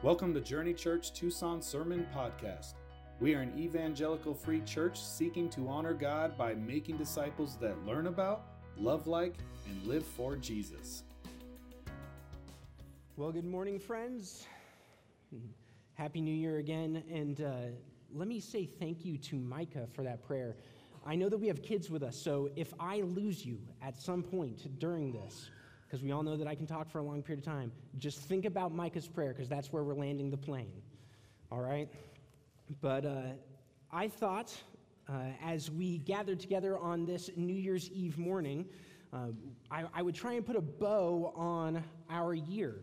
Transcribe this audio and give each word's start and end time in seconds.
Welcome 0.00 0.32
to 0.34 0.40
Journey 0.40 0.74
Church 0.74 1.12
Tucson 1.12 1.60
Sermon 1.60 2.06
Podcast. 2.14 2.74
We 3.18 3.34
are 3.34 3.40
an 3.40 3.52
evangelical 3.58 4.32
free 4.32 4.60
church 4.60 5.02
seeking 5.02 5.50
to 5.50 5.66
honor 5.66 5.92
God 5.92 6.38
by 6.38 6.54
making 6.54 6.98
disciples 6.98 7.56
that 7.56 7.84
learn 7.84 8.06
about, 8.06 8.44
love 8.76 9.08
like, 9.08 9.34
and 9.68 9.84
live 9.88 10.06
for 10.06 10.36
Jesus. 10.36 11.02
Well, 13.16 13.32
good 13.32 13.44
morning, 13.44 13.80
friends. 13.80 14.46
Happy 15.94 16.20
New 16.20 16.34
Year 16.34 16.58
again. 16.58 17.02
And 17.12 17.40
uh, 17.40 17.54
let 18.14 18.28
me 18.28 18.38
say 18.38 18.66
thank 18.66 19.04
you 19.04 19.18
to 19.18 19.34
Micah 19.34 19.88
for 19.92 20.04
that 20.04 20.22
prayer. 20.22 20.54
I 21.04 21.16
know 21.16 21.28
that 21.28 21.38
we 21.38 21.48
have 21.48 21.60
kids 21.60 21.90
with 21.90 22.04
us, 22.04 22.16
so 22.16 22.50
if 22.54 22.72
I 22.78 23.00
lose 23.00 23.44
you 23.44 23.58
at 23.82 24.00
some 24.00 24.22
point 24.22 24.78
during 24.78 25.10
this, 25.10 25.50
because 25.88 26.02
we 26.04 26.12
all 26.12 26.22
know 26.22 26.36
that 26.36 26.46
I 26.46 26.54
can 26.54 26.66
talk 26.66 26.90
for 26.90 26.98
a 26.98 27.02
long 27.02 27.22
period 27.22 27.38
of 27.38 27.50
time. 27.50 27.72
Just 27.96 28.18
think 28.20 28.44
about 28.44 28.74
Micah's 28.74 29.08
prayer, 29.08 29.32
because 29.32 29.48
that's 29.48 29.72
where 29.72 29.82
we're 29.82 29.94
landing 29.94 30.30
the 30.30 30.36
plane. 30.36 30.82
All 31.50 31.60
right? 31.60 31.88
But 32.82 33.06
uh, 33.06 33.22
I 33.90 34.08
thought, 34.08 34.54
uh, 35.08 35.12
as 35.42 35.70
we 35.70 35.98
gathered 35.98 36.40
together 36.40 36.78
on 36.78 37.06
this 37.06 37.30
New 37.36 37.54
Year's 37.54 37.90
Eve 37.90 38.18
morning, 38.18 38.66
uh, 39.14 39.28
I, 39.70 39.84
I 39.94 40.02
would 40.02 40.14
try 40.14 40.34
and 40.34 40.44
put 40.44 40.56
a 40.56 40.60
bow 40.60 41.32
on 41.34 41.82
our 42.10 42.34
year. 42.34 42.74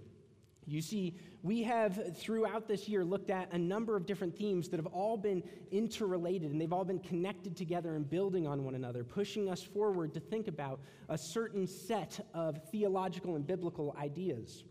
You 0.66 0.82
see, 0.82 1.16
we 1.46 1.62
have 1.62 2.18
throughout 2.18 2.68
this 2.68 2.90
year 2.90 3.06
looked 3.06 3.30
at 3.30 3.54
a 3.54 3.58
number 3.58 3.96
of 3.96 4.08
different 4.08 4.36
themes 4.36 4.68
that 4.68 4.78
have 4.78 4.88
all 4.88 5.16
been 5.16 5.44
interrelated 5.70 6.52
and 6.52 6.60
they've 6.60 6.74
all 6.74 6.84
been 6.84 6.98
connected 6.98 7.56
together 7.56 7.96
and 7.96 8.10
building 8.10 8.48
on 8.48 8.64
one 8.64 8.74
another, 8.74 9.04
pushing 9.04 9.48
us 9.48 9.62
forward 9.62 10.12
to 10.16 10.20
think 10.20 10.48
about 10.48 10.80
a 11.08 11.16
certain 11.16 11.68
set 11.68 12.20
of 12.34 12.60
theological 12.72 13.36
and 13.36 13.46
biblical 13.46 13.96
ideas. 14.02 14.64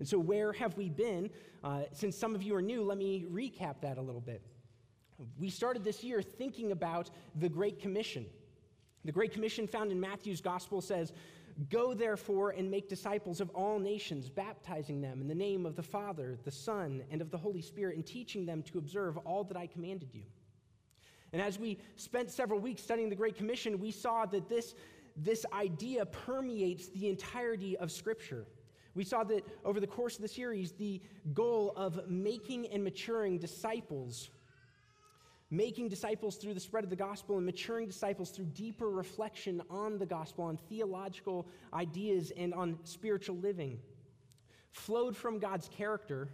And 0.00 0.08
so, 0.08 0.18
where 0.18 0.52
have 0.54 0.76
we 0.76 0.88
been? 0.88 1.30
Uh, 1.62 1.82
since 1.92 2.18
some 2.18 2.34
of 2.34 2.42
you 2.42 2.56
are 2.56 2.62
new, 2.62 2.82
let 2.82 2.98
me 2.98 3.24
recap 3.30 3.80
that 3.82 3.96
a 3.96 4.02
little 4.02 4.20
bit. 4.20 4.42
We 5.38 5.50
started 5.50 5.84
this 5.84 6.02
year 6.02 6.20
thinking 6.20 6.72
about 6.72 7.10
the 7.36 7.48
Great 7.48 7.78
Commission. 7.78 8.26
The 9.04 9.12
Great 9.12 9.32
Commission 9.32 9.68
found 9.68 9.92
in 9.92 10.00
Matthew's 10.00 10.40
Gospel 10.40 10.80
says, 10.80 11.12
Go 11.68 11.92
therefore 11.92 12.50
and 12.50 12.70
make 12.70 12.88
disciples 12.88 13.40
of 13.40 13.50
all 13.50 13.78
nations, 13.78 14.30
baptizing 14.30 15.00
them 15.00 15.20
in 15.20 15.28
the 15.28 15.34
name 15.34 15.66
of 15.66 15.76
the 15.76 15.82
Father, 15.82 16.38
the 16.44 16.50
Son, 16.50 17.02
and 17.10 17.20
of 17.20 17.30
the 17.30 17.36
Holy 17.36 17.60
Spirit, 17.60 17.96
and 17.96 18.06
teaching 18.06 18.46
them 18.46 18.62
to 18.62 18.78
observe 18.78 19.18
all 19.18 19.44
that 19.44 19.56
I 19.56 19.66
commanded 19.66 20.14
you. 20.14 20.22
And 21.32 21.42
as 21.42 21.58
we 21.58 21.78
spent 21.96 22.30
several 22.30 22.60
weeks 22.60 22.82
studying 22.82 23.10
the 23.10 23.16
Great 23.16 23.36
Commission, 23.36 23.78
we 23.78 23.90
saw 23.90 24.26
that 24.26 24.48
this, 24.48 24.74
this 25.16 25.44
idea 25.52 26.06
permeates 26.06 26.88
the 26.88 27.08
entirety 27.08 27.76
of 27.76 27.92
Scripture. 27.92 28.46
We 28.94 29.04
saw 29.04 29.22
that 29.24 29.46
over 29.64 29.80
the 29.80 29.86
course 29.86 30.16
of 30.16 30.22
the 30.22 30.28
series, 30.28 30.72
the 30.72 31.00
goal 31.34 31.72
of 31.76 32.08
making 32.08 32.68
and 32.68 32.82
maturing 32.82 33.38
disciples 33.38 34.30
making 35.50 35.88
disciples 35.88 36.36
through 36.36 36.54
the 36.54 36.60
spread 36.60 36.84
of 36.84 36.90
the 36.90 36.96
gospel 36.96 37.36
and 37.36 37.44
maturing 37.44 37.86
disciples 37.86 38.30
through 38.30 38.44
deeper 38.46 38.88
reflection 38.88 39.60
on 39.68 39.98
the 39.98 40.06
gospel, 40.06 40.44
on 40.44 40.56
theological 40.68 41.46
ideas, 41.74 42.32
and 42.36 42.54
on 42.54 42.78
spiritual 42.84 43.36
living, 43.36 43.78
flowed 44.70 45.16
from 45.16 45.38
God's 45.38 45.68
character, 45.68 46.28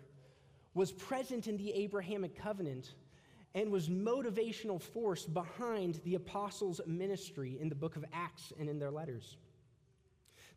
was 0.75 0.92
present 0.92 1.47
in 1.47 1.56
the 1.56 1.72
Abrahamic 1.72 2.37
covenant, 2.37 2.92
and 3.55 3.72
was 3.72 3.89
motivational 3.89 4.81
force 4.81 5.25
behind 5.25 5.98
the 6.05 6.14
apostles' 6.14 6.83
ministry 6.87 7.56
in 7.59 7.70
the 7.70 7.75
book 7.75 7.97
of 7.97 8.05
Acts 8.12 8.53
and 8.61 8.69
in 8.69 8.78
their 8.78 8.91
letters. 8.91 9.39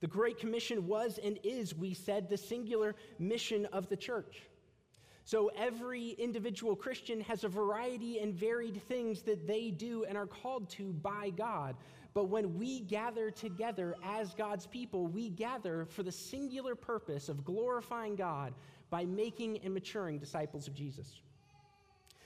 The 0.02 0.08
Great 0.08 0.38
Commission 0.38 0.86
was 0.86 1.18
and 1.18 1.40
is, 1.44 1.74
we 1.74 1.94
said, 1.94 2.30
the 2.30 2.38
singular 2.38 2.96
mission 3.18 3.66
of 3.68 3.88
the 3.88 3.96
church. 3.96 4.42
So 5.30 5.52
every 5.56 6.16
individual 6.18 6.76
Christian 6.76 7.22
has 7.22 7.44
a 7.44 7.48
variety 7.48 8.18
and 8.18 8.34
varied 8.34 8.82
things 8.88 9.22
that 9.22 9.46
they 9.46 9.70
do 9.70 10.04
and 10.06 10.18
are 10.18 10.26
called 10.26 10.68
to 10.70 10.92
by 10.92 11.30
God. 11.30 11.76
But 12.16 12.30
when 12.30 12.58
we 12.58 12.80
gather 12.80 13.30
together 13.30 13.94
as 14.04 14.34
God's 14.34 14.66
people, 14.66 15.06
we 15.06 15.30
gather 15.30 15.86
for 15.86 16.02
the 16.02 16.12
singular 16.12 16.74
purpose 16.74 17.30
of 17.30 17.46
glorifying 17.46 18.16
God 18.16 18.56
by 18.90 19.06
making 19.06 19.60
and 19.60 19.72
maturing 19.72 20.18
disciples 20.18 20.68
of 20.68 20.74
Jesus. 20.74 21.22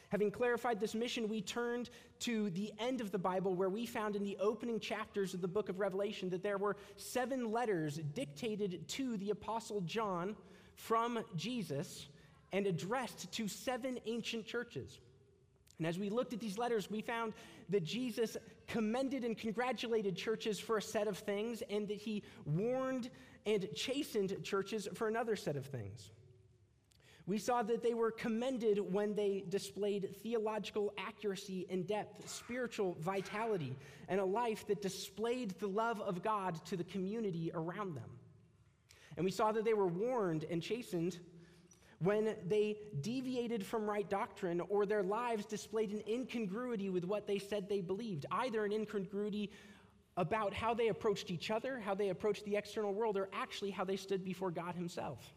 Having 0.08 0.32
clarified 0.32 0.80
this 0.80 0.96
mission, 0.96 1.28
we 1.28 1.42
turned 1.42 1.90
to 2.20 2.52
the 2.52 2.72
end 2.80 3.02
of 3.02 3.12
the 3.12 3.20
Bible 3.20 3.54
where 3.54 3.68
we 3.68 3.86
found 3.86 4.16
in 4.16 4.24
the 4.24 4.38
opening 4.40 4.80
chapters 4.80 5.34
of 5.34 5.42
the 5.42 5.48
book 5.50 5.68
of 5.68 5.82
Revelation 5.82 6.30
that 6.30 6.42
there 6.42 6.58
were 6.58 6.78
seven 6.96 7.52
letters 7.52 8.00
dictated 8.16 8.88
to 8.88 9.18
the 9.18 9.32
Apostle 9.32 9.82
John 9.82 10.38
from 10.78 11.20
Jesus 11.36 12.08
and 12.54 12.66
addressed 12.68 13.30
to 13.34 13.50
seven 13.50 14.00
ancient 14.06 14.46
churches. 14.46 15.00
And 15.80 15.88
as 15.88 16.00
we 16.00 16.10
looked 16.10 16.32
at 16.32 16.40
these 16.40 16.58
letters, 16.58 16.90
we 16.90 17.02
found 17.02 17.34
that 17.70 17.84
Jesus 17.84 18.38
commended 18.68 19.26
and 19.26 19.38
congratulated 19.38 20.16
churches 20.16 20.60
for 20.60 20.78
a 20.78 20.82
set 20.82 21.08
of 21.08 21.18
things, 21.18 21.64
and 21.70 21.88
that 21.90 21.98
he 21.98 22.24
warned 22.46 23.10
and 23.46 23.68
chastened 23.76 24.42
churches 24.44 24.88
for 24.94 25.10
another 25.10 25.36
set 25.36 25.58
of 25.58 25.66
things. 25.66 26.12
We 27.26 27.38
saw 27.38 27.64
that 27.64 27.82
they 27.82 27.94
were 27.94 28.12
commended 28.12 28.80
when 28.80 29.16
they 29.16 29.46
displayed 29.48 30.16
theological 30.22 30.94
accuracy 30.98 31.66
and 31.70 31.88
depth, 31.88 32.30
spiritual 32.30 32.98
vitality, 33.00 33.76
and 34.10 34.20
a 34.20 34.26
life 34.26 34.68
that 34.68 34.82
displayed 34.82 35.52
the 35.60 35.68
love 35.68 36.02
of 36.02 36.22
God 36.22 36.64
to 36.66 36.78
the 36.78 36.84
community 36.84 37.50
around 37.54 37.96
them. 37.96 38.10
And 39.16 39.24
we 39.24 39.32
saw 39.32 39.52
that 39.54 39.64
they 39.64 39.74
were 39.74 39.88
warned 39.88 40.46
and 40.50 40.62
chastened 40.62 41.18
when 42.04 42.36
they 42.48 42.78
deviated 43.02 43.66
from 43.66 43.90
right 43.90 44.10
doctrine 44.10 44.62
or 44.70 44.86
their 44.86 45.04
lives 45.04 45.46
displayed 45.46 45.92
an 45.92 46.04
incongruity 46.08 46.90
with 46.90 47.06
what 47.06 47.28
they 47.28 47.40
said 47.40 47.70
they 47.70 47.82
believed, 47.82 48.26
either 48.32 48.66
an 48.66 48.74
incongruity 48.74 49.50
about 50.18 50.54
how 50.54 50.74
they 50.74 50.90
approached 50.90 51.32
each 51.32 51.50
other, 51.50 51.80
how 51.80 51.96
they 51.96 52.10
approached 52.10 52.46
the 52.46 52.56
external 52.56 52.94
world, 52.94 53.18
or 53.18 53.30
actually 53.34 53.72
how 53.72 53.84
they 53.84 53.96
stood 53.96 54.24
before 54.24 54.52
God 54.52 54.76
Himself. 54.76 55.34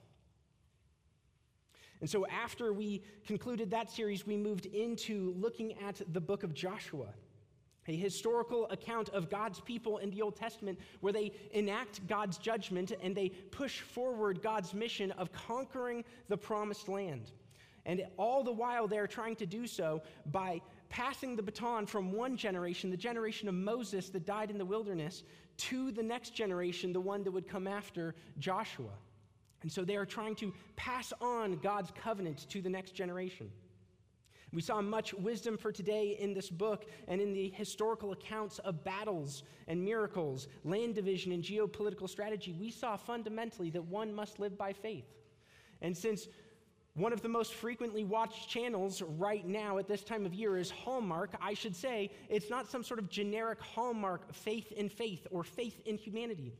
And 2.01 2.11
so, 2.11 2.27
after 2.27 2.73
we 2.73 3.03
concluded 3.27 3.71
that 3.71 3.91
series, 3.91 4.27
we 4.27 4.37
moved 4.37 4.67
into 4.67 5.35
looking 5.39 5.79
at 5.79 6.03
the 6.13 6.21
book 6.21 6.43
of 6.43 6.53
Joshua 6.53 7.09
a 7.89 7.97
historical 7.97 8.69
account 8.71 9.09
of 9.11 9.31
God's 9.31 9.61
people 9.61 9.99
in 9.99 10.11
the 10.11 10.23
Old 10.23 10.37
Testament 10.37 10.79
where 11.01 11.13
they 11.13 11.33
enact 11.53 12.07
God's 12.07 12.39
judgment 12.39 12.93
and 13.03 13.15
they 13.15 13.29
push 13.29 13.81
forward 13.81 14.43
God's 14.43 14.75
mission 14.75 15.13
of 15.13 15.33
conquering 15.33 16.05
the 16.29 16.37
promised 16.37 16.89
land. 16.89 17.33
And 17.85 18.05
all 18.17 18.43
the 18.43 18.53
while, 18.53 18.89
they're 18.89 19.07
trying 19.07 19.37
to 19.37 19.47
do 19.47 19.67
so 19.67 20.03
by 20.27 20.61
passing 20.89 21.37
the 21.37 21.43
baton 21.43 21.87
from 21.87 22.13
one 22.13 22.37
generation, 22.37 22.91
the 22.91 22.97
generation 22.97 23.49
of 23.49 23.55
Moses 23.55 24.11
that 24.11 24.27
died 24.27 24.51
in 24.51 24.59
the 24.59 24.65
wilderness, 24.65 25.23
to 25.59 25.93
the 25.93 26.03
next 26.03 26.35
generation, 26.35 26.93
the 26.93 27.01
one 27.01 27.23
that 27.23 27.31
would 27.31 27.49
come 27.49 27.67
after 27.67 28.15
Joshua. 28.39 28.91
And 29.63 29.71
so 29.71 29.85
they 29.85 29.97
are 29.97 30.05
trying 30.05 30.35
to 30.37 30.53
pass 30.75 31.13
on 31.21 31.57
God's 31.57 31.91
covenant 31.93 32.49
to 32.51 32.61
the 32.61 32.69
next 32.69 32.93
generation. 32.93 33.51
We 34.57 34.63
saw 34.63 34.81
much 34.81 35.13
wisdom 35.13 35.59
for 35.59 35.71
today 35.71 36.17
in 36.19 36.33
this 36.33 36.49
book 36.49 36.87
and 37.09 37.21
in 37.21 37.35
the 37.35 37.51
historical 37.51 38.13
accounts 38.13 38.59
of 38.61 38.83
battles 38.85 39.43
and 39.69 39.85
miracles, 39.85 40.49
land 40.65 40.95
division, 40.95 41.33
and 41.33 41.45
geopolitical 41.45 42.09
strategy. 42.09 42.57
We 42.59 42.71
saw 42.71 42.97
fundamentally 42.97 43.69
that 43.69 43.85
one 43.85 44.15
must 44.15 44.39
live 44.39 44.57
by 44.57 44.73
faith. 44.73 45.05
And 45.83 45.95
since 45.95 46.29
one 46.95 47.13
of 47.13 47.21
the 47.21 47.29
most 47.29 47.53
frequently 47.53 48.03
watched 48.03 48.49
channels 48.49 49.03
right 49.03 49.47
now 49.47 49.77
at 49.77 49.89
this 49.89 50.03
time 50.03 50.25
of 50.25 50.33
year 50.33 50.57
is 50.57 50.71
Hallmark. 50.71 51.35
I 51.39 51.53
should 51.53 51.77
say 51.77 52.11
it's 52.31 52.49
not 52.49 52.71
some 52.71 52.83
sort 52.83 52.99
of 52.99 53.11
generic 53.11 53.61
Hallmark 53.61 54.33
faith 54.33 54.73
in 54.73 54.89
faith 54.89 55.27
or 55.31 55.45
faith 55.45 55.83
in 55.85 55.99
humanity. 55.99 56.55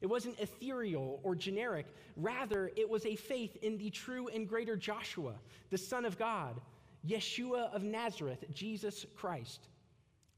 It 0.00 0.08
wasn't 0.08 0.40
ethereal 0.40 1.20
or 1.22 1.36
generic. 1.36 1.86
Rather, 2.16 2.72
it 2.74 2.90
was 2.90 3.06
a 3.06 3.14
faith 3.14 3.56
in 3.62 3.78
the 3.78 3.90
true 3.90 4.26
and 4.26 4.48
greater 4.48 4.76
Joshua, 4.76 5.34
the 5.70 5.78
Son 5.78 6.04
of 6.04 6.18
God, 6.18 6.60
Yeshua 7.06 7.72
of 7.74 7.82
Nazareth, 7.82 8.44
Jesus 8.52 9.06
Christ. 9.16 9.68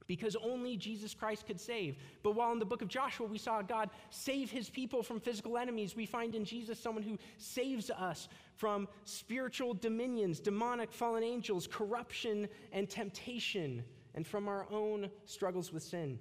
Because 0.06 0.36
only 0.36 0.76
Jesus 0.76 1.14
Christ 1.14 1.46
could 1.46 1.60
save. 1.60 1.96
But 2.22 2.36
while 2.36 2.52
in 2.52 2.60
the 2.60 2.64
book 2.64 2.80
of 2.80 2.86
Joshua 2.88 3.26
we 3.26 3.38
saw 3.38 3.60
God 3.60 3.90
save 4.10 4.50
his 4.50 4.70
people 4.70 5.02
from 5.02 5.18
physical 5.18 5.58
enemies, 5.58 5.96
we 5.96 6.06
find 6.06 6.36
in 6.36 6.44
Jesus 6.44 6.78
someone 6.78 7.02
who 7.02 7.18
saves 7.38 7.90
us 7.90 8.28
from 8.54 8.86
spiritual 9.04 9.74
dominions, 9.74 10.38
demonic 10.38 10.92
fallen 10.92 11.24
angels, 11.24 11.66
corruption 11.66 12.48
and 12.72 12.88
temptation, 12.88 13.82
and 14.14 14.24
from 14.24 14.46
our 14.46 14.66
own 14.70 15.10
struggles 15.24 15.72
with 15.72 15.82
sin. 15.82 16.20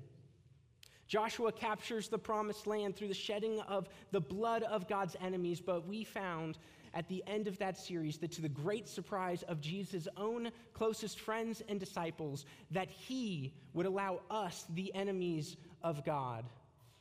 Joshua 1.08 1.52
captures 1.52 2.08
the 2.08 2.18
promised 2.18 2.66
land 2.66 2.96
through 2.96 3.10
the 3.10 3.14
shedding 3.14 3.60
of 3.62 3.88
the 4.12 4.20
blood 4.20 4.64
of 4.64 4.88
God's 4.88 5.16
enemies, 5.22 5.62
but 5.62 5.88
we 5.88 6.04
found 6.04 6.58
at 6.96 7.08
the 7.10 7.24
end 7.28 7.48
of 7.48 7.58
that 7.60 7.78
series 7.78 8.18
that 8.18 8.32
to 8.32 8.42
the 8.42 8.50
great 8.50 8.88
surprise 8.88 9.44
of 9.44 9.62
Jesus' 9.62 10.08
own 10.16 10.50
closest 10.74 11.20
friends 11.20 11.62
and 11.68 11.80
disciples, 11.80 12.46
that 12.72 12.90
he 12.90 13.54
would 13.74 13.86
allow 13.86 14.22
us, 14.32 14.66
the 14.74 14.94
enemies 14.96 15.58
of 15.84 16.06
God, 16.06 16.46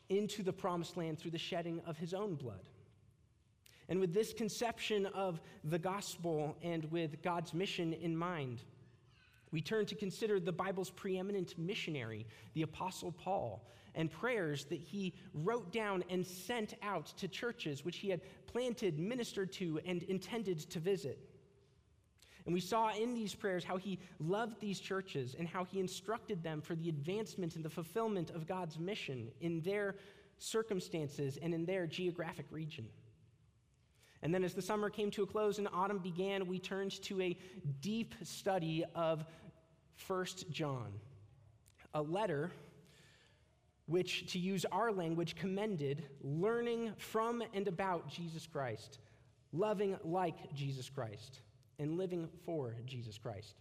into 0.09 0.43
the 0.43 0.53
promised 0.53 0.97
land 0.97 1.19
through 1.19 1.31
the 1.31 1.39
shedding 1.39 1.81
of 1.87 1.97
his 1.97 2.13
own 2.13 2.35
blood. 2.35 2.69
And 3.89 4.01
with 4.01 4.13
this 4.13 4.33
conception 4.33 5.07
of 5.07 5.41
the 5.63 5.79
gospel 5.79 6.57
and 6.63 6.85
with 6.91 7.23
God's 7.23 7.55
mission 7.55 7.93
in 7.93 8.17
mind, 8.17 8.63
we 9.55 9.61
turn 9.61 9.87
to 9.87 9.95
consider 9.95 10.41
the 10.41 10.51
Bible's 10.51 10.91
preeminent 10.91 11.57
missionary, 11.57 12.27
the 12.55 12.63
Apostle 12.63 13.13
Paul, 13.13 13.65
and 13.95 14.11
prayers 14.11 14.65
that 14.65 14.81
he 14.81 15.15
wrote 15.33 15.73
down 15.73 16.03
and 16.11 16.27
sent 16.27 16.75
out 16.83 17.07
to 17.19 17.29
churches 17.29 17.85
which 17.85 17.99
he 17.99 18.09
had 18.09 18.21
planted, 18.49 18.99
ministered 18.99 19.53
to, 19.53 19.79
and 19.87 20.03
intended 20.03 20.59
to 20.71 20.81
visit. 20.81 21.21
And 22.47 22.53
we 22.53 22.59
saw 22.59 22.93
in 22.97 23.15
these 23.15 23.33
prayers 23.33 23.63
how 23.63 23.77
he 23.77 24.01
loved 24.19 24.61
these 24.61 24.81
churches 24.81 25.37
and 25.39 25.47
how 25.47 25.65
he 25.65 25.79
instructed 25.79 26.43
them 26.43 26.61
for 26.61 26.75
the 26.75 26.89
advancement 26.89 27.55
and 27.55 27.65
the 27.65 27.71
fulfillment 27.71 28.31
of 28.31 28.49
God's 28.49 28.77
mission 28.77 29.29
in 29.41 29.61
their 29.61 29.95
circumstances 30.39 31.39
and 31.41 31.55
in 31.55 31.65
their 31.65 31.87
geographic 31.87 32.47
region. 32.51 32.89
And 34.25 34.33
then, 34.33 34.43
as 34.43 34.55
the 34.55 34.63
summer 34.63 34.89
came 34.89 35.11
to 35.13 35.23
a 35.23 35.27
close 35.27 35.59
and 35.59 35.69
autumn 35.71 35.99
began, 35.99 36.47
we 36.47 36.59
turned 36.59 36.93
to 37.03 37.21
a 37.21 37.37
deep 37.83 38.15
study 38.23 38.83
of 38.95 39.27
First 39.97 40.51
John, 40.51 40.93
a 41.95 42.03
letter 42.03 42.51
which, 43.87 44.33
to 44.33 44.39
use 44.39 44.65
our 44.73 44.93
language, 44.93 45.37
commended 45.37 46.05
learning 46.23 46.93
from 46.97 47.43
and 47.53 47.69
about 47.69 48.09
Jesus 48.09 48.47
Christ, 48.47 48.99
loving 49.53 49.97
like 50.05 50.55
Jesus 50.55 50.89
Christ, 50.89 51.41
and 51.79 51.99
living 51.99 52.29
for 52.47 52.75
Jesus 52.87 53.19
Christ. 53.19 53.57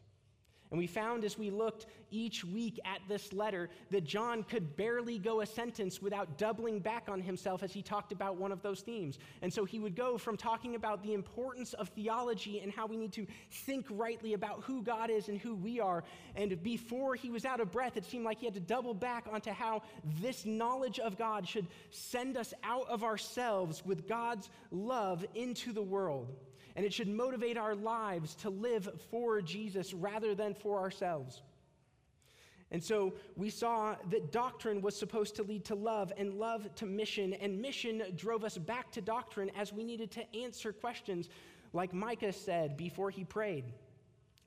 And 0.74 0.80
we 0.80 0.88
found 0.88 1.24
as 1.24 1.38
we 1.38 1.52
looked 1.52 1.86
each 2.10 2.44
week 2.44 2.80
at 2.84 3.00
this 3.08 3.32
letter 3.32 3.70
that 3.92 4.06
John 4.06 4.42
could 4.42 4.76
barely 4.76 5.20
go 5.20 5.42
a 5.42 5.46
sentence 5.46 6.02
without 6.02 6.40
doubling 6.40 6.80
back 6.80 7.10
on 7.10 7.22
himself 7.22 7.62
as 7.62 7.72
he 7.72 7.84
talked 7.84 8.12
about 8.12 8.38
one 8.38 8.52
of 8.52 8.64
those 8.64 8.82
themes. 8.82 9.20
And 9.44 9.54
so 9.54 9.66
he 9.66 9.80
would 9.80 9.96
go 9.96 10.18
from 10.18 10.36
talking 10.36 10.74
about 10.74 11.04
the 11.04 11.14
importance 11.14 11.74
of 11.74 11.90
theology 11.90 12.60
and 12.60 12.72
how 12.72 12.88
we 12.88 12.98
need 12.98 13.14
to 13.14 13.28
think 13.52 13.86
rightly 13.92 14.34
about 14.34 14.64
who 14.64 14.82
God 14.82 15.12
is 15.12 15.30
and 15.30 15.40
who 15.40 15.54
we 15.54 15.80
are. 15.80 16.04
And 16.36 16.64
before 16.64 17.14
he 17.14 17.30
was 17.30 17.46
out 17.46 17.60
of 17.60 17.72
breath, 17.72 17.96
it 17.96 18.04
seemed 18.04 18.26
like 18.26 18.40
he 18.40 18.48
had 18.48 18.56
to 18.56 18.60
double 18.60 18.96
back 18.96 19.28
onto 19.32 19.52
how 19.52 19.84
this 20.22 20.44
knowledge 20.44 20.98
of 20.98 21.20
God 21.20 21.48
should 21.48 21.68
send 21.92 22.36
us 22.36 22.52
out 22.64 22.90
of 22.90 23.04
ourselves 23.04 23.86
with 23.86 24.08
God's 24.08 24.50
love 24.72 25.24
into 25.36 25.72
the 25.72 25.84
world 25.84 26.36
and 26.76 26.86
it 26.86 26.94
should 26.94 27.08
motivate 27.08 27.58
our 27.58 27.76
lives 27.76 28.36
to 28.36 28.50
live 28.50 28.90
for 29.12 29.42
Jesus 29.42 29.94
rather 29.94 30.34
than 30.34 30.54
for 30.54 30.80
ourselves. 30.80 31.42
And 32.72 32.84
so 32.84 33.14
we 33.36 33.52
saw 33.52 33.96
that 34.10 34.32
doctrine 34.32 34.82
was 34.82 34.98
supposed 34.98 35.36
to 35.36 35.44
lead 35.44 35.64
to 35.66 35.76
love 35.76 36.12
and 36.18 36.34
love 36.34 36.74
to 36.76 36.88
mission, 36.88 37.34
and 37.34 37.62
mission 37.62 38.02
drove 38.16 38.44
us 38.44 38.58
back 38.58 38.92
to 38.94 39.02
doctrine 39.02 39.52
as 39.56 39.72
we 39.72 39.84
needed 39.84 40.10
to 40.12 40.36
answer 40.36 40.74
questions 40.74 41.30
like 41.72 41.94
Micah 41.94 42.34
said 42.34 42.76
before 42.76 43.12
he 43.12 43.24
prayed. 43.24 43.66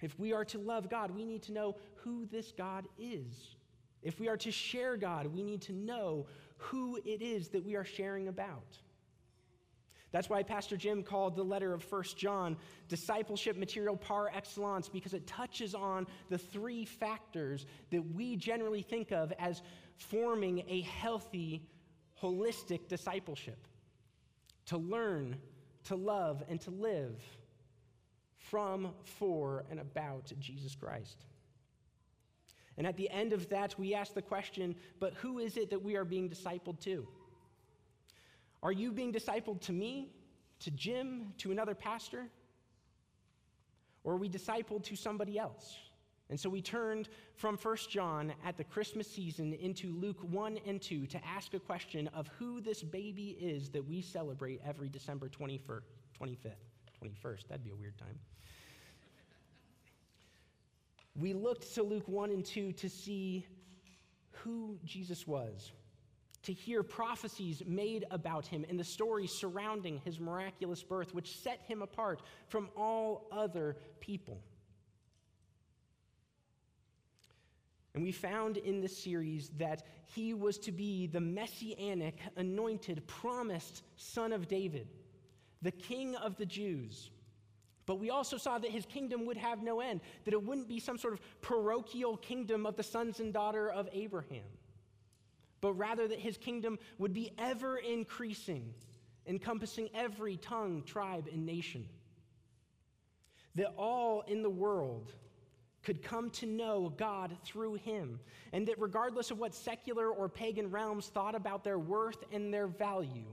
If 0.00 0.18
we 0.18 0.32
are 0.32 0.44
to 0.46 0.58
love 0.58 0.90
God, 0.90 1.12
we 1.12 1.24
need 1.24 1.42
to 1.44 1.52
know 1.52 1.76
who 1.94 2.26
this 2.26 2.52
God 2.52 2.86
is. 2.98 3.56
If 4.02 4.18
we 4.20 4.28
are 4.28 4.36
to 4.38 4.50
share 4.50 4.96
God, 4.96 5.26
we 5.26 5.42
need 5.42 5.62
to 5.62 5.72
know 5.72 6.26
who 6.58 6.96
it 7.04 7.22
is 7.22 7.48
that 7.48 7.64
we 7.64 7.76
are 7.76 7.84
sharing 7.84 8.28
about. 8.28 8.78
That's 10.16 10.30
why 10.30 10.42
Pastor 10.44 10.78
Jim 10.78 11.02
called 11.02 11.36
the 11.36 11.42
letter 11.42 11.74
of 11.74 11.84
First 11.84 12.16
John 12.16 12.56
discipleship 12.88 13.54
material 13.58 13.98
par 13.98 14.30
excellence, 14.34 14.88
because 14.88 15.12
it 15.12 15.26
touches 15.26 15.74
on 15.74 16.06
the 16.30 16.38
three 16.38 16.86
factors 16.86 17.66
that 17.90 18.00
we 18.14 18.34
generally 18.34 18.80
think 18.80 19.12
of 19.12 19.30
as 19.38 19.60
forming 19.98 20.62
a 20.68 20.80
healthy, 20.80 21.68
holistic 22.22 22.88
discipleship 22.88 23.68
to 24.64 24.78
learn, 24.78 25.36
to 25.84 25.96
love, 25.96 26.42
and 26.48 26.62
to 26.62 26.70
live 26.70 27.22
from, 28.38 28.94
for, 29.04 29.66
and 29.70 29.78
about 29.78 30.32
Jesus 30.38 30.74
Christ. 30.74 31.26
And 32.78 32.86
at 32.86 32.96
the 32.96 33.10
end 33.10 33.34
of 33.34 33.50
that, 33.50 33.78
we 33.78 33.92
ask 33.92 34.14
the 34.14 34.22
question 34.22 34.76
but 34.98 35.12
who 35.12 35.40
is 35.40 35.58
it 35.58 35.68
that 35.68 35.82
we 35.82 35.94
are 35.94 36.06
being 36.06 36.30
discipled 36.30 36.80
to? 36.84 37.06
Are 38.66 38.72
you 38.72 38.90
being 38.90 39.12
discipled 39.12 39.60
to 39.60 39.72
me, 39.72 40.10
to 40.58 40.72
Jim, 40.72 41.32
to 41.38 41.52
another 41.52 41.72
pastor? 41.72 42.24
Or 44.02 44.14
are 44.14 44.16
we 44.16 44.28
discipled 44.28 44.82
to 44.86 44.96
somebody 44.96 45.38
else? 45.38 45.76
And 46.30 46.40
so 46.40 46.50
we 46.50 46.60
turned 46.60 47.08
from 47.36 47.56
1 47.56 47.76
John 47.88 48.32
at 48.44 48.56
the 48.56 48.64
Christmas 48.64 49.06
season 49.06 49.52
into 49.52 49.92
Luke 49.92 50.18
1 50.20 50.58
and 50.66 50.82
2 50.82 51.06
to 51.06 51.24
ask 51.24 51.54
a 51.54 51.60
question 51.60 52.08
of 52.08 52.26
who 52.40 52.60
this 52.60 52.82
baby 52.82 53.38
is 53.40 53.68
that 53.68 53.86
we 53.86 54.02
celebrate 54.02 54.60
every 54.66 54.88
December 54.88 55.28
21st, 55.28 55.82
25th, 56.20 56.56
21st. 57.00 57.46
That'd 57.46 57.62
be 57.62 57.70
a 57.70 57.76
weird 57.76 57.96
time. 57.96 58.18
we 61.14 61.34
looked 61.34 61.72
to 61.76 61.84
Luke 61.84 62.08
1 62.08 62.32
and 62.32 62.44
2 62.44 62.72
to 62.72 62.88
see 62.88 63.46
who 64.32 64.76
Jesus 64.84 65.24
was, 65.24 65.70
to 66.46 66.52
hear 66.52 66.84
prophecies 66.84 67.60
made 67.66 68.04
about 68.12 68.46
him 68.46 68.64
and 68.68 68.78
the 68.78 68.84
stories 68.84 69.32
surrounding 69.32 70.00
his 70.04 70.20
miraculous 70.20 70.80
birth, 70.80 71.12
which 71.12 71.36
set 71.38 71.60
him 71.66 71.82
apart 71.82 72.22
from 72.46 72.68
all 72.76 73.26
other 73.32 73.76
people. 73.98 74.40
And 77.94 78.04
we 78.04 78.12
found 78.12 78.58
in 78.58 78.80
this 78.80 78.96
series 78.96 79.50
that 79.58 79.82
he 80.04 80.34
was 80.34 80.58
to 80.58 80.70
be 80.70 81.08
the 81.08 81.20
messianic, 81.20 82.20
anointed, 82.36 83.04
promised 83.08 83.82
son 83.96 84.32
of 84.32 84.46
David, 84.46 84.86
the 85.62 85.72
king 85.72 86.14
of 86.14 86.36
the 86.36 86.46
Jews. 86.46 87.10
But 87.86 87.98
we 87.98 88.10
also 88.10 88.36
saw 88.36 88.58
that 88.58 88.70
his 88.70 88.86
kingdom 88.86 89.26
would 89.26 89.36
have 89.36 89.64
no 89.64 89.80
end, 89.80 90.00
that 90.24 90.34
it 90.34 90.42
wouldn't 90.44 90.68
be 90.68 90.78
some 90.78 90.96
sort 90.96 91.14
of 91.14 91.20
parochial 91.40 92.16
kingdom 92.16 92.66
of 92.66 92.76
the 92.76 92.84
sons 92.84 93.18
and 93.18 93.32
daughter 93.32 93.68
of 93.68 93.88
Abraham 93.92 94.44
but 95.66 95.72
rather 95.72 96.06
that 96.06 96.20
his 96.20 96.36
kingdom 96.36 96.78
would 96.96 97.12
be 97.12 97.32
ever 97.38 97.76
increasing, 97.76 98.72
encompassing 99.26 99.88
every 99.96 100.36
tongue, 100.36 100.84
tribe, 100.86 101.26
and 101.32 101.44
nation. 101.44 101.84
That 103.56 103.74
all 103.76 104.20
in 104.28 104.44
the 104.44 104.50
world 104.50 105.10
could 105.82 106.04
come 106.04 106.30
to 106.30 106.46
know 106.46 106.94
God 106.96 107.36
through 107.44 107.74
him, 107.74 108.20
and 108.52 108.68
that 108.68 108.80
regardless 108.80 109.32
of 109.32 109.40
what 109.40 109.56
secular 109.56 110.08
or 110.08 110.28
pagan 110.28 110.70
realms 110.70 111.08
thought 111.08 111.34
about 111.34 111.64
their 111.64 111.80
worth 111.80 112.22
and 112.30 112.54
their 112.54 112.68
value, 112.68 113.26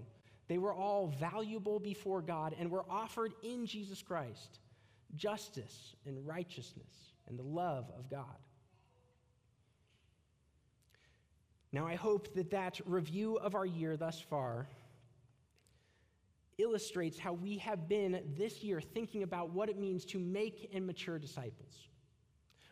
they 0.47 0.57
were 0.57 0.73
all 0.73 1.13
valuable 1.19 1.79
before 1.79 2.23
God 2.23 2.55
and 2.57 2.71
were 2.71 2.85
offered 2.89 3.33
in 3.43 3.67
Jesus 3.67 4.01
Christ 4.01 4.57
justice 5.15 5.95
and 6.07 6.25
righteousness 6.25 7.13
and 7.27 7.37
the 7.37 7.43
love 7.43 7.91
of 7.95 8.09
God. 8.09 8.25
Now, 11.73 11.87
I 11.87 11.95
hope 11.95 12.35
that 12.35 12.51
that 12.51 12.79
review 12.85 13.37
of 13.37 13.55
our 13.55 13.65
year 13.65 13.97
thus 13.97 14.21
far 14.21 14.67
illustrates 16.59 17.17
how 17.17 17.33
we 17.33 17.57
have 17.57 17.89
been 17.89 18.21
this 18.37 18.63
year 18.63 18.79
thinking 18.79 19.23
about 19.23 19.49
what 19.49 19.69
it 19.69 19.79
means 19.79 20.05
to 20.05 20.19
make 20.19 20.69
and 20.71 20.85
mature 20.85 21.17
disciples, 21.17 21.87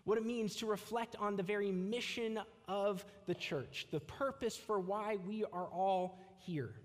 what 0.03 0.19
it 0.19 0.25
means 0.25 0.55
to 0.57 0.67
reflect 0.67 1.15
on 1.19 1.35
the 1.35 1.41
very 1.41 1.71
mission 1.71 2.39
of 2.67 3.03
the 3.25 3.33
church, 3.33 3.87
the 3.89 3.99
purpose 4.01 4.55
for 4.55 4.79
why 4.79 5.17
we 5.27 5.45
are 5.45 5.65
all 5.65 6.19
here. 6.37 6.75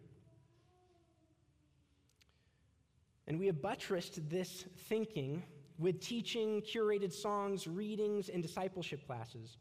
And 3.27 3.39
we 3.39 3.45
have 3.45 3.61
buttressed 3.61 4.27
this 4.31 4.65
thinking 4.89 5.43
with 5.79 6.01
teaching, 6.01 6.63
curated 6.63 7.13
songs, 7.13 7.67
readings, 7.67 8.31
and 8.31 8.43
discipleship 8.43 9.07
classes. 9.07 9.59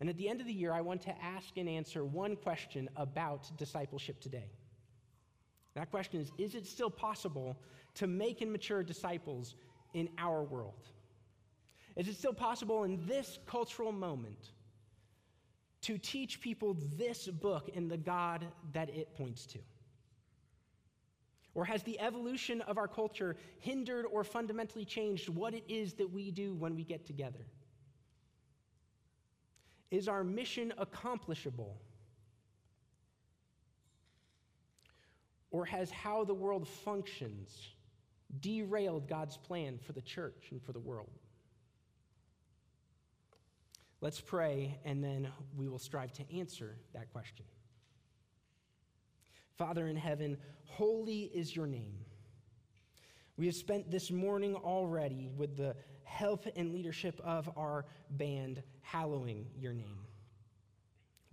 And 0.00 0.08
at 0.08 0.16
the 0.16 0.28
end 0.28 0.40
of 0.40 0.46
the 0.46 0.52
year, 0.52 0.72
I 0.72 0.80
want 0.80 1.02
to 1.02 1.22
ask 1.22 1.56
and 1.56 1.68
answer 1.68 2.04
one 2.04 2.36
question 2.36 2.88
about 2.96 3.50
discipleship 3.56 4.20
today. 4.20 4.50
That 5.74 5.90
question 5.90 6.20
is 6.20 6.30
Is 6.38 6.54
it 6.54 6.66
still 6.66 6.90
possible 6.90 7.56
to 7.94 8.06
make 8.06 8.40
and 8.40 8.52
mature 8.52 8.82
disciples 8.82 9.54
in 9.94 10.08
our 10.18 10.42
world? 10.42 10.88
Is 11.96 12.06
it 12.06 12.16
still 12.16 12.32
possible 12.32 12.84
in 12.84 13.04
this 13.06 13.38
cultural 13.46 13.90
moment 13.90 14.52
to 15.82 15.98
teach 15.98 16.40
people 16.40 16.76
this 16.96 17.26
book 17.26 17.70
and 17.74 17.90
the 17.90 17.96
God 17.96 18.46
that 18.72 18.88
it 18.90 19.14
points 19.16 19.46
to? 19.46 19.58
Or 21.54 21.64
has 21.64 21.82
the 21.82 21.98
evolution 21.98 22.60
of 22.62 22.78
our 22.78 22.86
culture 22.86 23.36
hindered 23.58 24.06
or 24.06 24.22
fundamentally 24.22 24.84
changed 24.84 25.28
what 25.28 25.54
it 25.54 25.64
is 25.68 25.94
that 25.94 26.08
we 26.08 26.30
do 26.30 26.54
when 26.54 26.76
we 26.76 26.84
get 26.84 27.04
together? 27.04 27.44
Is 29.90 30.08
our 30.08 30.22
mission 30.22 30.72
accomplishable? 30.76 31.80
Or 35.50 35.64
has 35.64 35.90
how 35.90 36.24
the 36.24 36.34
world 36.34 36.68
functions 36.68 37.70
derailed 38.40 39.08
God's 39.08 39.36
plan 39.36 39.78
for 39.78 39.92
the 39.92 40.02
church 40.02 40.48
and 40.50 40.62
for 40.62 40.72
the 40.72 40.80
world? 40.80 41.10
Let's 44.00 44.20
pray, 44.20 44.78
and 44.84 45.02
then 45.02 45.28
we 45.56 45.68
will 45.68 45.78
strive 45.78 46.12
to 46.14 46.36
answer 46.36 46.76
that 46.94 47.10
question. 47.12 47.44
Father 49.56 49.88
in 49.88 49.96
heaven, 49.96 50.38
holy 50.66 51.22
is 51.34 51.56
your 51.56 51.66
name. 51.66 51.98
We 53.36 53.46
have 53.46 53.56
spent 53.56 53.90
this 53.90 54.10
morning 54.10 54.54
already 54.54 55.30
with 55.36 55.56
the 55.56 55.74
help 56.08 56.46
and 56.56 56.72
leadership 56.72 57.20
of 57.22 57.48
our 57.56 57.84
band 58.10 58.62
hallowing 58.80 59.46
your 59.56 59.72
name. 59.72 59.98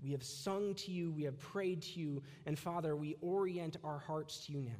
We 0.04 0.12
have 0.12 0.24
sung 0.24 0.76
to 0.76 0.92
you, 0.92 1.12
we 1.12 1.24
have 1.24 1.40
prayed 1.40 1.82
to 1.84 2.00
you, 2.00 2.22
and 2.46 2.60
Father, 2.60 2.96
we 2.96 3.16
orient 3.22 3.78
our 3.84 3.98
hearts 3.98 4.46
to 4.46 4.52
you 4.52 4.62
now. 4.62 4.72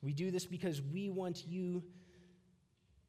We 0.00 0.12
do 0.12 0.30
this 0.30 0.46
because 0.46 0.80
we 0.80 1.10
want 1.10 1.46
you 1.46 1.82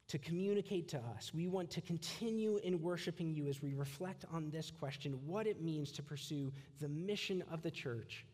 to 0.08 0.18
communicate 0.18 0.88
to 0.88 0.98
us. 1.16 1.32
We 1.32 1.46
want 1.46 1.70
to 1.70 1.80
continue 1.80 2.56
in 2.58 2.82
worshiping 2.82 3.32
you 3.34 3.46
as 3.46 3.62
we 3.62 3.74
reflect 3.74 4.24
on 4.32 4.50
this 4.50 4.70
question 4.70 5.18
what 5.26 5.46
it 5.46 5.62
means 5.62 5.92
to 5.92 6.02
pursue 6.02 6.52
the 6.80 6.88
mission 6.88 7.44
of 7.50 7.62
the 7.62 7.70
church 7.70 8.24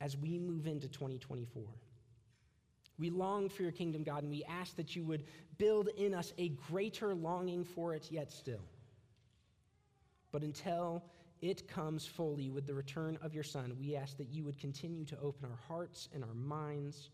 as 0.00 0.16
we 0.16 0.38
move 0.38 0.66
into 0.66 0.88
2024. 0.88 1.62
We 2.98 3.10
long 3.10 3.48
for 3.48 3.62
your 3.62 3.72
kingdom, 3.72 4.04
God, 4.04 4.22
and 4.22 4.30
we 4.30 4.44
ask 4.44 4.76
that 4.76 4.94
you 4.94 5.04
would 5.04 5.24
build 5.58 5.88
in 5.96 6.14
us 6.14 6.32
a 6.38 6.50
greater 6.50 7.14
longing 7.14 7.64
for 7.64 7.94
it 7.94 8.10
yet 8.10 8.30
still. 8.30 8.64
But 10.30 10.42
until 10.42 11.02
it 11.40 11.68
comes 11.68 12.06
fully 12.06 12.50
with 12.50 12.66
the 12.66 12.74
return 12.74 13.18
of 13.20 13.34
your 13.34 13.44
Son, 13.44 13.76
we 13.78 13.96
ask 13.96 14.16
that 14.18 14.32
you 14.32 14.44
would 14.44 14.58
continue 14.58 15.04
to 15.06 15.18
open 15.18 15.44
our 15.44 15.58
hearts 15.68 16.08
and 16.14 16.22
our 16.22 16.34
minds 16.34 17.10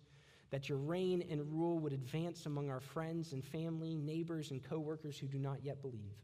that 0.51 0.69
your 0.69 0.79
reign 0.79 1.25
and 1.31 1.41
rule 1.53 1.79
would 1.79 1.93
advance 1.93 2.47
among 2.47 2.71
our 2.71 2.81
friends 2.81 3.33
and 3.33 3.45
family, 3.45 3.95
neighbors, 3.97 4.51
and 4.51 4.63
coworkers 4.63 5.17
who 5.17 5.29
do 5.29 5.39
not 5.39 5.59
yet 5.63 5.81
believe. 5.81 6.17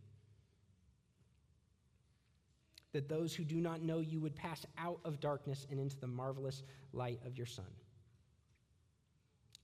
That 2.92 3.08
those 3.08 3.34
who 3.34 3.44
do 3.44 3.60
not 3.60 3.82
know 3.82 4.00
you 4.00 4.20
would 4.20 4.34
pass 4.34 4.66
out 4.78 5.00
of 5.04 5.20
darkness 5.20 5.66
and 5.70 5.78
into 5.78 5.98
the 5.98 6.06
marvelous 6.06 6.64
light 6.92 7.20
of 7.24 7.36
your 7.36 7.46
Son. 7.46 7.66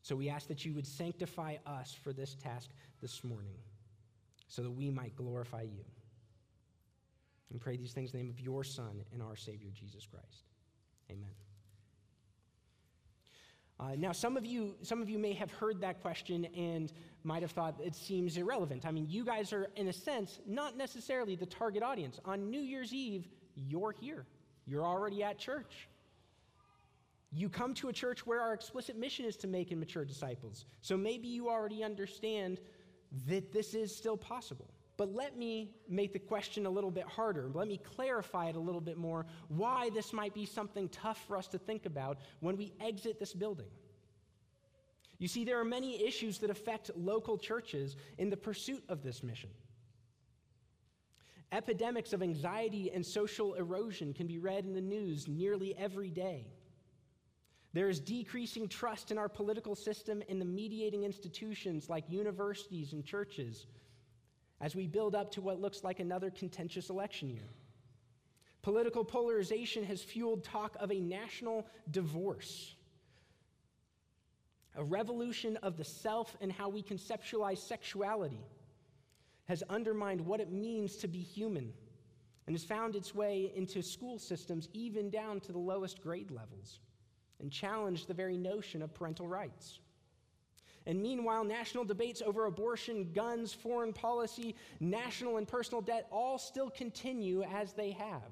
So 0.03 0.17
we 0.17 0.29
ask 0.29 0.49
that 0.49 0.65
you 0.65 0.75
would 0.75 0.87
sanctify 0.87 1.57
us 1.65 1.97
for 2.03 2.13
this 2.13 2.35
task 2.35 2.71
this 3.01 3.23
morning 3.23 3.55
so 4.49 4.63
that 4.63 4.71
we 4.71 4.91
might 4.91 5.17
glorify 5.17 5.63
you. 5.63 5.85
And 7.51 7.61
pray 7.61 7.77
these 7.77 7.93
things 7.93 8.13
in 8.13 8.19
the 8.19 8.25
name 8.25 8.33
of 8.33 8.41
your 8.41 8.65
Son 8.65 9.05
and 9.13 9.23
our 9.23 9.37
Savior, 9.37 9.71
Jesus 9.73 10.07
Christ. 10.07 10.45
Amen. 11.11 11.31
Uh, 13.79 13.95
now, 13.97 14.13
some 14.13 14.37
of 14.37 14.47
you, 14.47 14.75
some 14.83 15.03
of 15.03 15.09
you 15.09 15.19
may 15.19 15.33
have 15.33 15.51
heard 15.51 15.81
that 15.81 16.01
question 16.03 16.47
and 16.57 16.93
might 17.25 17.43
have 17.43 17.51
thought 17.51 17.75
it 17.83 17.95
seems 17.95 18.37
irrelevant. 18.37 18.87
I 18.87 18.91
mean, 18.91 19.07
you 19.09 19.25
guys 19.25 19.53
are, 19.53 19.71
in 19.77 19.89
a 19.89 19.93
sense, 19.93 20.41
not 20.47 20.77
necessarily 20.77 21.37
the 21.37 21.47
target 21.47 21.83
audience. 21.83 22.21
On 22.25 22.51
New 22.51 22.61
Year's 22.61 22.93
Eve, 22.93 23.29
you're 23.55 23.93
here. 24.01 24.25
You're 24.67 24.85
already 24.85 25.23
at 25.23 25.39
church. 25.39 25.89
You 27.33 27.49
come 27.49 27.73
to 27.75 27.89
a 27.89 27.93
church 27.93 28.27
where 28.27 28.43
our 28.43 28.53
explicit 28.53 28.97
mission 28.97 29.25
is 29.25 29.37
to 29.39 29.47
make 29.47 29.71
and 29.71 29.81
mature 29.81 30.05
disciples. 30.05 30.67
So 30.83 30.97
maybe 30.97 31.29
you 31.29 31.49
already 31.49 31.83
understand 31.83 32.61
that 33.27 33.53
this 33.53 33.73
is 33.75 33.95
still 33.95 34.19
possible. 34.19 34.69
But 34.99 35.15
let 35.15 35.39
me 35.39 35.71
make 35.89 36.13
the 36.13 36.19
question 36.19 36.67
a 36.67 36.71
little 36.71 36.91
bit 36.91 37.05
harder. 37.05 37.51
Let 37.53 37.67
me 37.67 37.79
clarify 37.79 38.51
it 38.51 38.57
a 38.57 38.61
little 38.61 38.81
bit 38.81 38.99
more 38.99 39.25
why 39.49 39.89
this 39.91 40.13
might 40.13 40.35
be 40.35 40.45
something 40.45 40.91
tough 40.91 41.25
for 41.27 41.39
us 41.39 41.49
to 41.49 41.59
think 41.59 41.87
about 41.87 42.19
when 42.41 42.57
we 42.57 42.75
exit 42.81 43.19
this 43.19 43.33
building. 43.33 43.71
You 45.19 45.29
see, 45.29 45.45
there 45.45 45.59
are 45.59 45.65
many 45.65 46.05
issues 46.05 46.39
that 46.39 46.51
affect 46.51 46.91
local 46.97 47.39
churches 47.39 47.97
in 48.19 48.29
the 48.29 48.37
pursuit 48.37 48.85
of 48.89 49.03
this 49.03 49.23
mission. 49.23 49.51
Epidemics 51.51 52.13
of 52.13 52.23
anxiety 52.23 52.91
and 52.93 53.05
social 53.05 53.55
erosion 53.55 54.13
can 54.13 54.27
be 54.27 54.39
read 54.39 54.65
in 54.65 54.75
the 54.75 54.81
news 54.81 55.29
nearly 55.29 55.75
every 55.79 56.11
day. 56.11 56.47
There 57.73 57.89
is 57.89 58.01
decreasing 58.01 58.69
trust 58.69 59.11
in 59.11 59.19
our 59.19 59.29
political 59.29 59.75
system 59.75 60.23
and 60.29 60.41
the 60.41 60.45
mediating 60.45 61.05
institutions 61.05 61.89
like 61.89 62.05
universities 62.09 62.93
and 62.93 63.05
churches 63.05 63.67
as 64.61 64.77
we 64.77 64.87
build 64.87 65.15
up 65.15 65.33
to 65.33 65.41
what 65.41 65.61
looks 65.61 65.83
like 65.83 65.99
another 65.99 66.31
contentious 66.31 66.91
election 66.91 67.31
year. 67.31 67.49
Political 68.63 69.05
polarization 69.05 69.85
has 69.85 70.03
fueled 70.03 70.45
talk 70.45 70.77
of 70.79 70.93
a 70.93 71.01
national 71.01 71.67
divorce, 71.91 72.75
a 74.77 74.85
revolution 74.85 75.57
of 75.59 75.77
the 75.77 75.85
self 75.85 76.37
and 76.41 76.53
how 76.53 76.69
we 76.69 76.83
conceptualize 76.83 77.59
sexuality 77.59 78.45
has 79.47 79.63
undermined 79.69 80.21
what 80.21 80.41
it 80.41 80.53
means 80.53 80.97
to 80.97 81.09
be 81.09 81.19
human 81.19 81.73
and 82.47 82.55
has 82.55 82.65
found 82.65 82.95
its 82.95 83.15
way 83.15 83.53
into 83.57 83.83
school 83.83 84.19
systems, 84.19 84.69
even 84.73 85.11
down 85.11 85.41
to 85.41 85.53
the 85.53 85.59
lowest 85.59 86.01
grade 86.01 86.31
levels, 86.31 86.79
and 87.43 87.51
challenged 87.51 88.09
the 88.09 88.15
very 88.15 88.39
notion 88.39 88.81
of 88.81 88.95
parental 88.95 89.27
rights. 89.27 89.81
And 90.87 91.01
meanwhile, 91.01 91.45
national 91.45 91.85
debates 91.85 92.23
over 92.23 92.47
abortion, 92.47 93.13
guns, 93.13 93.53
foreign 93.53 93.93
policy, 93.93 94.57
national 94.81 95.37
and 95.37 95.47
personal 95.47 95.81
debt 95.81 96.09
all 96.11 96.39
still 96.39 96.71
continue 96.71 97.43
as 97.43 97.73
they 97.73 97.91
have. 97.93 98.23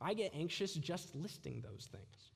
I 0.00 0.14
get 0.14 0.32
anxious 0.34 0.74
just 0.74 1.14
listing 1.14 1.62
those 1.62 1.88
things. 1.92 2.30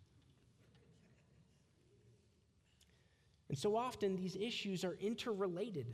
And 3.48 3.58
so 3.58 3.76
often 3.76 4.16
these 4.16 4.36
issues 4.36 4.84
are 4.84 4.96
interrelated. 5.00 5.86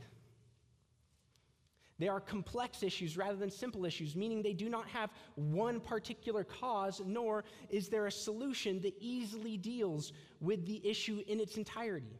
They 1.99 2.07
are 2.07 2.19
complex 2.19 2.83
issues 2.83 3.17
rather 3.17 3.37
than 3.37 3.51
simple 3.51 3.85
issues, 3.85 4.15
meaning 4.15 4.41
they 4.41 4.53
do 4.53 4.69
not 4.69 4.87
have 4.87 5.11
one 5.35 5.79
particular 5.79 6.43
cause, 6.43 7.01
nor 7.05 7.43
is 7.69 7.87
there 7.87 8.07
a 8.07 8.11
solution 8.11 8.81
that 8.81 8.95
easily 8.99 9.57
deals 9.57 10.13
with 10.41 10.65
the 10.65 10.81
issue 10.87 11.23
in 11.27 11.39
its 11.39 11.57
entirety. 11.57 12.19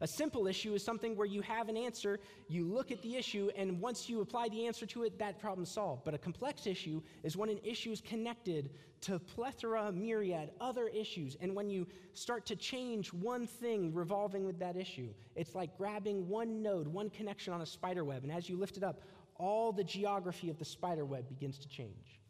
A 0.00 0.06
simple 0.06 0.46
issue 0.46 0.74
is 0.74 0.84
something 0.84 1.16
where 1.16 1.26
you 1.26 1.40
have 1.42 1.68
an 1.68 1.76
answer, 1.76 2.20
you 2.48 2.64
look 2.64 2.92
at 2.92 3.02
the 3.02 3.16
issue, 3.16 3.50
and 3.56 3.80
once 3.80 4.08
you 4.08 4.20
apply 4.20 4.48
the 4.48 4.66
answer 4.66 4.86
to 4.86 5.02
it, 5.02 5.18
that 5.18 5.40
problem's 5.40 5.70
solved. 5.70 6.04
But 6.04 6.14
a 6.14 6.18
complex 6.18 6.66
issue 6.66 7.02
is 7.24 7.36
when 7.36 7.48
an 7.48 7.58
issue 7.64 7.90
is 7.90 8.00
connected 8.00 8.70
to 9.02 9.18
plethora, 9.18 9.90
myriad 9.92 10.50
other 10.60 10.88
issues. 10.88 11.36
And 11.40 11.54
when 11.54 11.68
you 11.68 11.86
start 12.14 12.46
to 12.46 12.56
change 12.56 13.12
one 13.12 13.46
thing 13.46 13.92
revolving 13.92 14.44
with 14.44 14.58
that 14.60 14.76
issue, 14.76 15.08
it's 15.34 15.54
like 15.54 15.76
grabbing 15.76 16.28
one 16.28 16.62
node, 16.62 16.86
one 16.86 17.10
connection 17.10 17.52
on 17.52 17.60
a 17.60 17.66
spider 17.66 18.04
web. 18.04 18.22
And 18.22 18.32
as 18.32 18.48
you 18.48 18.56
lift 18.56 18.76
it 18.76 18.84
up, 18.84 19.02
all 19.36 19.72
the 19.72 19.84
geography 19.84 20.50
of 20.50 20.58
the 20.58 20.64
spider 20.64 21.04
web 21.04 21.28
begins 21.28 21.58
to 21.58 21.68
change. 21.68 22.20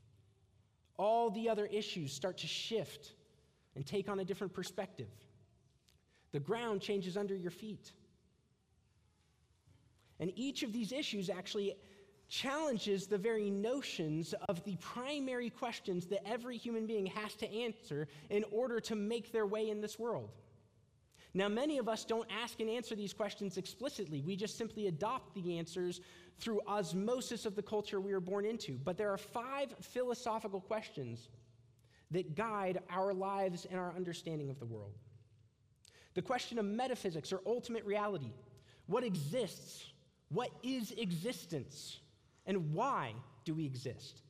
All 0.99 1.31
the 1.31 1.49
other 1.49 1.67
issues 1.67 2.13
start 2.13 2.39
to 2.39 2.47
shift 2.47 3.13
and 3.77 3.87
take 3.87 4.09
on 4.09 4.21
a 4.21 4.25
different 4.25 4.53
perspective. 4.53 5.09
The 6.33 6.41
ground 6.41 6.81
changes 6.81 7.17
under 7.17 7.35
your 7.35 7.51
feet. 7.51 7.93
And 10.21 10.33
each 10.37 10.63
of 10.63 10.73
these 10.73 10.93
issues 10.93 11.31
actually 11.31 11.75
challenges 12.29 13.07
the 13.07 13.17
very 13.17 13.51
notions 13.51 14.35
of 14.49 14.63
the 14.65 14.77
primary 14.77 15.49
questions 15.49 16.07
that 16.07 16.27
every 16.29 16.59
human 16.59 16.87
being 16.87 17.07
has 17.07 17.35
to 17.37 17.51
answer 17.51 18.07
in 18.29 18.45
order 18.53 18.81
to 18.81 18.95
make 18.95 19.33
their 19.33 19.47
way 19.47 19.71
in 19.71 19.81
this 19.81 19.99
world. 19.99 20.31
Now, 21.35 21.49
many 21.49 21.79
of 21.79 21.89
us 21.89 22.05
don't 22.05 22.29
ask 22.31 22.61
and 22.61 22.69
answer 22.69 22.95
these 22.95 23.13
questions 23.13 23.57
explicitly. 23.57 24.21
We 24.23 24.35
just 24.35 24.59
simply 24.59 24.89
adopt 24.89 25.35
the 25.35 25.59
answers 25.59 26.01
through 26.39 26.61
osmosis 26.67 27.47
of 27.47 27.55
the 27.55 27.63
culture 27.63 28.01
we 28.01 28.13
were 28.13 28.21
born 28.21 28.45
into. 28.45 28.73
But 28.73 28.97
there 28.97 29.13
are 29.13 29.19
five 29.19 29.75
philosophical 29.81 30.61
questions 30.61 31.29
that 32.11 32.35
guide 32.35 32.81
our 32.91 33.13
lives 33.13 33.67
and 33.71 33.79
our 33.79 33.95
understanding 33.95 34.51
of 34.51 34.59
the 34.59 34.67
world. 34.67 34.95
The 36.15 36.23
question 36.23 36.59
of 36.59 36.65
metaphysics 36.65 37.33
or 37.33 37.41
ultimate 37.47 37.85
reality 37.85 38.33
what 38.87 39.05
exists? 39.05 39.85
What 40.31 40.51
is 40.63 40.93
existence? 40.93 42.01
And 42.47 42.73
why 42.73 43.13
do 43.45 43.55
we 43.55 43.67
exist? 43.67 44.23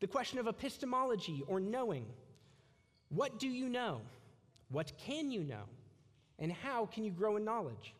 The 0.00 0.06
question 0.06 0.38
of 0.38 0.46
epistemology 0.46 1.42
or 1.46 1.60
knowing 1.60 2.06
what 3.10 3.38
do 3.38 3.48
you 3.48 3.68
know? 3.68 4.00
What 4.70 4.92
can 4.98 5.30
you 5.30 5.44
know? 5.44 5.64
And 6.38 6.50
how 6.50 6.86
can 6.86 7.04
you 7.04 7.10
grow 7.10 7.36
in 7.36 7.44
knowledge? 7.44 7.94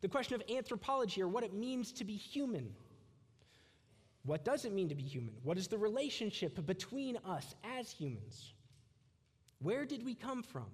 The 0.00 0.08
question 0.08 0.34
of 0.34 0.42
anthropology 0.50 1.22
or 1.22 1.28
what 1.28 1.44
it 1.44 1.52
means 1.52 1.92
to 1.92 2.04
be 2.04 2.16
human. 2.16 2.74
What 4.24 4.44
does 4.44 4.64
it 4.64 4.72
mean 4.72 4.88
to 4.88 4.94
be 4.94 5.02
human? 5.02 5.34
What 5.42 5.58
is 5.58 5.68
the 5.68 5.78
relationship 5.78 6.64
between 6.66 7.18
us 7.18 7.54
as 7.78 7.90
humans? 7.90 8.52
Where 9.60 9.84
did 9.84 10.04
we 10.04 10.14
come 10.14 10.42
from? 10.42 10.66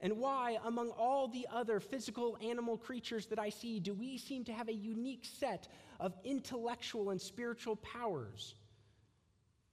And 0.00 0.16
why, 0.18 0.58
among 0.64 0.90
all 0.90 1.28
the 1.28 1.46
other 1.52 1.78
physical 1.78 2.38
animal 2.42 2.78
creatures 2.78 3.26
that 3.26 3.38
I 3.38 3.50
see, 3.50 3.80
do 3.80 3.92
we 3.92 4.16
seem 4.16 4.44
to 4.44 4.52
have 4.52 4.68
a 4.68 4.74
unique 4.74 5.26
set 5.38 5.68
of 5.98 6.14
intellectual 6.24 7.10
and 7.10 7.20
spiritual 7.20 7.76
powers 7.76 8.54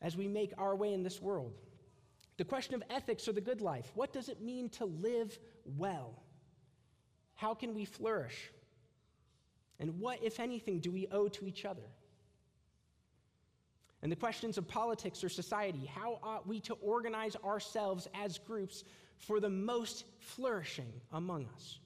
as 0.02 0.18
we 0.18 0.28
make 0.28 0.54
our 0.58 0.76
way 0.76 0.94
in 0.94 1.04
this 1.04 1.22
world? 1.22 1.54
The 2.36 2.44
question 2.44 2.76
of 2.76 2.84
ethics 2.90 3.28
or 3.28 3.32
the 3.32 3.42
good 3.42 3.62
life 3.62 3.90
what 3.96 4.12
does 4.12 4.28
it 4.28 4.42
mean 4.42 4.70
to 4.72 4.86
live 4.86 5.38
well? 5.78 6.22
How 7.36 7.54
can 7.54 7.74
we 7.74 7.86
flourish? 7.86 8.52
And 9.80 10.00
what, 10.00 10.24
if 10.24 10.40
anything, 10.40 10.80
do 10.80 10.92
we 10.92 11.08
owe 11.12 11.30
to 11.30 11.48
each 11.48 11.64
other? 11.64 11.88
and 14.02 14.12
the 14.12 14.16
questions 14.16 14.58
of 14.58 14.68
politics 14.68 15.24
or 15.24 15.30
society. 15.30 15.86
How 15.86 16.20
ought 16.22 16.48
we 16.48 16.60
to 16.62 16.76
organize 16.76 17.36
ourselves 17.44 18.08
as 18.14 18.38
groups 18.38 18.84
for 19.18 19.40
the 19.40 19.50
most 19.50 20.06
flourishing 20.20 20.92
among 21.12 21.48
us? 21.56 21.80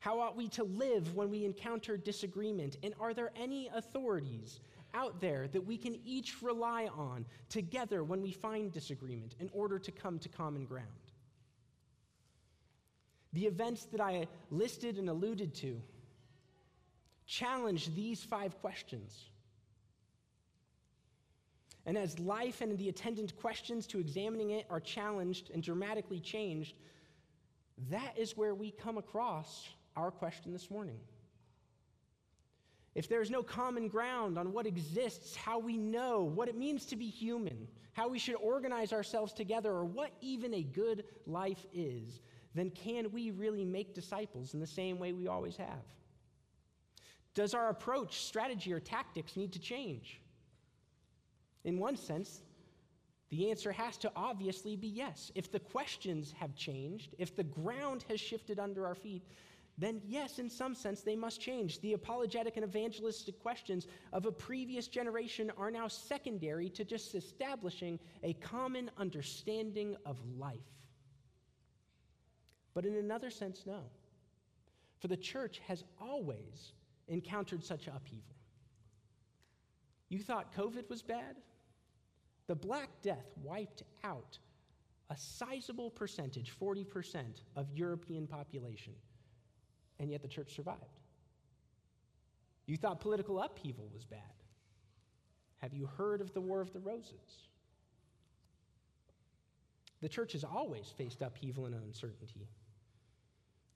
How 0.00 0.20
ought 0.20 0.36
we 0.36 0.48
to 0.50 0.64
live 0.64 1.14
when 1.14 1.30
we 1.30 1.44
encounter 1.44 1.96
disagreement? 1.96 2.78
And 2.82 2.94
are 2.98 3.12
there 3.12 3.30
any 3.36 3.68
authorities 3.74 4.60
out 4.94 5.20
there 5.20 5.46
that 5.48 5.66
we 5.66 5.76
can 5.76 6.00
each 6.04 6.42
rely 6.42 6.86
on 6.86 7.26
together 7.48 8.02
when 8.02 8.22
we 8.22 8.32
find 8.32 8.72
disagreement 8.72 9.36
in 9.38 9.50
order 9.52 9.78
to 9.78 9.92
come 9.92 10.18
to 10.20 10.28
common 10.28 10.64
ground? 10.64 10.88
The 13.34 13.46
events 13.46 13.84
that 13.92 14.00
I 14.00 14.26
listed 14.50 14.96
and 14.98 15.08
alluded 15.08 15.54
to 15.56 15.80
challenge 17.26 17.94
these 17.94 18.24
five 18.24 18.58
questions. 18.60 19.29
And 21.86 21.96
as 21.96 22.18
life 22.18 22.60
and 22.60 22.76
the 22.76 22.88
attendant 22.88 23.36
questions 23.36 23.86
to 23.88 23.98
examining 23.98 24.50
it 24.50 24.66
are 24.70 24.80
challenged 24.80 25.50
and 25.50 25.62
dramatically 25.62 26.20
changed, 26.20 26.74
that 27.88 28.18
is 28.18 28.36
where 28.36 28.54
we 28.54 28.70
come 28.70 28.98
across 28.98 29.68
our 29.96 30.10
question 30.10 30.52
this 30.52 30.70
morning. 30.70 30.98
If 32.94 33.08
there's 33.08 33.30
no 33.30 33.42
common 33.42 33.88
ground 33.88 34.36
on 34.36 34.52
what 34.52 34.66
exists, 34.66 35.36
how 35.36 35.58
we 35.58 35.76
know 35.76 36.22
what 36.22 36.48
it 36.48 36.56
means 36.56 36.84
to 36.86 36.96
be 36.96 37.06
human, 37.06 37.68
how 37.92 38.08
we 38.08 38.18
should 38.18 38.34
organize 38.36 38.92
ourselves 38.92 39.32
together, 39.32 39.70
or 39.70 39.84
what 39.84 40.10
even 40.20 40.54
a 40.54 40.62
good 40.62 41.04
life 41.26 41.64
is, 41.72 42.20
then 42.54 42.70
can 42.70 43.10
we 43.12 43.30
really 43.30 43.64
make 43.64 43.94
disciples 43.94 44.54
in 44.54 44.60
the 44.60 44.66
same 44.66 44.98
way 44.98 45.12
we 45.12 45.28
always 45.28 45.56
have? 45.56 45.84
Does 47.34 47.54
our 47.54 47.68
approach, 47.68 48.24
strategy, 48.24 48.72
or 48.72 48.80
tactics 48.80 49.36
need 49.36 49.52
to 49.52 49.60
change? 49.60 50.19
In 51.64 51.78
one 51.78 51.96
sense, 51.96 52.40
the 53.30 53.50
answer 53.50 53.70
has 53.70 53.96
to 53.98 54.10
obviously 54.16 54.76
be 54.76 54.88
yes. 54.88 55.30
If 55.34 55.52
the 55.52 55.60
questions 55.60 56.34
have 56.38 56.56
changed, 56.56 57.14
if 57.18 57.36
the 57.36 57.44
ground 57.44 58.04
has 58.08 58.20
shifted 58.20 58.58
under 58.58 58.86
our 58.86 58.94
feet, 58.94 59.22
then 59.78 60.02
yes, 60.04 60.38
in 60.38 60.50
some 60.50 60.74
sense, 60.74 61.00
they 61.00 61.16
must 61.16 61.40
change. 61.40 61.80
The 61.80 61.94
apologetic 61.94 62.56
and 62.56 62.64
evangelistic 62.64 63.38
questions 63.40 63.86
of 64.12 64.26
a 64.26 64.32
previous 64.32 64.88
generation 64.88 65.50
are 65.56 65.70
now 65.70 65.88
secondary 65.88 66.68
to 66.70 66.84
just 66.84 67.14
establishing 67.14 67.98
a 68.22 68.34
common 68.34 68.90
understanding 68.98 69.96
of 70.04 70.18
life. 70.38 70.58
But 72.74 72.84
in 72.84 72.96
another 72.96 73.30
sense, 73.30 73.62
no. 73.64 73.80
For 74.98 75.08
the 75.08 75.16
church 75.16 75.60
has 75.66 75.84
always 76.00 76.72
encountered 77.08 77.64
such 77.64 77.86
upheaval. 77.86 78.36
You 80.08 80.18
thought 80.18 80.54
COVID 80.54 80.90
was 80.90 81.02
bad? 81.02 81.36
The 82.50 82.56
Black 82.56 82.90
Death 83.00 83.32
wiped 83.44 83.84
out 84.02 84.36
a 85.08 85.16
sizable 85.16 85.88
percentage, 85.88 86.52
40% 86.60 87.42
of 87.54 87.70
European 87.72 88.26
population 88.26 88.92
and 90.00 90.10
yet 90.10 90.20
the 90.20 90.26
church 90.26 90.56
survived. 90.56 90.98
You 92.66 92.76
thought 92.76 92.98
political 92.98 93.40
upheaval 93.40 93.88
was 93.94 94.04
bad. 94.04 94.18
Have 95.58 95.74
you 95.74 95.86
heard 95.96 96.20
of 96.20 96.34
the 96.34 96.40
War 96.40 96.60
of 96.60 96.72
the 96.72 96.80
Roses? 96.80 97.46
The 100.02 100.08
church 100.08 100.32
has 100.32 100.42
always 100.42 100.92
faced 100.98 101.22
upheaval 101.22 101.66
and 101.66 101.76
uncertainty. 101.76 102.48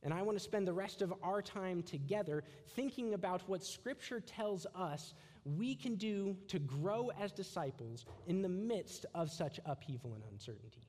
And 0.02 0.12
I 0.12 0.22
want 0.22 0.36
to 0.36 0.42
spend 0.42 0.66
the 0.66 0.72
rest 0.72 1.00
of 1.00 1.14
our 1.22 1.40
time 1.40 1.84
together 1.84 2.42
thinking 2.74 3.14
about 3.14 3.48
what 3.48 3.62
Scripture 3.62 4.18
tells 4.18 4.66
us 4.74 5.14
we 5.44 5.74
can 5.74 5.96
do 5.96 6.36
to 6.48 6.58
grow 6.58 7.10
as 7.20 7.32
disciples 7.32 8.06
in 8.26 8.42
the 8.42 8.48
midst 8.48 9.06
of 9.14 9.30
such 9.30 9.60
upheaval 9.66 10.14
and 10.14 10.24
uncertainty. 10.32 10.88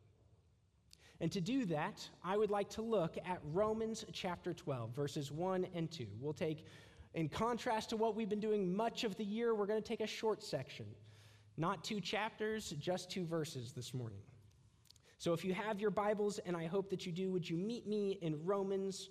And 1.21 1.31
to 1.31 1.41
do 1.41 1.65
that, 1.65 2.07
I 2.23 2.37
would 2.37 2.51
like 2.51 2.69
to 2.71 2.81
look 2.81 3.17
at 3.25 3.39
Romans 3.53 4.05
chapter 4.11 4.53
12, 4.53 4.93
verses 4.95 5.31
1 5.31 5.67
and 5.73 5.89
2. 5.89 6.07
We'll 6.19 6.33
take, 6.33 6.65
in 7.13 7.29
contrast 7.29 7.89
to 7.91 7.97
what 7.97 8.15
we've 8.15 8.29
been 8.29 8.39
doing 8.39 8.75
much 8.75 9.03
of 9.03 9.15
the 9.15 9.23
year, 9.23 9.55
we're 9.55 9.65
going 9.65 9.81
to 9.81 9.87
take 9.87 10.01
a 10.01 10.07
short 10.07 10.43
section. 10.43 10.85
Not 11.57 11.83
two 11.83 12.01
chapters, 12.01 12.73
just 12.79 13.09
two 13.09 13.25
verses 13.25 13.71
this 13.71 13.93
morning. 13.93 14.19
So 15.17 15.31
if 15.31 15.45
you 15.45 15.53
have 15.53 15.79
your 15.79 15.89
Bibles, 15.89 16.39
and 16.39 16.57
I 16.57 16.65
hope 16.65 16.89
that 16.89 17.05
you 17.05 17.13
do, 17.13 17.31
would 17.31 17.49
you 17.49 17.55
meet 17.55 17.87
me 17.87 18.19
in 18.21 18.43
Romans 18.45 19.09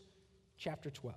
chapter 0.58 0.90
12? 0.90 1.16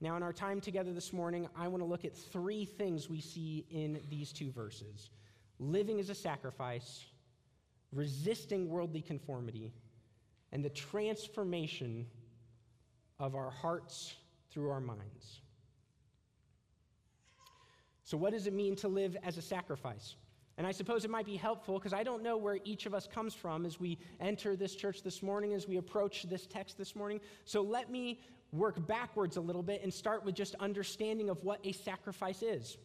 Now, 0.00 0.16
in 0.16 0.22
our 0.22 0.32
time 0.32 0.60
together 0.62 0.94
this 0.94 1.12
morning, 1.12 1.46
I 1.54 1.68
want 1.68 1.82
to 1.82 1.86
look 1.86 2.06
at 2.06 2.16
three 2.16 2.64
things 2.64 3.10
we 3.10 3.20
see 3.20 3.66
in 3.70 4.00
these 4.08 4.32
two 4.32 4.50
verses 4.50 5.10
living 5.58 6.00
as 6.00 6.08
a 6.08 6.14
sacrifice, 6.14 7.04
resisting 7.92 8.66
worldly 8.68 9.02
conformity, 9.02 9.74
and 10.52 10.64
the 10.64 10.70
transformation 10.70 12.06
of 13.18 13.34
our 13.34 13.50
hearts 13.50 14.14
through 14.50 14.70
our 14.70 14.80
minds. 14.80 15.42
So, 18.04 18.16
what 18.16 18.32
does 18.32 18.46
it 18.46 18.54
mean 18.54 18.74
to 18.76 18.88
live 18.88 19.18
as 19.22 19.36
a 19.36 19.42
sacrifice? 19.42 20.16
And 20.56 20.66
I 20.66 20.72
suppose 20.72 21.04
it 21.04 21.10
might 21.10 21.26
be 21.26 21.36
helpful 21.36 21.78
because 21.78 21.92
I 21.92 22.02
don't 22.02 22.22
know 22.22 22.36
where 22.36 22.58
each 22.64 22.86
of 22.86 22.94
us 22.94 23.06
comes 23.06 23.34
from 23.34 23.64
as 23.64 23.78
we 23.78 23.98
enter 24.18 24.56
this 24.56 24.74
church 24.74 25.02
this 25.02 25.22
morning, 25.22 25.52
as 25.52 25.68
we 25.68 25.76
approach 25.76 26.24
this 26.24 26.46
text 26.46 26.76
this 26.78 26.96
morning. 26.96 27.20
So, 27.44 27.60
let 27.60 27.90
me 27.90 28.20
work 28.52 28.86
backwards 28.86 29.36
a 29.36 29.40
little 29.40 29.62
bit 29.62 29.82
and 29.82 29.92
start 29.92 30.24
with 30.24 30.34
just 30.34 30.54
understanding 30.56 31.30
of 31.30 31.42
what 31.44 31.60
a 31.64 31.72
sacrifice 31.72 32.42
is. 32.42 32.78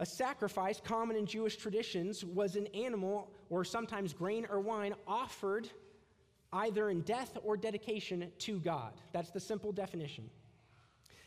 A 0.00 0.06
sacrifice, 0.06 0.80
common 0.82 1.16
in 1.16 1.26
Jewish 1.26 1.56
traditions, 1.56 2.24
was 2.24 2.56
an 2.56 2.66
animal 2.68 3.30
or 3.50 3.64
sometimes 3.64 4.12
grain 4.12 4.46
or 4.50 4.58
wine 4.58 4.94
offered 5.06 5.68
either 6.52 6.90
in 6.90 7.02
death 7.02 7.36
or 7.44 7.56
dedication 7.56 8.32
to 8.38 8.58
God. 8.60 8.94
That's 9.12 9.30
the 9.30 9.40
simple 9.40 9.72
definition. 9.72 10.30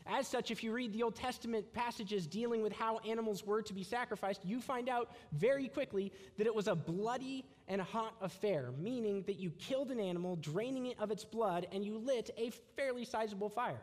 As 0.05 0.27
such, 0.27 0.51
if 0.51 0.63
you 0.63 0.73
read 0.73 0.91
the 0.91 1.03
Old 1.03 1.15
Testament 1.15 1.71
passages 1.73 2.27
dealing 2.27 2.61
with 2.61 2.73
how 2.73 2.99
animals 2.99 3.45
were 3.45 3.61
to 3.61 3.73
be 3.73 3.83
sacrificed, 3.83 4.41
you 4.43 4.59
find 4.59 4.89
out 4.89 5.11
very 5.31 5.67
quickly 5.67 6.11
that 6.37 6.45
it 6.45 6.53
was 6.53 6.67
a 6.67 6.75
bloody 6.75 7.45
and 7.69 7.81
hot 7.81 8.15
affair, 8.21 8.71
meaning 8.77 9.23
that 9.27 9.39
you 9.39 9.49
killed 9.51 9.91
an 9.91 9.99
animal, 9.99 10.35
draining 10.35 10.87
it 10.87 10.99
of 10.99 11.09
its 11.09 11.23
blood, 11.23 11.67
and 11.71 11.85
you 11.85 11.97
lit 11.97 12.29
a 12.37 12.51
fairly 12.75 13.05
sizable 13.05 13.49
fire. 13.49 13.81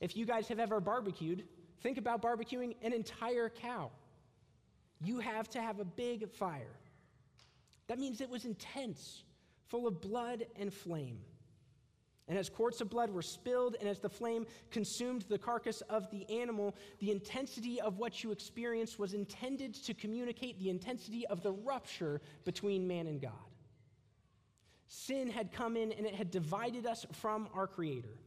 If 0.00 0.16
you 0.16 0.26
guys 0.26 0.48
have 0.48 0.60
ever 0.60 0.80
barbecued, 0.80 1.44
think 1.82 1.96
about 1.96 2.20
barbecuing 2.20 2.76
an 2.82 2.92
entire 2.92 3.48
cow 3.48 3.90
you 5.00 5.20
have 5.20 5.48
to 5.50 5.62
have 5.62 5.80
a 5.80 5.84
big 5.84 6.28
fire. 6.30 6.76
That 7.86 7.98
means 7.98 8.20
it 8.20 8.28
was 8.28 8.44
intense, 8.44 9.22
full 9.68 9.86
of 9.86 10.00
blood 10.00 10.46
and 10.56 10.72
flame. 10.72 11.20
And 12.28 12.36
as 12.36 12.50
quarts 12.50 12.82
of 12.82 12.90
blood 12.90 13.10
were 13.10 13.22
spilled, 13.22 13.76
and 13.80 13.88
as 13.88 13.98
the 13.98 14.08
flame 14.08 14.46
consumed 14.70 15.24
the 15.28 15.38
carcass 15.38 15.80
of 15.88 16.10
the 16.10 16.28
animal, 16.30 16.76
the 16.98 17.10
intensity 17.10 17.80
of 17.80 17.98
what 17.98 18.22
you 18.22 18.32
experienced 18.32 18.98
was 18.98 19.14
intended 19.14 19.74
to 19.84 19.94
communicate 19.94 20.58
the 20.58 20.68
intensity 20.68 21.26
of 21.26 21.42
the 21.42 21.52
rupture 21.52 22.20
between 22.44 22.86
man 22.86 23.06
and 23.06 23.22
God. 23.22 23.32
Sin 24.88 25.30
had 25.30 25.52
come 25.52 25.76
in 25.76 25.90
and 25.92 26.06
it 26.06 26.14
had 26.14 26.30
divided 26.30 26.86
us 26.86 27.06
from 27.12 27.48
our 27.54 27.66
Creator. 27.66 28.18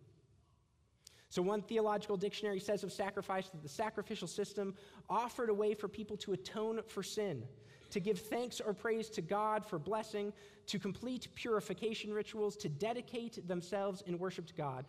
So, 1.30 1.42
one 1.42 1.62
theological 1.62 2.18
dictionary 2.18 2.60
says 2.60 2.84
of 2.84 2.92
sacrifice 2.92 3.50
that 3.50 3.64
the 3.64 3.70
sacrificial 3.70 4.28
system 4.28 4.76
offered 5.10 5.50
a 5.50 5.54
way 5.54 5.74
for 5.74 5.88
people 5.88 6.18
to 6.18 6.34
atone 6.34 6.82
for 6.88 7.04
sin, 7.04 7.44
to 7.92 8.00
give 8.00 8.20
thanks 8.20 8.60
or 8.60 8.74
praise 8.74 9.10
to 9.12 9.22
God 9.22 9.66
for 9.66 9.80
blessing, 9.80 10.34
to 10.68 10.80
complete 10.80 11.28
purification 11.36 12.14
rituals, 12.14 12.56
to 12.58 12.70
dedicate 12.70 13.48
themselves 13.48 14.04
in 14.06 14.18
worship 14.18 14.48
to 14.48 14.54
God. 14.54 14.86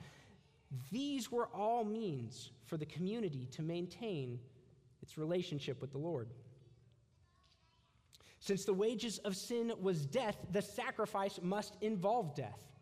These 0.91 1.31
were 1.31 1.49
all 1.49 1.85
means 1.85 2.51
for 2.67 2.77
the 2.77 2.87
community 2.87 3.47
to 3.53 3.63
maintain 3.63 4.39
its 5.03 5.19
relationship 5.19 5.81
with 5.81 5.93
the 5.93 5.99
Lord. 5.99 6.29
Since 8.39 8.65
the 8.65 8.75
wages 8.75 9.19
of 9.19 9.37
sin 9.37 9.73
was 9.81 10.07
death, 10.07 10.37
the 10.51 10.63
sacrifice 10.63 11.39
must 11.43 11.77
involve 11.81 12.35
death. 12.35 12.73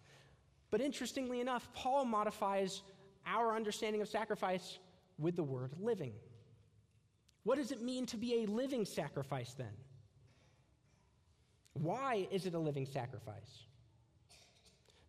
But 0.71 0.81
interestingly 0.81 1.41
enough, 1.41 1.69
Paul 1.75 2.05
modifies 2.05 2.83
our 3.27 3.55
understanding 3.55 4.01
of 4.01 4.09
sacrifice 4.09 4.79
with 5.19 5.37
the 5.37 5.43
word 5.43 5.73
living. 5.79 6.13
What 7.43 7.57
does 7.57 7.73
it 7.73 7.83
mean 7.83 8.07
to 8.07 8.17
be 8.17 8.43
a 8.43 8.47
living 8.47 8.85
sacrifice 8.85 9.55
then? 9.55 9.73
Why 11.75 12.27
is 12.31 12.47
it 12.47 12.55
a 12.55 12.59
living 12.59 12.87
sacrifice? 12.87 13.65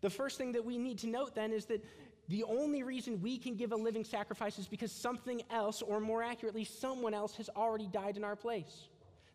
The 0.01 0.09
first 0.09 0.37
thing 0.37 0.51
that 0.53 0.65
we 0.65 0.77
need 0.77 0.99
to 0.99 1.07
note 1.07 1.35
then 1.35 1.51
is 1.51 1.65
that 1.65 1.83
the 2.27 2.43
only 2.43 2.83
reason 2.83 3.21
we 3.21 3.37
can 3.37 3.55
give 3.55 3.71
a 3.71 3.75
living 3.75 4.03
sacrifice 4.03 4.57
is 4.57 4.67
because 4.67 4.91
something 4.91 5.41
else, 5.51 5.81
or 5.81 5.99
more 5.99 6.23
accurately, 6.23 6.63
someone 6.63 7.13
else, 7.13 7.35
has 7.35 7.49
already 7.49 7.87
died 7.87 8.17
in 8.17 8.23
our 8.23 8.35
place. 8.35 8.87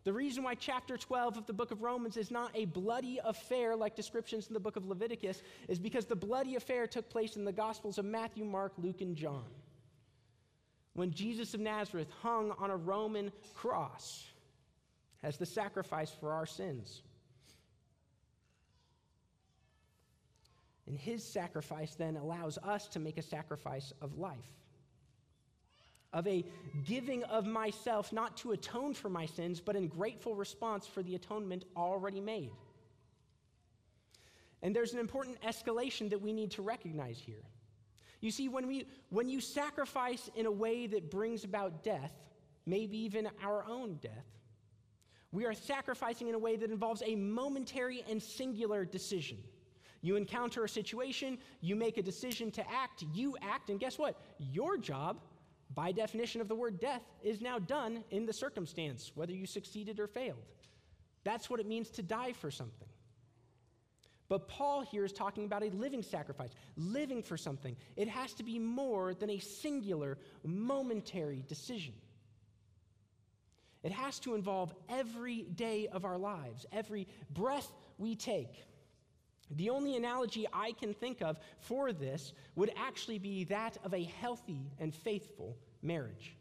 The 0.03 0.13
reason 0.13 0.43
why 0.43 0.55
chapter 0.55 0.97
12 0.97 1.37
of 1.37 1.45
the 1.47 1.53
book 1.53 1.71
of 1.71 1.81
Romans 1.81 2.15
is 2.15 2.31
not 2.31 2.51
a 2.55 2.65
bloody 2.65 3.19
affair 3.23 3.75
like 3.75 3.95
descriptions 3.95 4.47
in 4.47 4.53
the 4.53 4.59
book 4.59 4.77
of 4.77 4.87
Leviticus 4.87 5.43
is 5.67 5.79
because 5.79 6.05
the 6.05 6.15
bloody 6.15 6.55
affair 6.55 6.87
took 6.87 7.09
place 7.09 7.35
in 7.35 7.43
the 7.43 7.51
Gospels 7.51 7.97
of 7.97 8.05
Matthew, 8.05 8.45
Mark, 8.45 8.71
Luke, 8.77 9.01
and 9.01 9.15
John. 9.17 9.43
When 10.93 11.11
Jesus 11.11 11.53
of 11.53 11.59
Nazareth 11.59 12.07
hung 12.21 12.51
on 12.57 12.71
a 12.71 12.77
Roman 12.77 13.31
cross 13.53 14.25
as 15.23 15.37
the 15.37 15.45
sacrifice 15.45 16.11
for 16.19 16.31
our 16.31 16.45
sins. 16.45 17.01
And 20.87 20.97
his 20.97 21.23
sacrifice 21.23 21.95
then 21.95 22.15
allows 22.15 22.57
us 22.59 22.87
to 22.89 22.99
make 22.99 23.17
a 23.17 23.21
sacrifice 23.21 23.93
of 24.01 24.17
life 24.17 24.57
of 26.13 26.27
a 26.27 26.43
giving 26.85 27.23
of 27.25 27.45
myself 27.45 28.13
not 28.13 28.37
to 28.37 28.51
atone 28.51 28.93
for 28.93 29.09
my 29.09 29.25
sins, 29.25 29.59
but 29.59 29.75
in 29.75 29.87
grateful 29.87 30.35
response 30.35 30.87
for 30.87 31.03
the 31.03 31.15
atonement 31.15 31.65
already 31.75 32.21
made. 32.21 32.51
And 34.63 34.75
there's 34.75 34.93
an 34.93 34.99
important 34.99 35.39
escalation 35.41 36.09
that 36.09 36.21
we 36.21 36.33
need 36.33 36.51
to 36.51 36.61
recognize 36.61 37.19
here. 37.19 37.43
You 38.21 38.31
see, 38.31 38.49
when, 38.49 38.65
we, 38.67 38.87
when 39.09 39.29
you 39.29 39.39
sacrifice 39.39 40.29
in 40.35 40.47
a 40.47 40.51
way 40.51 40.87
that 40.87 41.11
brings 41.11 41.43
about 41.43 41.83
death, 41.83 42.13
maybe 42.65 42.97
even 42.97 43.29
our 43.43 43.63
own 43.69 43.99
death, 44.01 44.25
we 45.31 45.45
are 45.45 45.53
sacrificing 45.53 46.29
in 46.29 46.35
a 46.35 46.39
way 46.39 46.55
that 46.55 46.71
involves 46.71 47.03
a 47.05 47.15
momentary 47.15 48.03
and 48.09 48.23
singular 48.23 48.85
decision. 48.85 49.37
You 50.01 50.15
encounter 50.15 50.63
a 50.63 50.69
situation, 50.69 51.37
you 51.61 51.75
make 51.75 51.97
a 51.97 52.03
decision 52.03 52.51
to 52.51 52.71
act, 52.71 53.03
you 53.13 53.35
act, 53.41 53.69
and 53.69 53.79
guess 53.79 53.97
what? 53.97 54.19
Your 54.37 54.77
job 54.77 55.17
by 55.73 55.91
definition 55.91 56.41
of 56.41 56.47
the 56.47 56.55
word 56.55 56.79
death, 56.79 57.01
is 57.23 57.41
now 57.41 57.59
done 57.59 58.03
in 58.11 58.25
the 58.25 58.33
circumstance, 58.33 59.11
whether 59.15 59.33
you 59.33 59.45
succeeded 59.45 59.99
or 59.99 60.07
failed. 60.07 60.43
That's 61.23 61.49
what 61.49 61.59
it 61.59 61.67
means 61.67 61.89
to 61.91 62.03
die 62.03 62.33
for 62.33 62.51
something. 62.51 62.87
But 64.29 64.47
Paul 64.47 64.81
here 64.81 65.05
is 65.05 65.13
talking 65.13 65.45
about 65.45 65.63
a 65.63 65.69
living 65.69 66.03
sacrifice, 66.03 66.51
living 66.75 67.23
for 67.23 67.37
something. 67.37 67.75
It 67.95 68.09
has 68.09 68.33
to 68.33 68.43
be 68.43 68.59
more 68.59 69.13
than 69.13 69.29
a 69.29 69.39
singular, 69.39 70.17
momentary 70.43 71.43
decision. 71.47 71.93
It 73.83 73.91
has 73.91 74.19
to 74.19 74.35
involve 74.35 74.73
every 74.89 75.43
day 75.43 75.87
of 75.87 76.03
our 76.03 76.17
lives, 76.17 76.65
every 76.73 77.07
breath 77.29 77.71
we 77.97 78.15
take. 78.15 78.65
The 79.51 79.69
only 79.69 79.95
analogy 79.95 80.45
I 80.51 80.73
can 80.73 80.93
think 80.93 81.21
of 81.21 81.39
for 81.59 81.93
this 81.93 82.33
would 82.55 82.71
actually 82.75 83.19
be 83.19 83.45
that 83.45 83.77
of 83.83 83.93
a 83.93 84.03
healthy 84.03 84.71
and 84.79 84.93
faithful 84.93 85.57
marriage. 85.81 86.35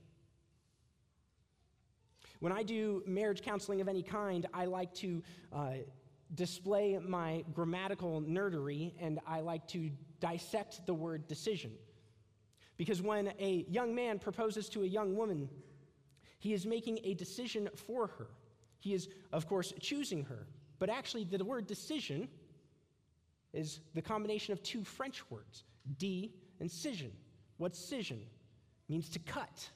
When 2.41 2.53
I 2.53 2.63
do 2.63 3.03
marriage 3.07 3.43
counseling 3.43 3.81
of 3.81 3.89
any 3.89 4.03
kind, 4.03 4.47
I 4.53 4.67
like 4.67 4.93
to 4.95 5.23
uh, 5.53 5.73
display 6.35 6.99
my 6.99 7.45
grammatical 7.55 8.21
nerdery 8.23 8.93
and 9.01 9.21
I 9.27 9.41
like 9.41 9.67
to 9.69 9.91
dissect 10.21 10.85
the 10.87 10.95
word 10.95 11.29
decision. 11.29 11.73
Because 12.77 13.01
when 13.01 13.33
a 13.39 13.65
young 13.69 13.95
man 13.95 14.19
proposes 14.19 14.69
to 14.71 14.83
a 14.83 14.87
young 14.87 15.17
woman, 15.17 15.49
he 16.39 16.53
is 16.53 16.67
making 16.67 16.99
a 17.05 17.15
decision 17.15 17.69
for 17.75 18.09
her. 18.09 18.29
He 18.81 18.93
is, 18.93 19.09
of 19.33 19.49
course, 19.49 19.73
choosing 19.81 20.25
her. 20.25 20.47
But 20.79 20.91
actually, 20.91 21.25
the 21.25 21.43
word 21.43 21.67
decision 21.67 22.29
is 23.57 23.81
the 23.95 24.03
combination 24.03 24.53
of 24.53 24.63
two 24.63 24.85
French 24.85 25.23
words, 25.31 25.65
D 25.99 26.33
and 26.61 26.69
cision. 26.69 27.11
What's 27.57 27.81
cision? 27.81 28.21
means 28.89 29.09
to 29.11 29.19
cut. 29.19 29.69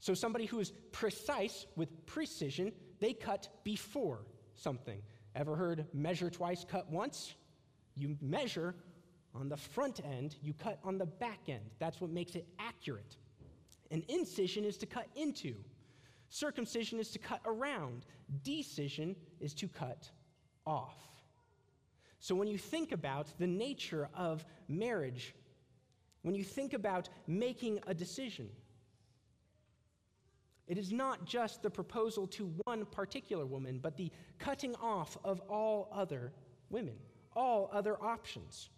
So 0.00 0.14
somebody 0.14 0.46
who 0.46 0.60
is 0.60 0.72
precise 0.92 1.66
with 1.74 2.06
precision, 2.06 2.72
they 3.00 3.12
cut 3.12 3.48
before 3.64 4.26
something. 4.54 5.00
Ever 5.34 5.56
heard 5.56 5.86
measure 5.92 6.30
twice, 6.30 6.64
cut 6.68 6.90
once? 6.90 7.34
You 7.94 8.16
measure 8.20 8.74
on 9.34 9.48
the 9.48 9.56
front 9.56 10.00
end, 10.04 10.36
you 10.42 10.52
cut 10.54 10.78
on 10.84 10.98
the 10.98 11.06
back 11.06 11.40
end. 11.48 11.70
That's 11.78 12.00
what 12.00 12.10
makes 12.10 12.34
it 12.34 12.46
accurate. 12.58 13.16
An 13.90 14.02
incision 14.08 14.64
is 14.64 14.76
to 14.78 14.86
cut 14.86 15.08
into. 15.14 15.54
Circumcision 16.28 16.98
is 16.98 17.10
to 17.10 17.18
cut 17.18 17.40
around. 17.46 18.04
Decision 18.42 19.14
is 19.40 19.54
to 19.54 19.68
cut 19.68 20.10
off. 20.66 20.96
So 22.20 22.34
when 22.34 22.48
you 22.48 22.58
think 22.58 22.92
about 22.92 23.26
the 23.38 23.46
nature 23.46 24.08
of 24.14 24.44
marriage, 24.68 25.34
when 26.26 26.34
you 26.34 26.42
think 26.42 26.72
about 26.72 27.08
making 27.28 27.78
a 27.86 27.94
decision. 27.94 28.48
It 30.66 30.76
is 30.76 30.92
not 30.92 31.24
just 31.24 31.62
the 31.62 31.70
proposal 31.70 32.26
to 32.28 32.52
one 32.64 32.84
particular 32.86 33.46
woman, 33.46 33.78
but 33.80 33.96
the 33.96 34.10
cutting 34.40 34.74
off 34.82 35.16
of 35.24 35.40
all 35.48 35.88
other 35.92 36.32
women, 36.68 36.96
all 37.36 37.70
other 37.72 38.02
options. 38.02 38.70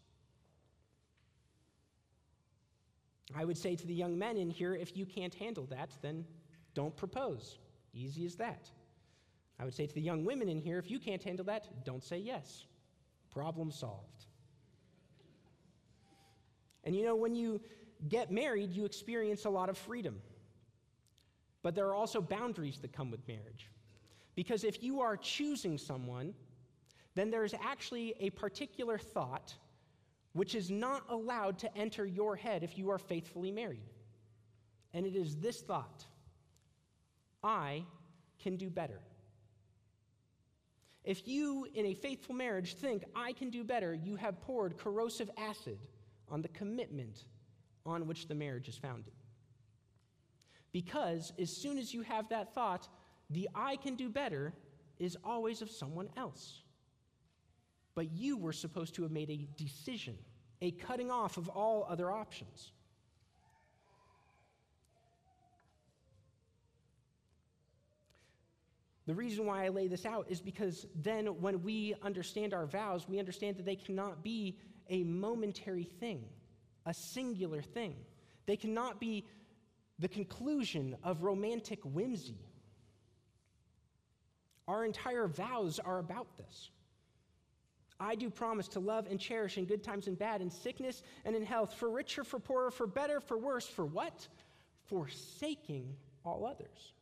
I 3.34 3.46
would 3.46 3.56
say 3.56 3.74
to 3.76 3.86
the 3.86 3.94
young 3.94 4.18
men 4.18 4.36
in 4.36 4.50
here 4.50 4.74
if 4.74 4.94
you 4.94 5.06
can't 5.06 5.34
handle 5.34 5.64
that, 5.70 5.90
then 6.02 6.26
don't 6.74 6.94
propose. 6.96 7.58
Easy 7.94 8.26
as 8.26 8.36
that. 8.36 8.68
I 9.58 9.64
would 9.64 9.74
say 9.74 9.86
to 9.86 9.94
the 9.94 10.02
young 10.02 10.24
women 10.26 10.50
in 10.50 10.60
here 10.60 10.78
if 10.78 10.90
you 10.90 10.98
can't 10.98 11.22
handle 11.22 11.46
that, 11.46 11.84
don't 11.84 12.04
say 12.04 12.18
yes. 12.18 12.66
Problem 13.38 13.70
solved. 13.70 14.26
And 16.82 16.96
you 16.96 17.04
know, 17.04 17.14
when 17.14 17.36
you 17.36 17.60
get 18.08 18.32
married, 18.32 18.72
you 18.72 18.84
experience 18.84 19.44
a 19.44 19.48
lot 19.48 19.68
of 19.68 19.78
freedom. 19.78 20.20
But 21.62 21.76
there 21.76 21.86
are 21.86 21.94
also 21.94 22.20
boundaries 22.20 22.78
that 22.78 22.92
come 22.92 23.12
with 23.12 23.20
marriage. 23.28 23.70
Because 24.34 24.64
if 24.64 24.82
you 24.82 25.00
are 25.00 25.16
choosing 25.16 25.78
someone, 25.78 26.34
then 27.14 27.30
there 27.30 27.44
is 27.44 27.54
actually 27.62 28.12
a 28.18 28.30
particular 28.30 28.98
thought 28.98 29.54
which 30.32 30.56
is 30.56 30.68
not 30.68 31.04
allowed 31.08 31.60
to 31.60 31.78
enter 31.78 32.04
your 32.04 32.34
head 32.34 32.64
if 32.64 32.76
you 32.76 32.90
are 32.90 32.98
faithfully 32.98 33.52
married. 33.52 33.88
And 34.92 35.06
it 35.06 35.14
is 35.14 35.36
this 35.36 35.60
thought 35.60 36.04
I 37.44 37.84
can 38.42 38.56
do 38.56 38.68
better. 38.68 38.98
If 41.04 41.26
you, 41.26 41.66
in 41.74 41.86
a 41.86 41.94
faithful 41.94 42.34
marriage, 42.34 42.74
think, 42.74 43.04
I 43.14 43.32
can 43.32 43.50
do 43.50 43.64
better, 43.64 43.94
you 43.94 44.16
have 44.16 44.40
poured 44.40 44.76
corrosive 44.76 45.30
acid 45.38 45.78
on 46.28 46.42
the 46.42 46.48
commitment 46.48 47.24
on 47.86 48.06
which 48.06 48.28
the 48.28 48.34
marriage 48.34 48.68
is 48.68 48.76
founded. 48.76 49.14
Because 50.72 51.32
as 51.38 51.50
soon 51.50 51.78
as 51.78 51.94
you 51.94 52.02
have 52.02 52.28
that 52.28 52.54
thought, 52.54 52.88
the 53.30 53.48
I 53.54 53.76
can 53.76 53.94
do 53.94 54.08
better 54.08 54.52
is 54.98 55.16
always 55.24 55.62
of 55.62 55.70
someone 55.70 56.08
else. 56.16 56.62
But 57.94 58.12
you 58.12 58.36
were 58.36 58.52
supposed 58.52 58.94
to 58.96 59.02
have 59.02 59.10
made 59.10 59.30
a 59.30 59.48
decision, 59.56 60.18
a 60.60 60.72
cutting 60.72 61.10
off 61.10 61.36
of 61.36 61.48
all 61.48 61.86
other 61.88 62.10
options. 62.10 62.72
The 69.08 69.14
reason 69.14 69.46
why 69.46 69.64
I 69.64 69.70
lay 69.70 69.88
this 69.88 70.04
out 70.04 70.26
is 70.28 70.42
because 70.42 70.86
then 70.94 71.28
when 71.40 71.62
we 71.62 71.94
understand 72.02 72.52
our 72.52 72.66
vows, 72.66 73.08
we 73.08 73.18
understand 73.18 73.56
that 73.56 73.64
they 73.64 73.74
cannot 73.74 74.22
be 74.22 74.58
a 74.90 75.02
momentary 75.02 75.84
thing, 75.84 76.26
a 76.84 76.92
singular 76.92 77.62
thing. 77.62 77.96
They 78.44 78.58
cannot 78.58 79.00
be 79.00 79.24
the 79.98 80.08
conclusion 80.08 80.94
of 81.02 81.22
romantic 81.22 81.80
whimsy. 81.84 82.36
Our 84.68 84.84
entire 84.84 85.26
vows 85.26 85.78
are 85.78 86.00
about 86.00 86.36
this. 86.36 86.68
I 87.98 88.14
do 88.14 88.28
promise 88.28 88.68
to 88.68 88.80
love 88.80 89.06
and 89.08 89.18
cherish 89.18 89.56
in 89.56 89.64
good 89.64 89.82
times 89.82 90.06
and 90.06 90.18
bad, 90.18 90.42
in 90.42 90.50
sickness 90.50 91.02
and 91.24 91.34
in 91.34 91.46
health, 91.46 91.72
for 91.72 91.88
richer, 91.88 92.24
for 92.24 92.38
poorer, 92.38 92.70
for 92.70 92.86
better, 92.86 93.20
for 93.20 93.38
worse, 93.38 93.66
for 93.66 93.86
what? 93.86 94.28
Forsaking 94.84 95.96
all 96.26 96.44
others. 96.44 96.92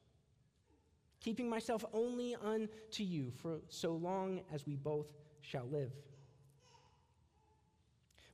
Keeping 1.27 1.51
myself 1.51 1.85
only 1.93 2.37
unto 2.37 3.03
you 3.03 3.33
for 3.43 3.59
so 3.69 3.95
long 3.95 4.43
as 4.55 4.65
we 4.65 4.77
both 4.77 5.09
shall 5.41 5.67
live. 5.73 5.91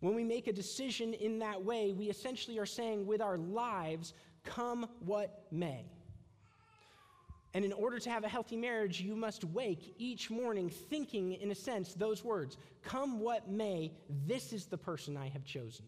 When 0.01 0.15
we 0.15 0.25
make 0.25 0.47
a 0.47 0.53
decision 0.53 1.15
in 1.15 1.39
that 1.39 1.65
way, 1.65 1.95
we 1.95 2.11
essentially 2.11 2.59
are 2.59 2.67
saying, 2.67 3.07
with 3.07 3.23
our 3.23 3.39
lives, 3.39 4.13
come 4.45 4.91
what 4.99 5.47
may. 5.51 5.87
And 7.55 7.65
in 7.65 7.73
order 7.73 7.99
to 7.99 8.11
have 8.11 8.25
a 8.25 8.29
healthy 8.29 8.59
marriage, 8.59 9.01
you 9.01 9.17
must 9.17 9.43
wake 9.43 9.95
each 9.97 10.29
morning 10.29 10.69
thinking, 10.69 11.33
in 11.33 11.51
a 11.51 11.55
sense, 11.55 11.95
those 11.95 12.23
words 12.23 12.59
Come 12.83 13.21
what 13.21 13.49
may, 13.49 13.93
this 14.27 14.53
is 14.53 14.67
the 14.67 14.77
person 14.77 15.17
I 15.17 15.31
have 15.31 15.47
chosen. 15.47 15.87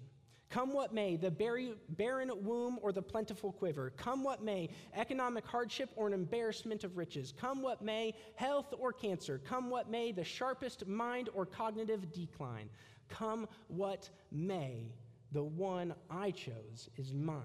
Come 0.51 0.73
what 0.73 0.95
may, 0.95 1.17
the 1.17 1.31
barren 1.31 2.31
womb 2.45 2.79
or 2.81 2.93
the 2.93 3.03
plentiful 3.03 3.51
quiver. 3.51 3.91
Come 3.97 4.23
what 4.23 4.45
may, 4.45 4.69
economic 4.95 5.45
hardship 5.47 5.91
or 5.97 6.07
an 6.07 6.13
embarrassment 6.13 6.85
of 6.85 6.97
riches. 6.97 7.35
Come 7.37 7.61
what 7.61 7.83
may, 7.83 8.15
health 8.37 8.73
or 8.79 8.93
cancer. 8.93 9.41
Come 9.45 9.69
what 9.69 9.91
may, 9.91 10.13
the 10.13 10.23
sharpest 10.23 10.87
mind 10.87 11.29
or 11.35 11.45
cognitive 11.45 12.13
decline. 12.13 12.69
Come 13.09 13.49
what 13.67 14.09
may, 14.31 14.93
the 15.33 15.43
one 15.43 15.95
I 16.09 16.31
chose 16.31 16.89
is 16.97 17.13
mine. 17.13 17.41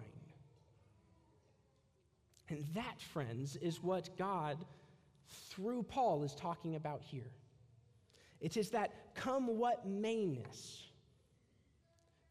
And 2.49 2.65
that, 2.75 3.01
friends, 3.01 3.55
is 3.55 3.81
what 3.81 4.15
God, 4.17 4.57
through 5.49 5.83
Paul, 5.83 6.23
is 6.23 6.35
talking 6.35 6.75
about 6.75 7.01
here. 7.01 7.31
It 8.39 8.55
is 8.55 8.69
that 8.69 9.15
come 9.15 9.57
what 9.57 9.87
mayness 9.87 10.88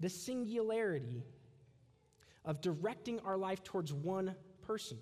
the 0.00 0.08
singularity 0.08 1.24
of 2.44 2.60
directing 2.60 3.20
our 3.20 3.36
life 3.36 3.62
towards 3.64 3.92
one 3.92 4.34
person. 4.62 4.98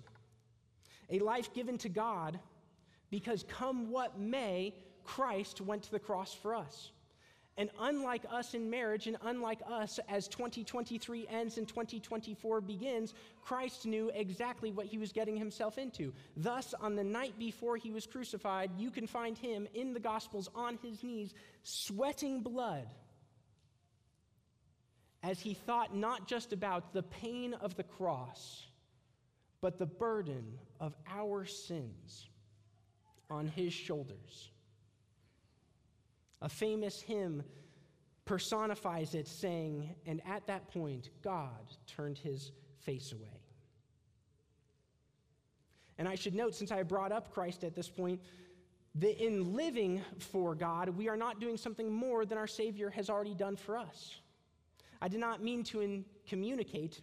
A 1.09 1.19
life 1.19 1.53
given 1.53 1.77
to 1.79 1.89
God 1.89 2.39
because, 3.09 3.43
come 3.47 3.89
what 3.89 4.19
may, 4.19 4.73
Christ 5.03 5.61
went 5.61 5.83
to 5.83 5.91
the 5.91 5.99
cross 5.99 6.33
for 6.33 6.53
us. 6.53 6.91
And 7.59 7.71
unlike 7.79 8.23
us 8.31 8.53
in 8.53 8.69
marriage, 8.69 9.07
and 9.07 9.17
unlike 9.23 9.61
us 9.67 9.99
as 10.07 10.27
2023 10.27 11.27
ends 11.27 11.57
and 11.57 11.67
2024 11.67 12.61
begins, 12.61 13.15
Christ 13.41 13.87
knew 13.87 14.11
exactly 14.13 14.71
what 14.71 14.85
he 14.85 14.99
was 14.99 15.11
getting 15.11 15.35
himself 15.35 15.79
into. 15.79 16.13
Thus, 16.35 16.75
on 16.79 16.95
the 16.95 17.03
night 17.03 17.33
before 17.39 17.75
he 17.77 17.89
was 17.89 18.05
crucified, 18.05 18.69
you 18.77 18.91
can 18.91 19.07
find 19.07 19.35
him 19.35 19.67
in 19.73 19.93
the 19.93 19.99
Gospels 19.99 20.49
on 20.53 20.77
his 20.83 21.03
knees, 21.03 21.33
sweating 21.63 22.41
blood 22.41 22.87
as 25.27 25.41
he 25.41 25.53
thought 25.53 25.93
not 25.93 26.25
just 26.25 26.53
about 26.53 26.93
the 26.93 27.03
pain 27.03 27.53
of 27.55 27.75
the 27.75 27.83
cross, 27.83 28.65
but 29.59 29.77
the 29.77 29.85
burden 29.85 30.57
of 30.79 30.95
our 31.05 31.43
sins 31.43 32.29
on 33.29 33.45
his 33.45 33.73
shoulders. 33.73 34.51
A 36.41 36.47
famous 36.47 37.01
hymn 37.01 37.43
personifies 38.23 39.15
it, 39.15 39.27
saying, 39.27 39.95
And 40.05 40.21
at 40.25 40.47
that 40.47 40.69
point, 40.69 41.09
God 41.21 41.73
turned 41.87 42.17
his 42.17 42.53
face 42.79 43.11
away. 43.11 43.41
And 45.97 46.07
I 46.07 46.15
should 46.15 46.35
note, 46.35 46.55
since 46.55 46.71
I 46.71 46.83
brought 46.83 47.11
up 47.11 47.33
Christ 47.33 47.65
at 47.65 47.75
this 47.75 47.89
point, 47.89 48.21
that 48.95 49.21
in 49.21 49.55
living 49.55 50.01
for 50.19 50.55
God, 50.55 50.87
we 50.89 51.09
are 51.09 51.17
not 51.17 51.41
doing 51.41 51.57
something 51.57 51.91
more 51.91 52.25
than 52.25 52.37
our 52.37 52.47
Savior 52.47 52.89
has 52.91 53.09
already 53.09 53.35
done 53.35 53.57
for 53.57 53.77
us. 53.77 54.15
I 55.01 55.07
did 55.07 55.19
not 55.19 55.43
mean 55.43 55.63
to 55.65 55.81
in- 55.81 56.05
communicate 56.27 57.01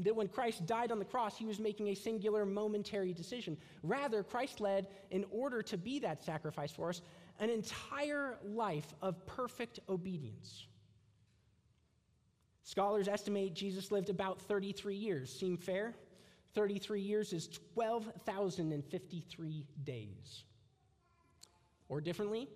that 0.00 0.14
when 0.14 0.28
Christ 0.28 0.66
died 0.66 0.90
on 0.90 0.98
the 0.98 1.04
cross, 1.04 1.38
he 1.38 1.46
was 1.46 1.60
making 1.60 1.88
a 1.88 1.94
singular 1.94 2.44
momentary 2.44 3.12
decision. 3.12 3.56
Rather, 3.82 4.22
Christ 4.22 4.60
led, 4.60 4.88
in 5.10 5.24
order 5.30 5.62
to 5.62 5.78
be 5.78 6.00
that 6.00 6.24
sacrifice 6.24 6.72
for 6.72 6.88
us, 6.88 7.00
an 7.38 7.50
entire 7.50 8.38
life 8.44 8.94
of 9.02 9.24
perfect 9.26 9.78
obedience. 9.88 10.66
Scholars 12.64 13.08
estimate 13.08 13.54
Jesus 13.54 13.92
lived 13.92 14.10
about 14.10 14.40
33 14.40 14.96
years. 14.96 15.32
Seem 15.32 15.56
fair? 15.56 15.94
33 16.54 17.00
years 17.00 17.32
is 17.32 17.48
12,053 17.74 19.66
days. 19.84 20.44
Or 21.88 22.00
differently, 22.00 22.48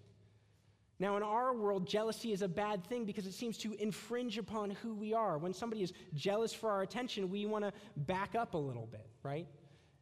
Now, 0.97 1.17
in 1.17 1.23
our 1.23 1.53
world, 1.53 1.87
jealousy 1.87 2.31
is 2.31 2.41
a 2.41 2.47
bad 2.47 2.85
thing 2.85 3.03
because 3.03 3.25
it 3.25 3.33
seems 3.33 3.57
to 3.59 3.73
infringe 3.81 4.37
upon 4.37 4.71
who 4.71 4.95
we 4.95 5.13
are. 5.13 5.37
When 5.37 5.53
somebody 5.53 5.83
is 5.83 5.91
jealous 6.13 6.53
for 6.53 6.69
our 6.69 6.83
attention, 6.83 7.29
we 7.29 7.45
want 7.45 7.65
to 7.65 7.73
back 7.97 8.33
up 8.33 8.53
a 8.53 8.57
little 8.57 8.87
bit, 8.87 9.05
right? 9.21 9.47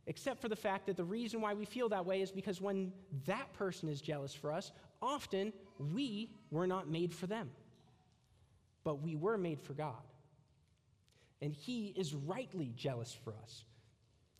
Except 0.06 0.40
for 0.40 0.50
the 0.50 0.56
fact 0.56 0.86
that 0.86 0.98
the 0.98 1.04
reason 1.04 1.42
why 1.42 1.54
we 1.56 1.66
feel 1.66 1.90
that 1.90 2.06
way 2.06 2.22
is 2.22 2.32
because 2.32 2.62
when 2.62 2.92
that 3.26 3.52
person 3.54 3.90
is 3.90 4.02
jealous 4.02 4.36
for 4.36 4.52
us, 4.52 4.72
often 5.02 5.52
we 5.80 6.30
were 6.52 6.68
not 6.68 6.88
made 6.88 7.14
for 7.14 7.26
them, 7.26 7.50
but 8.84 9.02
we 9.02 9.16
were 9.16 9.38
made 9.38 9.60
for 9.62 9.74
God. 9.74 10.04
And 11.42 11.54
He 11.54 11.88
is 11.96 12.14
rightly 12.14 12.72
jealous 12.76 13.18
for 13.24 13.34
us. 13.42 13.64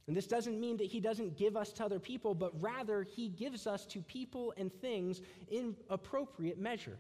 And 0.08 0.18
this 0.18 0.28
doesn't 0.28 0.60
mean 0.60 0.78
that 0.78 0.88
he 0.88 1.00
doesn't 1.00 1.38
give 1.38 1.56
us 1.56 1.72
to 1.74 1.86
other 1.86 2.00
people, 2.00 2.36
but 2.36 2.52
rather 2.62 3.04
he 3.04 3.30
gives 3.30 3.66
us 3.68 3.86
to 3.88 4.02
people 4.02 4.54
and 4.58 4.72
things 4.82 5.22
in 5.50 5.76
appropriate 5.90 6.60
measure. 6.60 6.98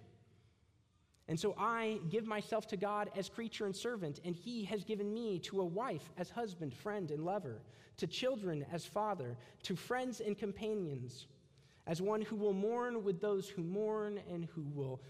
And 1.27 1.39
so 1.39 1.55
I 1.57 1.99
give 2.09 2.25
myself 2.25 2.67
to 2.67 2.77
God 2.77 3.09
as 3.15 3.29
creature 3.29 3.65
and 3.65 3.75
servant, 3.75 4.19
and 4.25 4.35
he 4.35 4.63
has 4.65 4.83
given 4.83 5.13
me 5.13 5.39
to 5.39 5.61
a 5.61 5.65
wife 5.65 6.11
as 6.17 6.29
husband, 6.29 6.73
friend, 6.73 7.11
and 7.11 7.25
lover, 7.25 7.61
to 7.97 8.07
children 8.07 8.65
as 8.71 8.85
father, 8.85 9.37
to 9.63 9.75
friends 9.75 10.19
and 10.19 10.37
companions, 10.37 11.27
as 11.87 12.01
one 12.01 12.21
who 12.21 12.35
will 12.35 12.53
mourn 12.53 13.03
with 13.03 13.21
those 13.21 13.49
who 13.49 13.63
mourn 13.63 14.19
and 14.29 14.45
who 14.53 14.63
will 14.73 15.01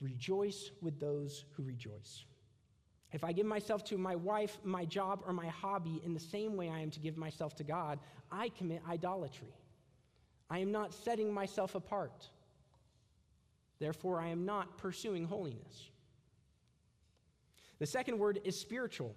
rejoice 0.00 0.70
with 0.80 0.98
those 0.98 1.44
who 1.56 1.62
rejoice. 1.62 2.24
If 3.12 3.24
I 3.24 3.32
give 3.32 3.44
myself 3.44 3.84
to 3.84 3.98
my 3.98 4.16
wife, 4.16 4.58
my 4.64 4.86
job, 4.86 5.22
or 5.26 5.32
my 5.34 5.48
hobby 5.48 6.00
in 6.04 6.14
the 6.14 6.20
same 6.20 6.56
way 6.56 6.70
I 6.70 6.80
am 6.80 6.90
to 6.92 7.00
give 7.00 7.16
myself 7.16 7.54
to 7.56 7.64
God, 7.64 7.98
I 8.30 8.48
commit 8.48 8.82
idolatry. 8.88 9.54
I 10.48 10.58
am 10.58 10.72
not 10.72 10.94
setting 10.94 11.32
myself 11.32 11.74
apart. 11.74 12.26
Therefore, 13.78 14.20
I 14.20 14.28
am 14.28 14.46
not 14.46 14.78
pursuing 14.78 15.26
holiness. 15.26 15.90
The 17.80 17.86
second 17.86 18.18
word 18.18 18.40
is 18.44 18.58
spiritual. 18.58 19.14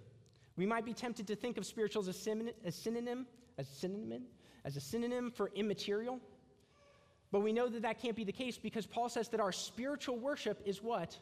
We 0.56 0.66
might 0.66 0.84
be 0.84 0.92
tempted 0.92 1.26
to 1.28 1.36
think 1.36 1.56
of 1.56 1.64
spiritual 1.64 2.02
as 2.02 2.08
a 2.08 2.12
synonym, 2.12 2.54
as 2.64 2.74
synonym, 2.74 3.26
as 3.58 3.68
synonym, 3.68 4.24
as 4.64 4.76
a 4.76 4.80
synonym 4.80 5.30
for 5.30 5.50
immaterial. 5.54 6.20
But 7.30 7.40
we 7.40 7.52
know 7.52 7.68
that 7.68 7.82
that 7.82 8.00
can't 8.00 8.16
be 8.16 8.24
the 8.24 8.32
case 8.32 8.58
because 8.58 8.86
Paul 8.86 9.08
says 9.08 9.28
that 9.28 9.40
our 9.40 9.52
spiritual 9.52 10.18
worship 10.18 10.60
is 10.66 10.82
what? 10.82 11.16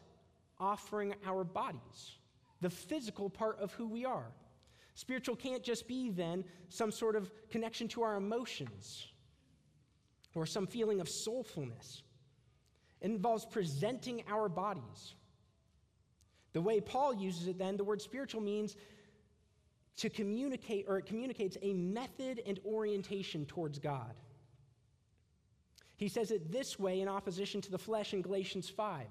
Offering 0.59 1.13
our 1.25 1.43
bodies 1.43 2.17
the 2.61 2.69
physical 2.69 3.29
part 3.29 3.59
of 3.59 3.73
who 3.73 3.87
we 3.87 4.05
are. 4.05 4.31
Spiritual 4.95 5.35
can't 5.35 5.63
just 5.63 5.87
be 5.87 6.09
then 6.09 6.45
some 6.69 6.91
sort 6.91 7.15
of 7.15 7.29
connection 7.49 7.87
to 7.89 8.01
our 8.01 8.15
emotions 8.15 9.07
or 10.33 10.45
some 10.45 10.67
feeling 10.67 11.01
of 11.01 11.07
soulfulness. 11.07 12.01
It 13.01 13.11
involves 13.11 13.45
presenting 13.45 14.23
our 14.29 14.49
bodies. 14.49 15.15
The 16.53 16.61
way 16.61 16.79
Paul 16.79 17.13
uses 17.13 17.47
it, 17.47 17.57
then, 17.57 17.75
the 17.75 17.83
word 17.83 18.01
spiritual 18.01 18.41
means 18.41 18.77
to 19.97 20.09
communicate, 20.09 20.85
or 20.87 20.97
it 20.97 21.05
communicates 21.05 21.57
a 21.61 21.73
method 21.73 22.41
and 22.45 22.59
orientation 22.65 23.45
towards 23.45 23.79
God. 23.79 24.13
He 25.97 26.09
says 26.09 26.31
it 26.31 26.51
this 26.51 26.77
way 26.77 27.01
in 27.01 27.07
opposition 27.07 27.61
to 27.61 27.71
the 27.71 27.77
flesh 27.77 28.13
in 28.13 28.21
Galatians 28.21 28.69
5. 28.69 29.05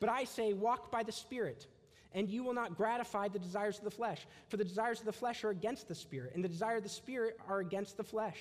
But 0.00 0.08
I 0.08 0.24
say, 0.24 0.52
walk 0.52 0.90
by 0.90 1.02
the 1.02 1.12
Spirit, 1.12 1.66
and 2.14 2.28
you 2.28 2.44
will 2.44 2.54
not 2.54 2.76
gratify 2.76 3.28
the 3.28 3.38
desires 3.38 3.78
of 3.78 3.84
the 3.84 3.90
flesh. 3.90 4.26
For 4.48 4.56
the 4.56 4.64
desires 4.64 5.00
of 5.00 5.06
the 5.06 5.12
flesh 5.12 5.44
are 5.44 5.50
against 5.50 5.88
the 5.88 5.94
Spirit, 5.94 6.32
and 6.34 6.44
the 6.44 6.48
desire 6.48 6.76
of 6.76 6.82
the 6.82 6.88
Spirit 6.88 7.38
are 7.48 7.60
against 7.60 7.96
the 7.96 8.04
flesh. 8.04 8.38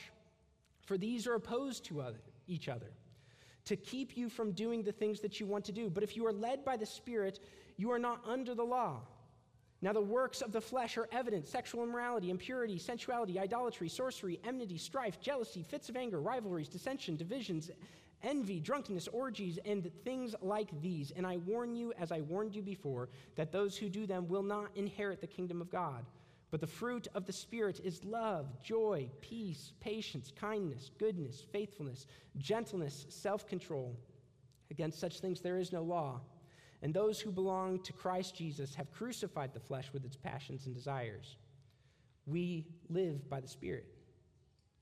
For 0.85 0.97
these 0.97 1.27
are 1.27 1.35
opposed 1.35 1.85
to 1.85 2.01
other, 2.01 2.21
each 2.47 2.67
other, 2.67 2.91
to 3.65 3.75
keep 3.75 4.17
you 4.17 4.29
from 4.29 4.51
doing 4.51 4.83
the 4.83 4.91
things 4.91 5.19
that 5.21 5.39
you 5.39 5.45
want 5.45 5.65
to 5.65 5.71
do. 5.71 5.89
But 5.89 6.03
if 6.03 6.15
you 6.15 6.25
are 6.25 6.33
led 6.33 6.65
by 6.65 6.77
the 6.77 6.85
Spirit, 6.85 7.39
you 7.77 7.91
are 7.91 7.99
not 7.99 8.21
under 8.25 8.55
the 8.55 8.63
law. 8.63 9.01
Now, 9.83 9.93
the 9.93 10.01
works 10.01 10.41
of 10.41 10.51
the 10.51 10.61
flesh 10.61 10.95
are 10.97 11.09
evident 11.11 11.47
sexual 11.47 11.83
immorality, 11.83 12.29
impurity, 12.29 12.77
sensuality, 12.77 13.39
idolatry, 13.39 13.89
sorcery, 13.89 14.39
enmity, 14.43 14.77
strife, 14.77 15.19
jealousy, 15.19 15.63
fits 15.63 15.89
of 15.89 15.95
anger, 15.95 16.21
rivalries, 16.21 16.69
dissension, 16.69 17.15
divisions, 17.15 17.71
envy, 18.23 18.59
drunkenness, 18.59 19.07
orgies, 19.09 19.59
and 19.65 19.89
things 20.03 20.35
like 20.41 20.69
these. 20.81 21.11
And 21.11 21.25
I 21.25 21.37
warn 21.37 21.75
you, 21.75 21.93
as 21.99 22.11
I 22.11 22.21
warned 22.21 22.55
you 22.55 22.61
before, 22.61 23.09
that 23.35 23.51
those 23.51 23.77
who 23.77 23.89
do 23.89 24.05
them 24.05 24.27
will 24.27 24.43
not 24.43 24.69
inherit 24.75 25.21
the 25.21 25.27
kingdom 25.27 25.61
of 25.61 25.69
God. 25.69 26.05
But 26.51 26.59
the 26.59 26.67
fruit 26.67 27.07
of 27.15 27.25
the 27.25 27.33
Spirit 27.33 27.79
is 27.83 28.03
love, 28.03 28.61
joy, 28.61 29.09
peace, 29.21 29.71
patience, 29.79 30.33
kindness, 30.35 30.91
goodness, 30.99 31.45
faithfulness, 31.51 32.07
gentleness, 32.37 33.05
self 33.09 33.47
control. 33.47 33.97
Against 34.69 34.99
such 34.99 35.19
things 35.19 35.41
there 35.41 35.59
is 35.59 35.71
no 35.71 35.81
law. 35.81 36.19
And 36.81 36.93
those 36.93 37.21
who 37.21 37.31
belong 37.31 37.79
to 37.83 37.93
Christ 37.93 38.35
Jesus 38.35 38.75
have 38.75 38.91
crucified 38.91 39.53
the 39.53 39.59
flesh 39.59 39.91
with 39.93 40.03
its 40.03 40.17
passions 40.17 40.65
and 40.65 40.75
desires. 40.75 41.37
We 42.25 42.67
live 42.89 43.29
by 43.29 43.39
the 43.39 43.47
Spirit. 43.47 43.85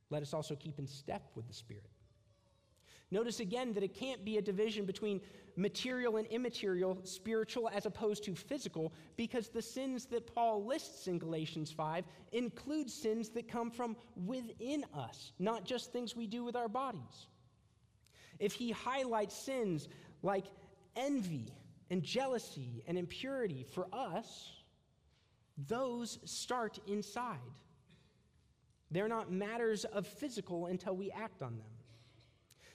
Let 0.10 0.24
us 0.24 0.34
also 0.34 0.56
keep 0.56 0.80
in 0.80 0.88
step 0.88 1.30
with 1.36 1.48
the 1.48 1.54
Spirit. 1.54 1.90
Notice 3.12 3.40
again 3.40 3.74
that 3.74 3.84
it 3.84 3.94
can't 3.96 4.24
be 4.24 4.38
a 4.38 4.42
division 4.42 4.86
between 4.86 5.20
material 5.56 6.18
and 6.18 6.28
immaterial, 6.28 7.00
spiritual 7.04 7.70
as 7.74 7.86
opposed 7.86 8.24
to 8.26 8.36
physical, 8.36 8.94
because 9.18 9.50
the 9.50 9.62
sins 9.62 10.06
that 10.06 10.34
Paul 10.34 10.64
lists 10.64 11.08
in 11.08 11.18
Galatians 11.18 11.72
5 11.72 12.06
include 12.32 12.90
sins 12.90 13.30
that 13.30 13.48
come 13.48 13.72
from 13.72 13.96
within 14.26 14.86
us, 14.94 15.32
not 15.40 15.66
just 15.66 15.92
things 15.92 16.16
we 16.16 16.28
do 16.28 16.44
with 16.44 16.56
our 16.56 16.70
bodies. 16.70 17.28
If 18.40 18.54
he 18.54 18.72
highlights 18.72 19.36
sins 19.36 19.90
like 20.22 20.46
envy 20.96 21.52
and 21.90 22.04
jealousy 22.04 22.84
and 22.88 22.98
impurity 22.98 23.66
for 23.74 23.88
us, 23.92 24.52
those 25.68 26.20
start 26.26 26.80
inside. 26.88 27.38
They're 28.92 29.08
not 29.08 29.32
matters 29.32 29.84
of 29.84 30.08
physical 30.08 30.68
until 30.68 30.96
we 30.96 31.12
act 31.12 31.42
on 31.42 31.58
them. 31.58 31.79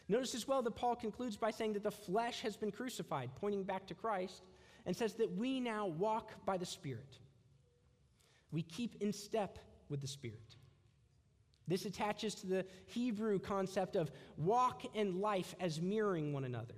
Notice 0.09 0.35
as 0.35 0.47
well 0.47 0.63
that 0.63 0.77
Paul 0.77 0.97
concludes 0.97 1.37
by 1.37 1.51
saying 1.51 1.73
that 1.75 1.83
the 1.83 1.91
flesh 1.91 2.41
has 2.43 2.57
been 2.57 2.71
crucified, 2.71 3.31
pointing 3.37 3.63
back 3.63 3.87
to 3.87 3.95
Christ, 3.95 4.43
and 4.87 4.95
says 4.95 5.15
that 5.15 5.35
we 5.37 5.61
now 5.61 5.87
walk 5.87 6.33
by 6.45 6.59
the 6.59 6.67
Spirit. 6.67 7.19
We 8.53 8.63
keep 8.63 9.01
in 9.01 9.13
step 9.13 9.59
with 9.89 10.01
the 10.01 10.07
Spirit. 10.07 10.57
This 11.67 11.87
attaches 11.87 12.35
to 12.37 12.47
the 12.47 12.67
Hebrew 12.87 13.39
concept 13.39 13.97
of 13.97 14.11
walk 14.37 14.83
and 14.95 15.21
life 15.21 15.55
as 15.61 15.81
mirroring 15.81 16.33
one 16.33 16.45
another. 16.45 16.75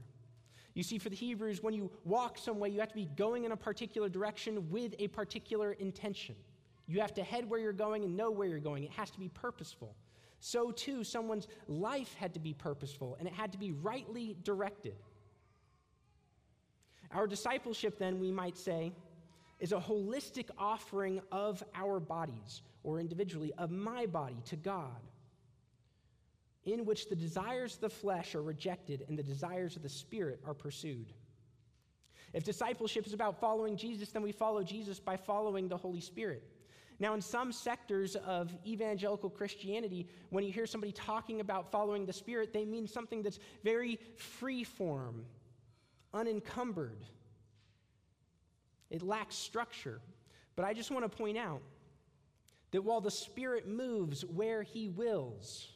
You 0.74 0.82
see, 0.82 0.98
for 0.98 1.08
the 1.08 1.16
Hebrews, 1.16 1.62
when 1.62 1.74
you 1.74 1.90
walk 2.04 2.38
some 2.38 2.58
way, 2.58 2.68
you 2.68 2.78
have 2.80 2.90
to 2.90 2.94
be 2.94 3.08
going 3.16 3.44
in 3.44 3.52
a 3.52 3.56
particular 3.56 4.08
direction 4.08 4.70
with 4.70 4.94
a 4.98 5.08
particular 5.08 5.72
intention. 5.72 6.36
You 6.86 7.00
have 7.00 7.14
to 7.14 7.24
head 7.24 7.48
where 7.48 7.58
you're 7.58 7.72
going 7.72 8.04
and 8.04 8.16
know 8.16 8.30
where 8.30 8.46
you're 8.46 8.58
going. 8.60 8.84
It 8.84 8.92
has 8.92 9.10
to 9.10 9.18
be 9.18 9.28
purposeful. 9.28 9.96
So, 10.40 10.70
too, 10.70 11.02
someone's 11.02 11.48
life 11.66 12.14
had 12.14 12.34
to 12.34 12.40
be 12.40 12.52
purposeful 12.52 13.16
and 13.18 13.26
it 13.26 13.34
had 13.34 13.52
to 13.52 13.58
be 13.58 13.72
rightly 13.72 14.36
directed. 14.42 14.96
Our 17.12 17.26
discipleship, 17.26 17.98
then, 17.98 18.18
we 18.18 18.30
might 18.30 18.56
say, 18.56 18.92
is 19.58 19.72
a 19.72 19.78
holistic 19.78 20.50
offering 20.58 21.20
of 21.32 21.62
our 21.74 21.98
bodies, 21.98 22.62
or 22.82 23.00
individually, 23.00 23.52
of 23.56 23.70
my 23.70 24.06
body 24.06 24.36
to 24.46 24.56
God 24.56 25.00
in 26.66 26.84
which 26.84 27.08
the 27.08 27.14
desires 27.14 27.76
of 27.76 27.80
the 27.80 27.88
flesh 27.88 28.34
are 28.34 28.42
rejected 28.42 29.04
and 29.08 29.16
the 29.16 29.22
desires 29.22 29.76
of 29.76 29.82
the 29.82 29.88
spirit 29.88 30.40
are 30.44 30.52
pursued. 30.52 31.12
If 32.32 32.44
discipleship 32.44 33.06
is 33.06 33.14
about 33.14 33.40
following 33.40 33.76
Jesus, 33.76 34.10
then 34.10 34.22
we 34.22 34.32
follow 34.32 34.62
Jesus 34.62 34.98
by 34.98 35.16
following 35.16 35.68
the 35.68 35.76
Holy 35.76 36.00
Spirit. 36.00 36.42
Now, 36.98 37.14
in 37.14 37.20
some 37.20 37.52
sectors 37.52 38.16
of 38.16 38.50
evangelical 38.66 39.28
Christianity, 39.28 40.08
when 40.30 40.44
you 40.44 40.52
hear 40.52 40.66
somebody 40.66 40.92
talking 40.92 41.40
about 41.40 41.70
following 41.70 42.06
the 42.06 42.12
Spirit, 42.12 42.52
they 42.52 42.64
mean 42.64 42.86
something 42.86 43.22
that's 43.22 43.38
very 43.62 43.98
free 44.16 44.64
form, 44.64 45.26
unencumbered. 46.14 47.04
It 48.88 49.02
lacks 49.02 49.34
structure. 49.34 50.00
But 50.54 50.64
I 50.64 50.72
just 50.72 50.90
want 50.90 51.10
to 51.10 51.14
point 51.14 51.36
out 51.36 51.60
that 52.70 52.82
while 52.82 53.02
the 53.02 53.10
Spirit 53.10 53.68
moves 53.68 54.24
where 54.24 54.62
He 54.62 54.88
wills, 54.88 55.68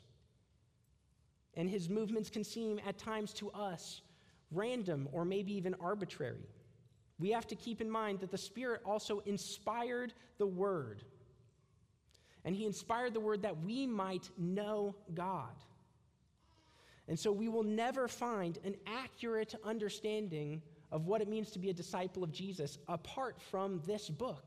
and 1.55 1.69
his 1.69 1.89
movements 1.89 2.31
can 2.31 2.45
seem 2.45 2.81
at 2.87 2.99
times 2.99 3.33
to 3.35 3.51
us 3.51 4.03
random 4.51 5.09
or 5.13 5.25
maybe 5.25 5.53
even 5.53 5.75
arbitrary. 5.81 6.49
We 7.21 7.31
have 7.31 7.47
to 7.49 7.55
keep 7.55 7.81
in 7.81 7.91
mind 7.91 8.21
that 8.21 8.31
the 8.31 8.39
Spirit 8.39 8.81
also 8.85 9.21
inspired 9.27 10.15
the 10.39 10.47
Word. 10.47 11.05
And 12.45 12.57
He 12.57 12.65
inspired 12.65 13.13
the 13.13 13.21
Word 13.21 13.43
that 13.43 13.63
we 13.63 13.87
might 13.87 14.31
know 14.39 14.97
God. 15.15 15.55
And 17.07 17.19
so 17.19 17.31
we 17.31 17.49
will 17.49 17.65
never 17.65 18.09
find 18.09 18.59
an 18.65 18.75
accurate 18.87 19.55
understanding 19.65 20.63
of 20.91 21.07
what 21.07 21.21
it 21.21 21.29
means 21.29 21.51
to 21.51 21.59
be 21.59 21.69
a 21.71 21.75
disciple 21.75 22.25
of 22.25 22.33
Jesus 22.33 22.79
apart 22.89 23.41
from 23.51 23.83
this 23.87 24.09
book. 24.09 24.47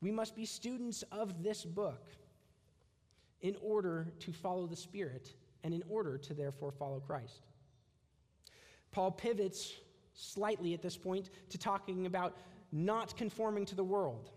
We 0.00 0.10
must 0.10 0.34
be 0.34 0.44
students 0.44 1.04
of 1.12 1.42
this 1.42 1.64
book 1.64 2.06
in 3.42 3.56
order 3.62 4.08
to 4.20 4.32
follow 4.32 4.66
the 4.66 4.76
Spirit 4.76 5.32
and 5.62 5.72
in 5.72 5.82
order 5.88 6.18
to 6.18 6.34
therefore 6.34 6.72
follow 6.72 7.00
Christ. 7.00 7.46
Paul 8.90 9.12
pivots 9.12 9.74
slightly 10.18 10.74
at 10.74 10.82
this 10.82 10.96
point 10.96 11.30
to 11.48 11.58
talking 11.58 12.06
about 12.06 12.36
not 12.72 13.16
conforming 13.16 13.64
to 13.66 13.74
the 13.74 13.84
world. 13.84 14.30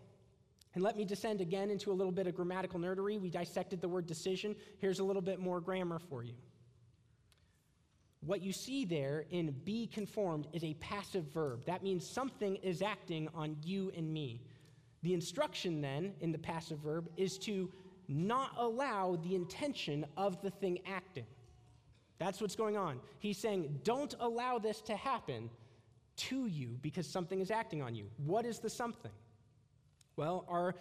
And 0.74 0.84
let 0.84 0.96
me 0.96 1.04
descend 1.04 1.42
again 1.42 1.70
into 1.70 1.92
a 1.92 1.94
little 1.94 2.14
bit 2.14 2.28
of 2.28 2.36
grammatical 2.36 2.80
nerdery. 2.80 3.20
We 3.20 3.30
dissected 3.30 3.82
the 3.82 3.90
word 3.90 4.06
decision. 4.06 4.56
Here's 4.80 5.00
a 5.00 5.04
little 5.04 5.22
bit 5.22 5.40
more 5.40 5.60
grammar 5.60 6.00
for 6.00 6.24
you. 6.24 6.34
What 8.22 8.42
you 8.42 8.54
see 8.54 8.86
there 8.86 9.26
in 9.32 9.52
be 9.66 9.88
conformed 9.88 10.48
is 10.54 10.64
a 10.64 10.76
passive 10.76 11.26
verb. 11.34 11.66
That 11.66 11.84
means 11.84 12.08
something 12.08 12.56
is 12.58 12.82
acting 12.82 13.28
on 13.34 13.58
you 13.64 13.92
and 13.98 14.14
me. 14.14 14.44
The 15.02 15.16
instruction 15.16 15.82
then 15.82 16.14
in 16.22 16.32
the 16.32 16.38
passive 16.38 16.78
verb 16.78 17.10
is 17.18 17.40
to 17.40 17.72
not 18.08 18.52
allow 18.58 19.18
the 19.24 19.34
intention 19.34 20.06
of 20.16 20.40
the 20.44 20.52
thing 20.52 20.80
acting. 20.86 21.26
That's 22.20 22.40
what's 22.40 22.56
going 22.56 22.78
on. 22.78 23.00
He's 23.18 23.40
saying, 23.40 23.80
don't 23.84 24.14
allow 24.20 24.60
this 24.60 24.80
to 24.82 24.96
happen 24.96 25.50
to 26.30 26.46
you 26.46 26.78
because 26.82 27.08
something 27.08 27.40
is 27.40 27.52
acting 27.52 27.82
on 27.82 27.96
you. 27.96 28.08
What 28.26 28.46
is 28.46 28.60
the 28.60 28.70
something? 28.70 29.12
Well, 30.16 30.46
our, 30.48 30.76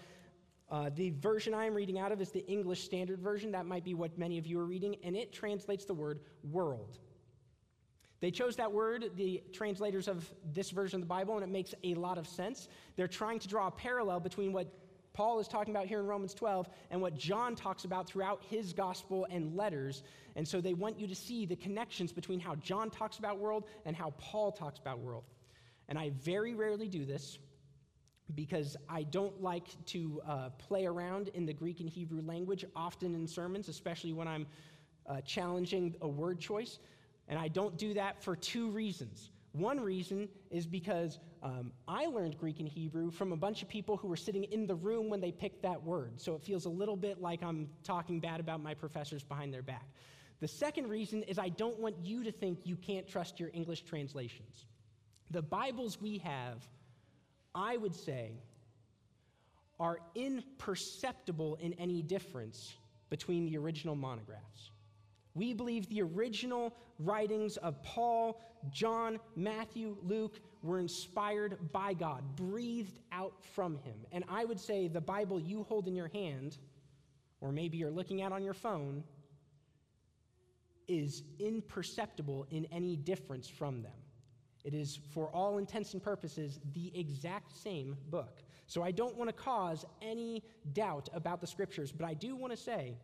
uh, 0.71 0.91
the 0.95 1.11
version 1.11 1.55
I'm 1.55 1.75
reading 1.75 1.99
out 1.99 2.13
of 2.13 2.21
is 2.21 2.31
the 2.31 2.47
English 2.47 2.85
Standard 2.85 3.21
Version. 3.21 3.53
That 3.53 3.67
might 3.67 3.85
be 3.85 3.95
what 3.95 4.19
many 4.19 4.39
of 4.39 4.47
you 4.47 4.61
are 4.61 4.67
reading, 4.67 4.97
and 5.03 5.17
it 5.17 5.33
translates 5.33 5.85
the 5.85 5.95
word 5.95 6.21
world. 6.51 6.99
They 8.21 8.31
chose 8.31 8.55
that 8.57 8.71
word, 8.71 9.13
the 9.17 9.43
translators 9.53 10.07
of 10.07 10.31
this 10.53 10.71
version 10.71 10.97
of 10.97 11.01
the 11.01 11.07
Bible, 11.07 11.37
and 11.37 11.43
it 11.43 11.51
makes 11.51 11.75
a 11.85 11.95
lot 11.95 12.19
of 12.19 12.29
sense. 12.29 12.69
They're 12.97 13.09
trying 13.09 13.39
to 13.39 13.49
draw 13.49 13.69
a 13.69 13.71
parallel 13.71 14.21
between 14.21 14.53
what 14.53 14.67
Paul 15.13 15.41
is 15.41 15.49
talking 15.49 15.75
about 15.75 15.87
here 15.87 16.01
in 16.01 16.07
Romans 16.07 16.35
12 16.35 16.69
and 16.91 17.01
what 17.01 17.17
John 17.17 17.57
talks 17.57 17.85
about 17.85 18.07
throughout 18.07 18.43
his 18.49 18.73
gospel 18.73 19.27
and 19.31 19.57
letters. 19.57 20.03
And 20.37 20.47
so 20.47 20.61
they 20.61 20.75
want 20.75 20.99
you 20.99 21.07
to 21.09 21.15
see 21.15 21.47
the 21.47 21.57
connections 21.57 22.13
between 22.13 22.41
how 22.41 22.55
John 22.57 22.91
talks 22.91 23.19
about 23.19 23.39
world 23.39 23.65
and 23.85 23.97
how 23.97 24.15
Paul 24.19 24.53
talks 24.53 24.79
about 24.79 25.01
world. 25.01 25.25
And 25.89 25.99
I 25.99 26.11
very 26.23 26.55
rarely 26.55 26.89
do 26.89 27.05
this 27.05 27.39
because 28.35 28.77
I 28.89 29.03
don't 29.03 29.43
like 29.43 29.67
to 29.87 30.23
uh, 30.27 30.51
play 30.51 30.87
around 30.87 31.29
in 31.29 31.47
the 31.47 31.53
Greek 31.53 31.81
and 31.81 31.89
Hebrew 31.89 32.23
language 32.23 32.65
often 32.77 33.15
in 33.15 33.27
sermons, 33.27 33.69
especially 33.69 34.13
when 34.13 34.29
I'm 34.29 34.47
uh, 35.07 35.21
challenging 35.23 35.97
a 36.01 36.09
word 36.09 36.39
choice. 36.39 36.79
And 37.27 37.39
I 37.39 37.49
don't 37.49 37.77
do 37.77 37.95
that 37.95 38.23
for 38.23 38.37
two 38.37 38.71
reasons. 38.71 39.31
One 39.53 39.81
reason 39.81 40.29
is 40.51 40.67
because 40.67 41.19
um, 41.43 41.73
I 41.89 42.07
learned 42.07 42.39
Greek 42.39 42.61
and 42.61 42.69
Hebrew 42.69 43.11
from 43.11 43.33
a 43.33 43.37
bunch 43.37 43.63
of 43.63 43.69
people 43.69 43.97
who 43.97 44.07
were 44.07 44.17
sitting 44.17 44.45
in 44.45 44.67
the 44.67 44.77
room 44.77 45.11
when 45.11 45.21
they 45.21 45.33
picked 45.33 45.63
that 45.63 45.83
word. 45.83 46.21
So 46.21 46.35
it 46.35 46.43
feels 46.43 46.67
a 46.67 46.69
little 46.69 46.97
bit 46.97 47.21
like 47.21 47.43
I'm 47.43 47.69
talking 47.83 48.21
bad 48.21 48.39
about 48.39 48.63
my 48.63 48.75
professors 48.75 49.25
behind 49.25 49.53
their 49.53 49.63
back. 49.63 49.89
The 50.41 50.49
second 50.49 50.89
reason 50.89 51.25
is 51.25 51.39
I 51.39 51.49
don't 51.49 51.79
want 51.81 51.97
you 52.03 52.23
to 52.25 52.33
think 52.33 52.61
you 52.65 52.77
can't 52.77 53.09
trust 53.09 53.41
your 53.41 53.51
English 53.53 53.83
translations. 53.83 54.67
The 55.31 55.43
Bibles 55.43 56.01
we 56.01 56.19
have, 56.19 56.65
I 57.55 57.77
would 57.77 57.95
say, 57.95 58.33
are 59.81 59.99
imperceptible 60.15 61.57
in 61.61 61.73
any 61.75 62.03
difference 62.03 62.77
between 63.11 63.47
the 63.47 63.59
original 63.59 63.97
monographs. 63.97 64.71
We 65.35 65.55
believe 65.55 65.89
the 65.89 66.03
original 66.03 66.75
writings 66.99 67.57
of 67.59 67.83
Paul, 67.83 68.41
John, 68.71 69.19
Matthew, 69.37 69.97
Luke 70.03 70.41
were 70.63 70.79
inspired 70.79 71.73
by 71.73 71.95
God, 71.95 72.37
breathed 72.37 72.99
out 73.13 73.35
from 73.55 73.79
him. 73.79 73.95
And 74.13 74.25
I 74.29 74.45
would 74.45 74.61
say 74.61 74.89
the 74.89 75.01
Bible 75.01 75.41
you 75.41 75.63
hold 75.63 75.87
in 75.89 75.95
your 75.95 76.09
hand, 76.09 76.59
or 77.41 77.53
maybe 77.53 77.79
you're 77.79 77.91
looking 77.91 78.23
at 78.23 78.33
on 78.33 78.43
your 78.43 78.55
phone, 78.55 79.05
is 80.89 81.23
imperceptible 81.39 82.47
in 82.51 82.67
any 82.67 82.97
difference 82.97 83.49
from 83.49 83.83
them. 83.83 83.93
It 84.65 84.75
is, 84.75 84.99
for 85.15 85.29
all 85.29 85.59
intents 85.59 85.95
and 85.95 86.03
purposes, 86.03 86.61
the 86.75 86.93
exact 86.99 87.53
same 87.57 87.97
book. 88.11 88.43
So 88.67 88.83
I 88.83 88.91
don't 88.91 89.17
want 89.17 89.29
to 89.29 89.33
cause 89.33 89.85
any 90.03 90.43
doubt 90.73 91.09
about 91.15 91.41
the 91.41 91.47
scriptures, 91.47 91.93
but 91.93 92.07
I 92.07 92.15
do 92.15 92.37
want 92.37 92.53
to 92.53 92.57
say 92.57 92.99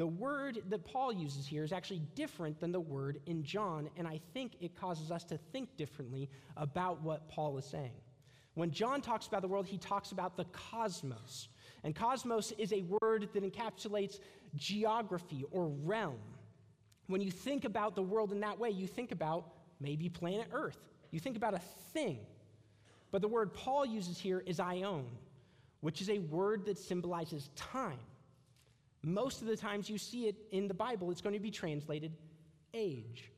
the 0.00 0.06
word 0.06 0.62
that 0.70 0.82
Paul 0.82 1.12
uses 1.12 1.46
here 1.46 1.62
is 1.62 1.74
actually 1.74 2.00
different 2.14 2.58
than 2.58 2.72
the 2.72 2.80
word 2.80 3.20
in 3.26 3.42
John, 3.44 3.90
and 3.98 4.08
I 4.08 4.18
think 4.32 4.52
it 4.58 4.74
causes 4.74 5.10
us 5.10 5.24
to 5.24 5.36
think 5.52 5.76
differently 5.76 6.30
about 6.56 7.02
what 7.02 7.28
Paul 7.28 7.58
is 7.58 7.66
saying. 7.66 8.00
When 8.54 8.70
John 8.70 9.02
talks 9.02 9.26
about 9.26 9.42
the 9.42 9.48
world, 9.48 9.66
he 9.66 9.76
talks 9.76 10.12
about 10.12 10.38
the 10.38 10.46
cosmos. 10.46 11.48
And 11.84 11.94
cosmos 11.94 12.50
is 12.56 12.72
a 12.72 12.82
word 13.02 13.28
that 13.34 13.44
encapsulates 13.44 14.20
geography 14.56 15.44
or 15.50 15.68
realm. 15.68 16.16
When 17.08 17.20
you 17.20 17.30
think 17.30 17.66
about 17.66 17.94
the 17.94 18.02
world 18.02 18.32
in 18.32 18.40
that 18.40 18.58
way, 18.58 18.70
you 18.70 18.86
think 18.86 19.12
about 19.12 19.48
maybe 19.80 20.08
planet 20.08 20.46
Earth. 20.50 20.78
You 21.10 21.20
think 21.20 21.36
about 21.36 21.52
a 21.52 21.60
thing. 21.92 22.20
But 23.10 23.20
the 23.20 23.28
word 23.28 23.52
Paul 23.52 23.84
uses 23.84 24.18
here 24.18 24.42
is 24.46 24.60
aion, 24.60 25.04
which 25.82 26.00
is 26.00 26.08
a 26.08 26.20
word 26.20 26.64
that 26.64 26.78
symbolizes 26.78 27.50
time. 27.54 27.98
Most 29.02 29.40
of 29.40 29.48
the 29.48 29.56
times 29.56 29.88
you 29.88 29.98
see 29.98 30.26
it 30.26 30.36
in 30.50 30.68
the 30.68 30.74
Bible, 30.74 31.10
it's 31.10 31.20
going 31.20 31.34
to 31.34 31.40
be 31.40 31.50
translated 31.50 32.12
age. 32.74 33.30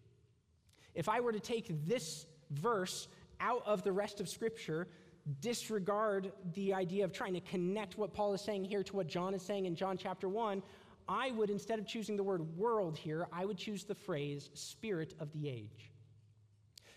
If 0.95 1.09
I 1.09 1.21
were 1.21 1.33
to 1.33 1.41
take 1.41 1.87
this 1.87 2.27
verse 2.51 3.09
out 3.41 3.63
of 3.65 3.83
the 3.83 3.93
rest 3.93 4.21
of 4.21 4.29
Scripture, 4.29 4.89
disregard 5.41 6.33
the 6.55 6.75
idea 6.75 7.05
of 7.05 7.13
trying 7.13 7.35
to 7.35 7.41
connect 7.41 7.97
what 7.97 8.13
Paul 8.13 8.35
is 8.35 8.41
saying 8.41 8.65
here 8.65 8.83
to 8.83 8.97
what 8.97 9.07
John 9.07 9.35
is 9.35 9.43
saying 9.43 9.67
in 9.67 9.77
John 9.77 9.97
chapter 9.97 10.29
1, 10.29 10.63
I 11.09 11.31
would, 11.33 11.51
instead 11.51 11.79
of 11.79 11.87
choosing 11.87 12.17
the 12.17 12.23
word 12.23 12.57
world 12.57 12.97
here, 12.97 13.27
I 13.33 13.45
would 13.45 13.57
choose 13.57 13.85
the 13.85 13.95
phrase 13.95 14.51
spirit 14.55 15.15
of 15.21 15.33
the 15.33 15.49
age. 15.49 15.91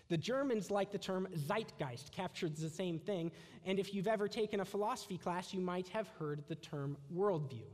The 0.08 0.16
Germans 0.16 0.70
like 0.70 0.92
the 0.92 0.98
term 0.98 1.26
Zeitgeist, 1.34 2.12
captures 2.12 2.60
the 2.60 2.70
same 2.70 2.98
thing, 2.98 3.32
and 3.64 3.78
if 3.78 3.92
you've 3.92 4.06
ever 4.06 4.28
taken 4.28 4.60
a 4.60 4.64
philosophy 4.64 5.18
class, 5.18 5.52
you 5.52 5.60
might 5.60 5.88
have 5.88 6.08
heard 6.18 6.44
the 6.48 6.54
term 6.54 6.96
worldview. 7.14 7.66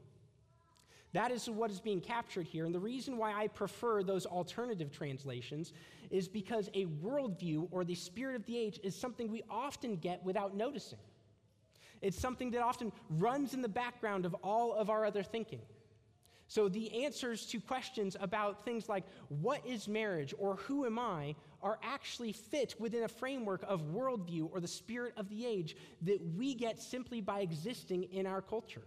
That 1.12 1.30
is 1.30 1.48
what 1.48 1.70
is 1.70 1.80
being 1.80 2.00
captured 2.00 2.46
here. 2.46 2.64
And 2.64 2.74
the 2.74 2.80
reason 2.80 3.18
why 3.18 3.34
I 3.34 3.48
prefer 3.48 4.02
those 4.02 4.24
alternative 4.24 4.90
translations 4.90 5.72
is 6.10 6.26
because 6.26 6.70
a 6.74 6.86
worldview 6.86 7.68
or 7.70 7.84
the 7.84 7.94
spirit 7.94 8.34
of 8.34 8.46
the 8.46 8.56
age 8.56 8.80
is 8.82 8.94
something 8.94 9.30
we 9.30 9.42
often 9.50 9.96
get 9.96 10.24
without 10.24 10.56
noticing. 10.56 10.98
It's 12.00 12.18
something 12.18 12.50
that 12.52 12.62
often 12.62 12.92
runs 13.10 13.54
in 13.54 13.62
the 13.62 13.68
background 13.68 14.24
of 14.24 14.34
all 14.42 14.72
of 14.74 14.90
our 14.90 15.04
other 15.04 15.22
thinking. 15.22 15.60
So 16.48 16.68
the 16.68 17.04
answers 17.04 17.46
to 17.46 17.60
questions 17.60 18.16
about 18.20 18.64
things 18.64 18.88
like 18.88 19.04
what 19.28 19.66
is 19.66 19.88
marriage 19.88 20.34
or 20.38 20.56
who 20.56 20.84
am 20.84 20.98
I 20.98 21.34
are 21.62 21.78
actually 21.82 22.32
fit 22.32 22.74
within 22.78 23.04
a 23.04 23.08
framework 23.08 23.64
of 23.66 23.82
worldview 23.82 24.50
or 24.52 24.60
the 24.60 24.68
spirit 24.68 25.14
of 25.16 25.28
the 25.28 25.46
age 25.46 25.76
that 26.02 26.20
we 26.36 26.54
get 26.54 26.80
simply 26.80 27.20
by 27.20 27.40
existing 27.40 28.04
in 28.04 28.26
our 28.26 28.42
culture. 28.42 28.82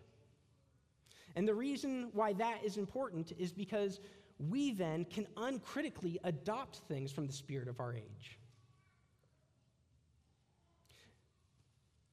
And 1.36 1.47
the 1.47 1.53
reason 1.53 2.09
why 2.13 2.33
that 2.33 2.59
is 2.63 2.77
important 2.77 3.33
is 3.38 3.51
because 3.51 3.99
we 4.39 4.71
then 4.71 5.05
can 5.05 5.27
uncritically 5.38 6.19
adopt 6.23 6.77
things 6.88 7.11
from 7.11 7.27
the 7.27 7.33
spirit 7.33 7.67
of 7.67 7.79
our 7.79 7.93
age. 7.93 8.39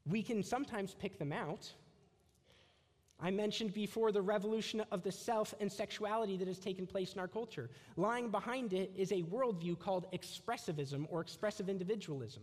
We 0.06 0.22
can 0.22 0.42
sometimes 0.42 0.94
pick 0.94 1.18
them 1.18 1.32
out. 1.32 1.72
I 3.20 3.30
mentioned 3.30 3.72
before 3.72 4.10
the 4.10 4.20
revolution 4.22 4.82
of 4.90 5.04
the 5.04 5.12
self 5.12 5.54
and 5.60 5.70
sexuality 5.70 6.36
that 6.38 6.48
has 6.48 6.58
taken 6.58 6.88
place 6.88 7.12
in 7.12 7.20
our 7.20 7.28
culture. 7.28 7.70
Lying 7.96 8.30
behind 8.30 8.72
it 8.72 8.92
is 8.96 9.12
a 9.12 9.22
worldview 9.22 9.78
called 9.78 10.06
expressivism 10.12 11.06
or 11.08 11.20
expressive 11.20 11.68
individualism. 11.68 12.42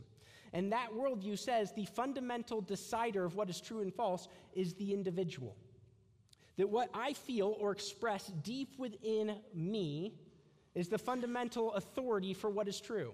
And 0.54 0.72
that 0.72 0.90
worldview 0.94 1.38
says 1.38 1.74
the 1.74 1.86
fundamental 1.86 2.62
decider 2.62 3.26
of 3.26 3.36
what 3.36 3.50
is 3.50 3.60
true 3.60 3.82
and 3.82 3.94
false 3.94 4.30
is 4.54 4.74
the 4.76 4.94
individual. 4.94 5.58
That 6.60 6.70
what 6.70 6.90
I 6.94 7.14
feel 7.14 7.56
or 7.58 7.72
express 7.72 8.28
deep 8.44 8.78
within 8.78 9.38
me 9.54 10.14
is 10.76 10.90
the 10.90 10.98
fundamental 10.98 11.72
authority 11.72 12.34
for 12.34 12.50
what 12.50 12.68
is 12.68 12.82
true. 12.82 13.14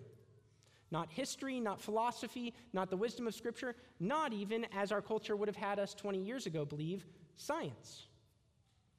Not 0.89 1.11
history, 1.11 1.59
not 1.59 1.79
philosophy, 1.79 2.55
not 2.73 2.89
the 2.89 2.97
wisdom 2.97 3.27
of 3.27 3.35
Scripture, 3.35 3.75
not 3.99 4.33
even, 4.33 4.65
as 4.75 4.91
our 4.91 4.99
culture 4.99 5.35
would 5.35 5.47
have 5.47 5.55
had 5.55 5.77
us 5.77 5.93
20 5.93 6.17
years 6.17 6.47
ago 6.47 6.65
believe, 6.65 7.05
science. 7.37 8.07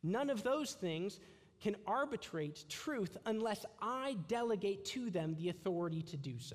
None 0.04 0.30
of 0.30 0.44
those 0.44 0.74
things 0.74 1.18
can 1.60 1.74
arbitrate 1.84 2.66
truth 2.68 3.16
unless 3.26 3.66
I 3.82 4.16
delegate 4.28 4.84
to 4.84 5.10
them 5.10 5.34
the 5.36 5.48
authority 5.48 6.02
to 6.02 6.16
do 6.16 6.38
so. 6.38 6.54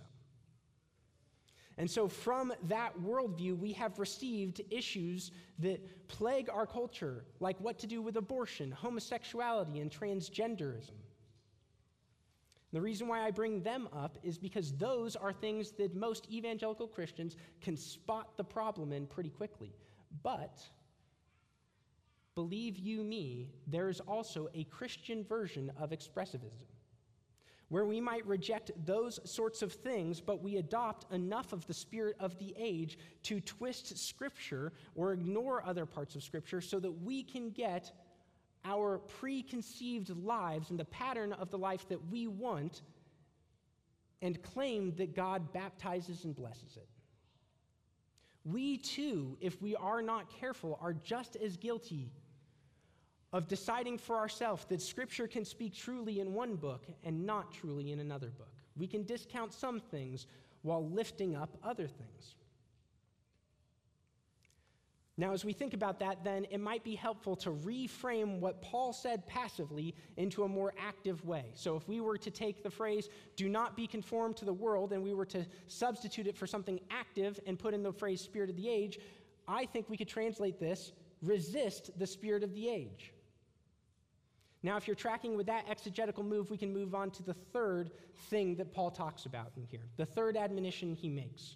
And 1.78 1.90
so, 1.90 2.08
from 2.08 2.54
that 2.68 2.98
worldview, 3.00 3.58
we 3.58 3.74
have 3.74 3.98
received 3.98 4.62
issues 4.70 5.32
that 5.60 6.08
plague 6.08 6.50
our 6.50 6.68
culture, 6.68 7.24
like 7.40 7.60
what 7.60 7.80
to 7.80 7.88
do 7.88 8.02
with 8.02 8.18
abortion, 8.18 8.72
homosexuality, 8.72 9.80
and 9.80 9.90
transgenderism. 9.90 10.92
The 12.74 12.82
reason 12.82 13.08
why 13.08 13.26
I 13.26 13.32
bring 13.32 13.62
them 13.62 13.90
up 13.92 14.18
is 14.24 14.38
because 14.38 14.74
those 14.74 15.16
are 15.16 15.34
things 15.34 15.72
that 15.72 15.94
most 15.96 16.28
evangelical 16.32 16.88
Christians 16.88 17.36
can 17.62 17.76
spot 17.76 18.38
the 18.38 18.44
problem 18.44 18.94
in 18.94 19.08
pretty 19.08 19.30
quickly. 19.30 19.74
But, 20.24 20.62
believe 22.36 22.78
you 22.78 23.04
me, 23.04 23.50
there 23.68 23.90
is 23.90 24.00
also 24.02 24.50
a 24.54 24.64
Christian 24.66 25.24
version 25.24 25.72
of 25.78 25.92
expressivism 25.92 26.71
where 27.72 27.86
we 27.86 28.02
might 28.02 28.28
reject 28.28 28.70
those 28.86 29.18
sorts 29.24 29.62
of 29.62 29.72
things, 29.72 30.20
but 30.20 30.44
we 30.44 30.58
adopt 30.58 31.10
enough 31.14 31.54
of 31.54 31.66
the 31.68 31.74
spirit 31.74 32.18
of 32.20 32.38
the 32.38 32.54
age 32.60 33.00
to 33.24 33.40
twist 33.40 33.98
Scripture 33.98 34.74
or 34.94 35.14
ignore 35.14 35.66
other 35.66 35.86
parts 35.86 36.14
of 36.18 36.22
Scripture 36.22 36.60
so 36.60 36.82
that 36.82 36.92
we 36.92 37.24
can 37.24 37.50
get 37.50 37.94
our 38.66 38.98
preconceived 38.98 40.10
lives 40.10 40.70
and 40.70 40.78
the 40.78 40.84
pattern 40.84 41.32
of 41.32 41.50
the 41.50 41.58
life 41.58 41.88
that 41.88 42.10
we 42.12 42.28
want 42.28 42.82
and 44.22 44.44
claim 44.44 44.94
that 44.98 45.16
God 45.16 45.54
baptizes 45.54 46.26
and 46.26 46.36
blesses 46.36 46.76
it. 46.76 46.90
We 48.44 48.80
too, 48.80 49.38
if 49.40 49.62
we 49.62 49.78
are 49.78 50.02
not 50.02 50.30
careful, 50.42 50.78
are 50.82 50.92
just 50.92 51.38
as 51.38 51.56
guilty 51.56 52.12
of 53.34 53.48
deciding 53.48 53.98
for 53.98 54.18
ourselves 54.18 54.66
that 54.66 54.82
Scripture 54.82 55.28
can 55.28 55.46
speak 55.46 55.74
truly 55.74 56.20
in 56.20 56.34
one 56.34 56.56
book 56.56 56.86
and 57.04 57.26
not 57.26 57.54
truly 57.54 57.92
in 57.92 58.00
another 58.00 58.30
book. 58.30 58.54
We 58.76 58.88
can 58.88 59.04
discount 59.04 59.54
some 59.54 59.80
things 59.80 60.28
while 60.64 60.88
lifting 60.90 61.36
up 61.36 61.58
other 61.64 61.88
things. 61.88 62.36
Now, 65.18 65.34
as 65.34 65.46
we 65.46 65.54
think 65.54 65.74
about 65.74 66.00
that, 66.00 66.24
then 66.24 66.48
it 66.50 66.60
might 66.60 66.84
be 66.84 66.96
helpful 66.96 67.36
to 67.38 67.52
reframe 67.52 68.40
what 68.40 68.62
Paul 68.62 68.92
said 68.92 69.28
passively 69.28 69.94
into 70.18 70.44
a 70.44 70.48
more 70.48 70.74
active 70.80 71.24
way. 71.26 71.52
So, 71.54 71.76
if 71.76 71.88
we 71.88 72.00
were 72.02 72.18
to 72.18 72.32
take 72.32 72.64
the 72.64 72.72
phrase, 72.72 73.10
do 73.36 73.48
not 73.48 73.76
be 73.76 73.86
conformed 73.86 74.38
to 74.38 74.46
the 74.46 74.54
world, 74.54 74.94
and 74.94 75.04
we 75.04 75.14
were 75.14 75.26
to 75.28 75.46
substitute 75.68 76.28
it 76.28 76.36
for 76.36 76.48
something 76.48 76.80
active 76.90 77.40
and 77.46 77.60
put 77.60 77.74
in 77.74 77.84
the 77.84 77.92
phrase 77.92 78.22
spirit 78.22 78.50
of 78.50 78.56
the 78.56 78.68
age, 78.68 79.00
I 79.48 79.66
think 79.66 79.90
we 79.90 79.98
could 79.98 80.08
translate 80.08 80.60
this 80.60 80.94
resist 81.22 81.92
the 82.00 82.08
spirit 82.08 82.44
of 82.44 82.54
the 82.54 82.68
age. 82.68 83.14
Now, 84.64 84.78
if 84.78 84.88
you're 84.88 84.95
tracking 84.95 85.36
with 85.36 85.47
that 85.47 85.66
exegetical 85.70 86.24
move, 86.24 86.51
we 86.51 86.57
can 86.57 86.72
move 86.72 86.93
on 86.93 87.09
to 87.12 87.24
the 87.24 87.34
third 87.34 87.91
thing 88.30 88.55
that 88.55 88.74
Paul 88.74 88.91
talks 88.91 89.26
about 89.26 89.51
in 89.57 89.66
here, 89.66 89.88
the 89.97 90.05
third 90.05 90.38
admonition 90.38 90.93
he 90.93 91.09
makes. 91.09 91.55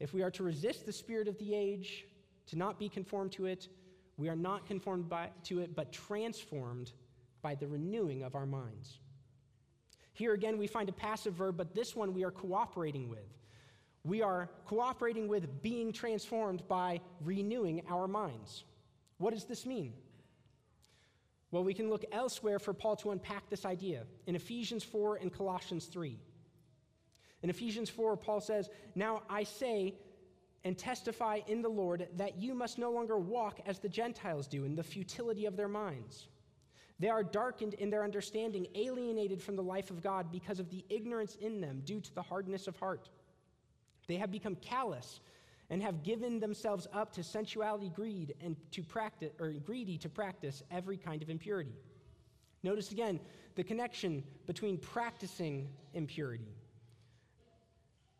If 0.00 0.14
we 0.14 0.22
are 0.22 0.30
to 0.30 0.42
resist 0.42 0.86
the 0.86 0.92
spirit 0.92 1.28
of 1.28 1.38
the 1.38 1.54
age, 1.54 2.06
to 2.46 2.56
not 2.56 2.78
be 2.78 2.88
conformed 2.88 3.32
to 3.32 3.46
it, 3.46 3.68
we 4.16 4.28
are 4.28 4.36
not 4.36 4.66
conformed 4.66 5.08
by, 5.08 5.28
to 5.44 5.60
it, 5.60 5.76
but 5.76 5.92
transformed 5.92 6.92
by 7.42 7.54
the 7.54 7.66
renewing 7.66 8.22
of 8.22 8.34
our 8.34 8.46
minds. 8.46 8.98
Here 10.12 10.32
again, 10.32 10.58
we 10.58 10.66
find 10.66 10.88
a 10.88 10.92
passive 10.92 11.34
verb, 11.34 11.56
but 11.56 11.74
this 11.74 11.94
one 11.94 12.14
we 12.14 12.24
are 12.24 12.30
cooperating 12.30 13.08
with. 13.08 13.38
We 14.04 14.22
are 14.22 14.48
cooperating 14.64 15.28
with 15.28 15.62
being 15.62 15.92
transformed 15.92 16.66
by 16.66 17.00
renewing 17.20 17.82
our 17.88 18.08
minds. 18.08 18.64
What 19.18 19.34
does 19.34 19.44
this 19.44 19.66
mean? 19.66 19.92
Well, 21.50 21.64
we 21.64 21.74
can 21.74 21.88
look 21.88 22.04
elsewhere 22.12 22.58
for 22.58 22.74
Paul 22.74 22.96
to 22.96 23.10
unpack 23.10 23.48
this 23.48 23.64
idea 23.64 24.04
in 24.26 24.36
Ephesians 24.36 24.84
4 24.84 25.16
and 25.16 25.32
Colossians 25.32 25.86
3. 25.86 26.18
In 27.42 27.50
Ephesians 27.50 27.88
4, 27.88 28.16
Paul 28.16 28.40
says, 28.40 28.68
Now 28.94 29.22
I 29.30 29.44
say 29.44 29.94
and 30.64 30.76
testify 30.76 31.40
in 31.46 31.62
the 31.62 31.68
Lord 31.68 32.08
that 32.16 32.36
you 32.36 32.52
must 32.52 32.78
no 32.78 32.90
longer 32.90 33.16
walk 33.16 33.60
as 33.64 33.78
the 33.78 33.88
Gentiles 33.88 34.46
do 34.46 34.64
in 34.64 34.74
the 34.74 34.82
futility 34.82 35.46
of 35.46 35.56
their 35.56 35.68
minds. 35.68 36.28
They 36.98 37.08
are 37.08 37.22
darkened 37.22 37.74
in 37.74 37.90
their 37.90 38.02
understanding, 38.02 38.66
alienated 38.74 39.40
from 39.40 39.54
the 39.54 39.62
life 39.62 39.90
of 39.90 40.02
God 40.02 40.32
because 40.32 40.58
of 40.58 40.68
the 40.68 40.84
ignorance 40.90 41.36
in 41.36 41.60
them 41.60 41.82
due 41.84 42.00
to 42.00 42.14
the 42.14 42.22
hardness 42.22 42.66
of 42.66 42.76
heart. 42.76 43.08
They 44.08 44.16
have 44.16 44.32
become 44.32 44.56
callous 44.56 45.20
and 45.70 45.82
have 45.82 46.02
given 46.02 46.40
themselves 46.40 46.86
up 46.92 47.12
to 47.12 47.22
sensuality, 47.22 47.90
greed, 47.90 48.34
and 48.40 48.56
to 48.72 48.82
practice 48.82 49.32
or 49.38 49.50
greedy 49.52 49.98
to 49.98 50.08
practice 50.08 50.62
every 50.70 50.96
kind 50.96 51.22
of 51.22 51.30
impurity. 51.30 51.74
Notice 52.62 52.90
again 52.90 53.20
the 53.54 53.64
connection 53.64 54.24
between 54.46 54.78
practicing 54.78 55.68
impurity 55.94 56.57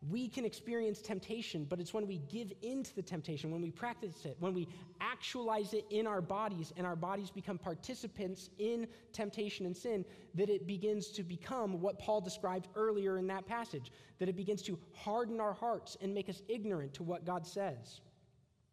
we 0.07 0.29
can 0.29 0.45
experience 0.45 1.01
temptation, 1.01 1.65
but 1.69 1.79
it's 1.79 1.93
when 1.93 2.07
we 2.07 2.19
give 2.29 2.53
into 2.61 2.95
the 2.95 3.01
temptation, 3.01 3.51
when 3.51 3.61
we 3.61 3.69
practice 3.69 4.23
it, 4.23 4.37
when 4.39 4.53
we 4.53 4.67
actualize 5.01 5.73
it 5.73 5.85
in 5.89 6.07
our 6.07 6.21
bodies 6.21 6.71
and 6.77 6.87
our 6.87 6.95
bodies 6.95 7.29
become 7.29 7.57
participants 7.57 8.49
in 8.59 8.87
temptation 9.11 9.65
and 9.65 9.75
sin, 9.75 10.05
that 10.35 10.49
it 10.49 10.65
begins 10.65 11.09
to 11.09 11.23
become 11.23 11.81
what 11.81 11.99
Paul 11.99 12.21
described 12.21 12.69
earlier 12.75 13.17
in 13.17 13.27
that 13.27 13.45
passage, 13.45 13.91
that 14.19 14.29
it 14.29 14.37
begins 14.37 14.61
to 14.63 14.79
harden 14.93 15.41
our 15.41 15.53
hearts 15.53 15.97
and 15.99 16.13
make 16.13 16.29
us 16.29 16.41
ignorant 16.47 16.93
to 16.93 17.03
what 17.03 17.25
God 17.25 17.45
says. 17.45 17.99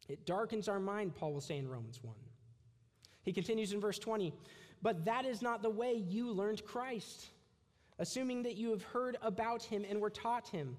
It 0.09 0.27
darkens 0.27 0.69
our 0.69 0.79
mind, 0.79 1.17
Paul 1.17 1.33
will 1.33 1.41
say 1.41 1.57
in 1.57 1.69
Romans 1.69 1.99
1. 2.03 2.15
He 3.25 3.33
continues 3.33 3.73
in 3.73 3.81
verse 3.81 3.99
20, 3.99 4.33
but 4.81 5.05
that 5.07 5.25
is 5.25 5.43
not 5.43 5.61
the 5.61 5.71
way 5.71 5.95
you 5.95 6.31
learned 6.31 6.65
Christ, 6.65 7.31
assuming 7.99 8.45
that 8.45 8.55
you 8.55 8.71
have 8.71 8.85
heard 8.85 9.17
about 9.23 9.65
him 9.65 9.85
and 9.89 10.01
were 10.01 10.11
taught 10.11 10.47
him 10.47 10.77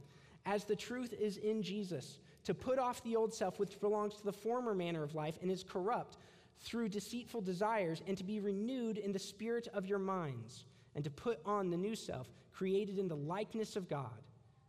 as 0.48 0.64
the 0.64 0.76
truth 0.76 1.14
is 1.14 1.38
in 1.38 1.62
Jesus, 1.62 2.20
to 2.45 2.54
put 2.54 2.80
off 2.80 3.04
the 3.04 3.18
old 3.18 3.34
self 3.34 3.60
which 3.60 3.80
belongs 3.82 4.16
to 4.16 4.24
the 4.24 4.32
former 4.32 4.74
manner 4.74 5.04
of 5.04 5.14
life 5.14 5.38
and 5.41 5.52
is 5.52 5.64
corrupt 5.64 6.18
through 6.62 6.89
deceitful 6.89 7.41
desires, 7.41 8.02
and 8.08 8.18
to 8.18 8.24
be 8.24 8.39
renewed 8.39 8.98
in 8.98 9.12
the 9.12 9.20
spirit 9.20 9.68
of 9.76 9.86
your 9.86 10.00
minds, 10.00 10.66
and 10.95 11.04
to 11.04 11.10
put 11.12 11.39
on 11.45 11.70
the 11.70 11.78
new 11.78 11.95
self, 11.95 12.28
created 12.52 12.98
in 12.98 13.08
the 13.08 13.16
likeness 13.16 13.76
of 13.76 13.88
God, 13.88 14.24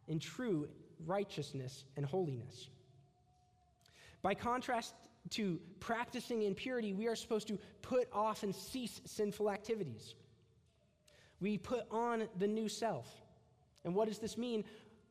in 0.06 0.18
true 0.18 0.68
righteousness 1.06 1.84
and 1.96 2.04
holiness. 2.04 2.68
By 4.20 4.34
contrast 4.34 4.92
to 5.30 5.58
practicing 5.80 6.42
impurity, 6.42 6.92
we 6.92 7.06
are 7.06 7.16
supposed 7.16 7.48
to 7.48 7.58
put 7.80 8.08
off 8.12 8.42
and 8.42 8.54
cease 8.54 9.00
sinful 9.06 9.50
activities. 9.50 10.14
We 11.40 11.56
put 11.56 11.84
on 11.90 12.28
the 12.38 12.48
new 12.48 12.68
self. 12.68 13.08
And 13.84 13.94
what 13.94 14.08
does 14.08 14.18
this 14.18 14.36
mean? 14.36 14.64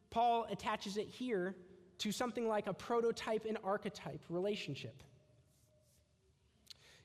Paul 0.10 0.48
attaches 0.50 0.98
it 0.98 1.08
here 1.08 1.56
to 2.00 2.12
something 2.12 2.48
like 2.48 2.68
a 2.68 2.74
prototype 2.74 3.46
and 3.46 3.58
archetype 3.64 4.22
relationship. 4.30 5.04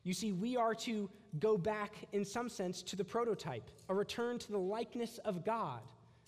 You 0.05 0.13
see, 0.13 0.33
we 0.33 0.57
are 0.57 0.75
to 0.77 1.09
go 1.39 1.57
back, 1.57 1.95
in 2.13 2.25
some 2.25 2.49
sense, 2.49 2.83
to 2.83 2.97
the 2.97 3.05
prototype, 3.05 3.71
a 3.89 3.95
return 3.95 4.39
to 4.41 4.53
the 4.53 4.59
likeness 4.59 5.19
of 5.19 5.45
God 5.45 5.81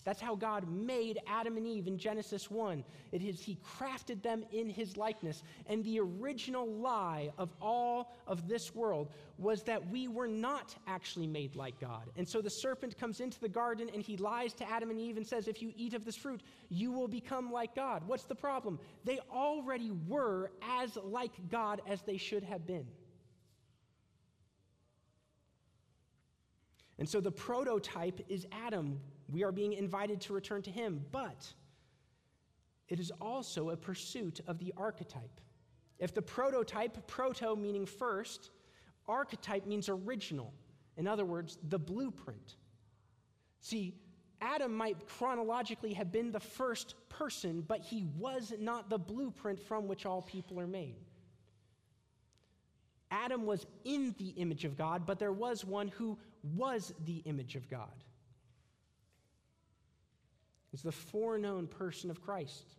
that's 0.05 0.21
how 0.21 0.35
God 0.35 0.69
made 0.69 1.19
Adam 1.27 1.57
and 1.57 1.67
Eve 1.67 1.87
in 1.87 1.97
Genesis 1.97 2.51
1. 2.51 2.83
It 3.11 3.23
is 3.23 3.41
He 3.41 3.57
crafted 3.77 4.21
them 4.21 4.45
in 4.51 4.69
His 4.69 4.97
likeness. 4.97 5.41
And 5.65 5.83
the 5.83 5.99
original 5.99 6.67
lie 6.67 7.31
of 7.39 7.49
all 7.59 8.13
of 8.27 8.47
this 8.47 8.75
world 8.75 9.09
was 9.39 9.63
that 9.63 9.89
we 9.89 10.07
were 10.07 10.27
not 10.27 10.75
actually 10.87 11.25
made 11.25 11.55
like 11.55 11.79
God. 11.79 12.11
And 12.15 12.29
so 12.29 12.39
the 12.39 12.51
serpent 12.51 12.97
comes 12.99 13.19
into 13.19 13.39
the 13.39 13.49
garden 13.49 13.89
and 13.91 14.03
he 14.03 14.15
lies 14.15 14.53
to 14.53 14.69
Adam 14.69 14.91
and 14.91 14.99
Eve 14.99 15.17
and 15.17 15.25
says, 15.25 15.47
If 15.47 15.59
you 15.59 15.73
eat 15.75 15.95
of 15.95 16.05
this 16.05 16.15
fruit, 16.15 16.41
you 16.69 16.91
will 16.91 17.07
become 17.07 17.51
like 17.51 17.73
God. 17.73 18.03
What's 18.05 18.25
the 18.25 18.35
problem? 18.35 18.79
They 19.05 19.19
already 19.33 19.91
were 20.07 20.51
as 20.61 20.97
like 21.03 21.33
God 21.49 21.81
as 21.87 22.03
they 22.03 22.17
should 22.17 22.43
have 22.43 22.67
been. 22.67 22.85
And 26.99 27.09
so 27.09 27.19
the 27.19 27.31
prototype 27.31 28.21
is 28.29 28.45
Adam 28.51 28.99
we 29.29 29.43
are 29.43 29.51
being 29.51 29.73
invited 29.73 30.21
to 30.21 30.33
return 30.33 30.61
to 30.63 30.71
him, 30.71 31.03
but 31.11 31.51
it 32.87 32.99
is 32.99 33.11
also 33.19 33.71
a 33.71 33.77
pursuit 33.77 34.41
of 34.47 34.59
the 34.59 34.73
archetype. 34.77 35.41
If 35.97 36.13
the 36.13 36.21
prototype, 36.21 37.07
proto 37.07 37.55
meaning 37.55 37.85
first, 37.85 38.51
archetype 39.07 39.65
means 39.65 39.89
original. 39.89 40.53
In 40.97 41.07
other 41.07 41.25
words, 41.25 41.57
the 41.69 41.79
blueprint. 41.79 42.55
See, 43.61 43.95
Adam 44.41 44.73
might 44.73 45.07
chronologically 45.07 45.93
have 45.93 46.11
been 46.11 46.31
the 46.31 46.39
first 46.39 46.95
person, 47.09 47.63
but 47.67 47.81
he 47.81 48.05
was 48.17 48.53
not 48.59 48.89
the 48.89 48.97
blueprint 48.97 49.59
from 49.59 49.87
which 49.87 50.05
all 50.05 50.21
people 50.21 50.59
are 50.59 50.67
made. 50.67 50.97
Adam 53.09 53.45
was 53.45 53.65
in 53.85 54.13
the 54.17 54.29
image 54.29 54.65
of 54.65 54.77
God, 54.77 55.05
but 55.05 55.19
there 55.19 55.31
was 55.31 55.63
one 55.63 55.87
who 55.87 56.17
was 56.43 56.93
the 57.05 57.17
image 57.25 57.55
of 57.55 57.67
God 57.69 58.03
is 60.75 60.81
the 60.81 60.91
foreknown 60.91 61.67
person 61.67 62.11
of 62.11 62.21
Christ, 62.21 62.75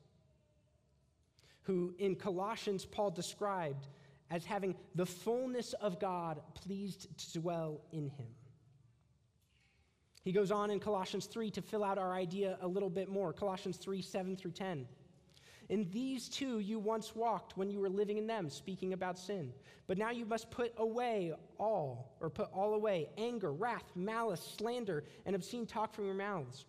who 1.63 1.95
in 1.99 2.15
Colossians 2.15 2.85
Paul 2.85 3.11
described 3.11 3.89
as 4.31 4.45
having 4.45 4.75
the 4.95 5.07
fullness 5.07 5.73
of 5.73 5.99
God 5.99 6.43
pleased 6.55 7.09
to 7.17 7.41
dwell 7.41 7.81
in 7.93 8.11
him. 8.11 8.27
He 10.25 10.33
goes 10.33 10.51
on 10.51 10.71
in 10.71 10.79
Colossians 10.79 11.25
3 11.25 11.51
to 11.53 11.63
fill 11.63 11.83
out 11.83 11.97
our 11.97 12.13
idea 12.13 12.59
a 12.61 12.69
little 12.69 12.91
bit 12.91 13.09
more. 13.09 13.33
Colossians 13.33 13.79
3 13.79 14.03
7 14.03 14.37
through 14.37 14.51
10. 14.51 14.87
In 15.71 15.89
these 15.91 16.29
too 16.29 16.59
you 16.59 16.79
once 16.79 17.17
walked 17.17 17.57
when 17.57 17.71
you 17.71 17.81
were 17.81 17.89
living 17.89 18.19
in 18.19 18.27
them, 18.27 18.51
speaking 18.51 18.93
about 18.93 19.19
sin. 19.19 19.55
But 19.87 19.97
now 19.97 20.11
you 20.11 20.27
must 20.27 20.51
put 20.51 20.75
away 20.77 21.33
all, 21.59 22.15
or 22.21 22.29
put 22.29 22.51
all 22.53 22.75
away 22.75 23.09
anger, 23.17 23.55
wrath, 23.55 23.91
malice, 23.95 24.57
slander, 24.59 25.05
and 25.25 25.35
obscene 25.35 25.65
talk 25.65 25.95
from 25.95 26.05
your 26.05 26.15
mouths. 26.15 26.67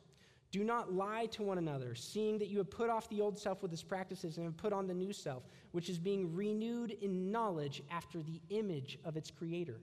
Do 0.52 0.64
not 0.64 0.94
lie 0.94 1.26
to 1.28 1.44
one 1.44 1.58
another, 1.58 1.94
seeing 1.94 2.38
that 2.40 2.48
you 2.48 2.58
have 2.60 2.70
put 2.70 2.90
off 2.90 3.10
the 3.10 3.20
old 3.20 3.38
self 3.38 3.62
with 3.62 3.74
its 3.74 3.84
practices 3.84 4.38
and 4.38 4.46
have 4.46 4.56
put 4.56 4.72
on 4.72 4.88
the 4.88 4.94
new 4.94 5.12
self, 5.12 5.44
which 5.72 5.90
is 5.90 6.00
being 6.00 6.34
renewed 6.34 6.92
in 7.02 7.32
knowledge 7.32 7.84
after 7.92 8.22
the 8.22 8.40
image 8.50 8.98
of 9.04 9.18
its 9.18 9.30
creator. 9.30 9.82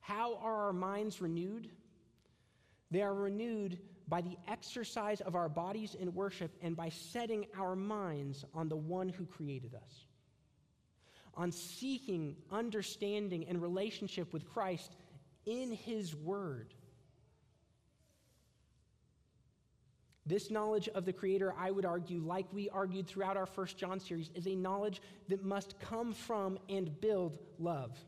How 0.00 0.36
are 0.36 0.66
our 0.66 0.72
minds 0.72 1.22
renewed? 1.22 1.70
They 2.90 3.02
are 3.02 3.14
renewed 3.14 3.78
by 4.06 4.20
the 4.20 4.36
exercise 4.48 5.22
of 5.22 5.34
our 5.34 5.48
bodies 5.48 5.94
in 5.94 6.12
worship 6.12 6.50
and 6.60 6.76
by 6.76 6.90
setting 6.90 7.46
our 7.58 7.74
minds 7.74 8.44
on 8.52 8.68
the 8.68 8.76
one 8.76 9.08
who 9.08 9.24
created 9.24 9.74
us. 9.74 10.04
On 11.34 11.50
seeking 11.50 12.36
understanding 12.50 13.46
and 13.48 13.62
relationship 13.62 14.34
with 14.34 14.44
Christ 14.44 14.96
in 15.46 15.72
his 15.72 16.14
word 16.14 16.74
This 20.24 20.50
knowledge 20.50 20.88
of 20.88 21.04
the 21.04 21.12
Creator, 21.12 21.52
I 21.58 21.70
would 21.70 21.84
argue, 21.84 22.20
like 22.20 22.46
we 22.52 22.68
argued 22.70 23.08
throughout 23.08 23.36
our 23.36 23.46
First 23.46 23.76
John 23.76 23.98
series, 23.98 24.30
is 24.34 24.46
a 24.46 24.54
knowledge 24.54 25.02
that 25.28 25.44
must 25.44 25.78
come 25.80 26.12
from 26.12 26.58
and 26.68 27.00
build 27.00 27.38
love. 27.58 27.98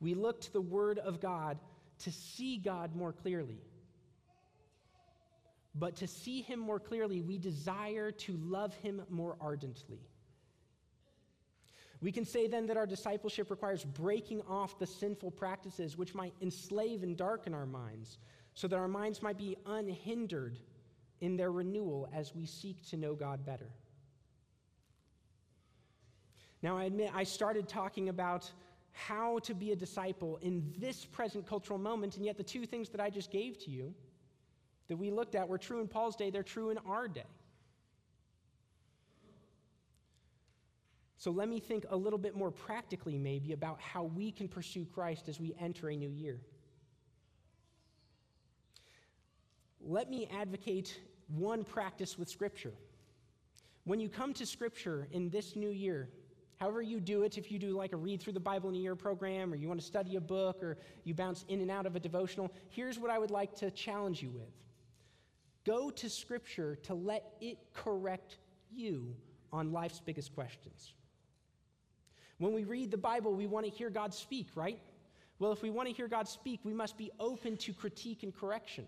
We 0.00 0.14
look 0.14 0.42
to 0.42 0.52
the 0.52 0.60
Word 0.60 0.98
of 0.98 1.20
God 1.20 1.58
to 2.00 2.12
see 2.12 2.58
God 2.58 2.94
more 2.94 3.12
clearly. 3.12 3.62
But 5.74 5.96
to 5.96 6.06
see 6.06 6.42
Him 6.42 6.58
more 6.58 6.78
clearly, 6.78 7.22
we 7.22 7.38
desire 7.38 8.10
to 8.10 8.36
love 8.36 8.74
Him 8.74 9.02
more 9.08 9.36
ardently. 9.40 10.00
We 12.00 12.12
can 12.12 12.24
say 12.24 12.46
then 12.46 12.66
that 12.66 12.76
our 12.76 12.86
discipleship 12.86 13.50
requires 13.50 13.84
breaking 13.84 14.42
off 14.48 14.78
the 14.78 14.86
sinful 14.86 15.32
practices 15.32 15.96
which 15.96 16.14
might 16.14 16.34
enslave 16.40 17.02
and 17.02 17.16
darken 17.16 17.54
our 17.54 17.66
minds 17.66 18.18
so 18.58 18.66
that 18.66 18.74
our 18.74 18.88
minds 18.88 19.22
might 19.22 19.38
be 19.38 19.56
unhindered 19.66 20.58
in 21.20 21.36
their 21.36 21.52
renewal 21.52 22.08
as 22.12 22.34
we 22.34 22.44
seek 22.44 22.84
to 22.90 22.96
know 22.96 23.14
God 23.14 23.46
better. 23.46 23.70
Now, 26.60 26.76
I 26.76 26.86
admit 26.86 27.12
I 27.14 27.22
started 27.22 27.68
talking 27.68 28.08
about 28.08 28.50
how 28.90 29.38
to 29.44 29.54
be 29.54 29.70
a 29.70 29.76
disciple 29.76 30.40
in 30.42 30.74
this 30.76 31.04
present 31.04 31.46
cultural 31.46 31.78
moment, 31.78 32.16
and 32.16 32.26
yet 32.26 32.36
the 32.36 32.42
two 32.42 32.66
things 32.66 32.88
that 32.88 33.00
I 33.00 33.10
just 33.10 33.30
gave 33.30 33.60
to 33.60 33.70
you 33.70 33.94
that 34.88 34.96
we 34.96 35.12
looked 35.12 35.36
at 35.36 35.48
were 35.48 35.58
true 35.58 35.80
in 35.80 35.86
Paul's 35.86 36.16
day, 36.16 36.28
they're 36.28 36.42
true 36.42 36.70
in 36.70 36.78
our 36.78 37.06
day. 37.06 37.30
So 41.16 41.30
let 41.30 41.48
me 41.48 41.60
think 41.60 41.84
a 41.90 41.96
little 41.96 42.18
bit 42.18 42.34
more 42.34 42.50
practically, 42.50 43.18
maybe, 43.18 43.52
about 43.52 43.80
how 43.80 44.02
we 44.02 44.32
can 44.32 44.48
pursue 44.48 44.84
Christ 44.84 45.28
as 45.28 45.38
we 45.38 45.54
enter 45.60 45.90
a 45.90 45.94
new 45.94 46.10
year. 46.10 46.40
Let 49.88 50.10
me 50.10 50.28
advocate 50.32 51.00
one 51.28 51.64
practice 51.64 52.18
with 52.18 52.28
Scripture. 52.28 52.72
When 53.84 53.98
you 53.98 54.08
come 54.08 54.34
to 54.34 54.46
Scripture 54.46 55.08
in 55.10 55.30
this 55.30 55.56
new 55.56 55.70
year, 55.70 56.08
However, 56.58 56.82
you 56.82 56.98
do 56.98 57.22
it, 57.22 57.38
if 57.38 57.52
you 57.52 57.58
do 57.58 57.70
like 57.70 57.92
a 57.92 57.96
read 57.96 58.20
through 58.20 58.32
the 58.32 58.40
Bible 58.40 58.68
in 58.68 58.74
a 58.74 58.78
year 58.78 58.96
program, 58.96 59.52
or 59.52 59.56
you 59.56 59.68
want 59.68 59.78
to 59.80 59.86
study 59.86 60.16
a 60.16 60.20
book, 60.20 60.60
or 60.60 60.76
you 61.04 61.14
bounce 61.14 61.44
in 61.48 61.60
and 61.60 61.70
out 61.70 61.86
of 61.86 61.94
a 61.94 62.00
devotional, 62.00 62.52
here's 62.68 62.98
what 62.98 63.10
I 63.10 63.18
would 63.18 63.30
like 63.30 63.54
to 63.56 63.70
challenge 63.70 64.22
you 64.22 64.30
with 64.30 64.50
go 65.64 65.90
to 65.90 66.08
Scripture 66.08 66.76
to 66.76 66.94
let 66.94 67.34
it 67.40 67.58
correct 67.74 68.38
you 68.72 69.14
on 69.52 69.70
life's 69.70 70.00
biggest 70.00 70.34
questions. 70.34 70.94
When 72.38 72.54
we 72.54 72.64
read 72.64 72.90
the 72.90 72.98
Bible, 72.98 73.34
we 73.34 73.46
want 73.46 73.66
to 73.66 73.70
hear 73.70 73.90
God 73.90 74.14
speak, 74.14 74.48
right? 74.54 74.80
Well, 75.38 75.52
if 75.52 75.62
we 75.62 75.70
want 75.70 75.88
to 75.88 75.94
hear 75.94 76.08
God 76.08 76.26
speak, 76.26 76.60
we 76.64 76.72
must 76.72 76.96
be 76.96 77.10
open 77.20 77.56
to 77.58 77.72
critique 77.72 78.22
and 78.22 78.34
correction. 78.34 78.86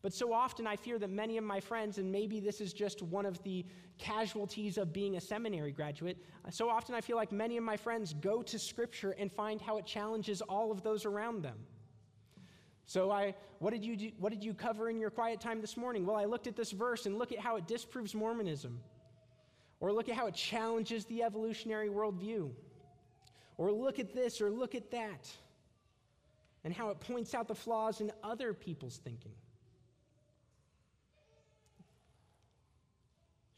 But 0.00 0.12
so 0.12 0.32
often 0.32 0.66
I 0.66 0.76
fear 0.76 0.98
that 1.00 1.10
many 1.10 1.38
of 1.38 1.44
my 1.44 1.58
friends, 1.58 1.98
and 1.98 2.10
maybe 2.10 2.38
this 2.38 2.60
is 2.60 2.72
just 2.72 3.02
one 3.02 3.26
of 3.26 3.42
the 3.42 3.66
casualties 3.98 4.78
of 4.78 4.92
being 4.92 5.16
a 5.16 5.20
seminary 5.20 5.72
graduate, 5.72 6.18
uh, 6.46 6.50
so 6.50 6.70
often 6.70 6.94
I 6.94 7.00
feel 7.00 7.16
like 7.16 7.32
many 7.32 7.56
of 7.56 7.64
my 7.64 7.76
friends 7.76 8.14
go 8.14 8.42
to 8.42 8.58
Scripture 8.58 9.16
and 9.18 9.32
find 9.32 9.60
how 9.60 9.78
it 9.78 9.86
challenges 9.86 10.40
all 10.42 10.70
of 10.70 10.82
those 10.82 11.04
around 11.04 11.42
them. 11.42 11.58
So 12.86 13.10
I, 13.10 13.34
what 13.58 13.70
did 13.70 13.84
you 13.84 13.96
do, 13.96 14.10
what 14.18 14.32
did 14.32 14.42
you 14.42 14.54
cover 14.54 14.88
in 14.88 14.98
your 14.98 15.10
quiet 15.10 15.40
time 15.40 15.60
this 15.60 15.76
morning? 15.76 16.06
Well, 16.06 16.16
I 16.16 16.24
looked 16.24 16.46
at 16.46 16.56
this 16.56 16.70
verse 16.70 17.04
and 17.04 17.18
look 17.18 17.32
at 17.32 17.38
how 17.38 17.56
it 17.56 17.66
disproves 17.66 18.14
Mormonism. 18.14 18.80
Or 19.80 19.92
look 19.92 20.08
at 20.08 20.16
how 20.16 20.26
it 20.26 20.34
challenges 20.34 21.04
the 21.04 21.22
evolutionary 21.22 21.88
worldview. 21.88 22.50
Or 23.58 23.70
look 23.70 23.98
at 23.98 24.14
this 24.14 24.40
or 24.40 24.50
look 24.50 24.74
at 24.74 24.90
that. 24.90 25.28
And 26.64 26.72
how 26.72 26.88
it 26.90 26.98
points 26.98 27.34
out 27.34 27.46
the 27.46 27.54
flaws 27.54 28.00
in 28.00 28.10
other 28.24 28.52
people's 28.52 28.96
thinking. 28.96 29.34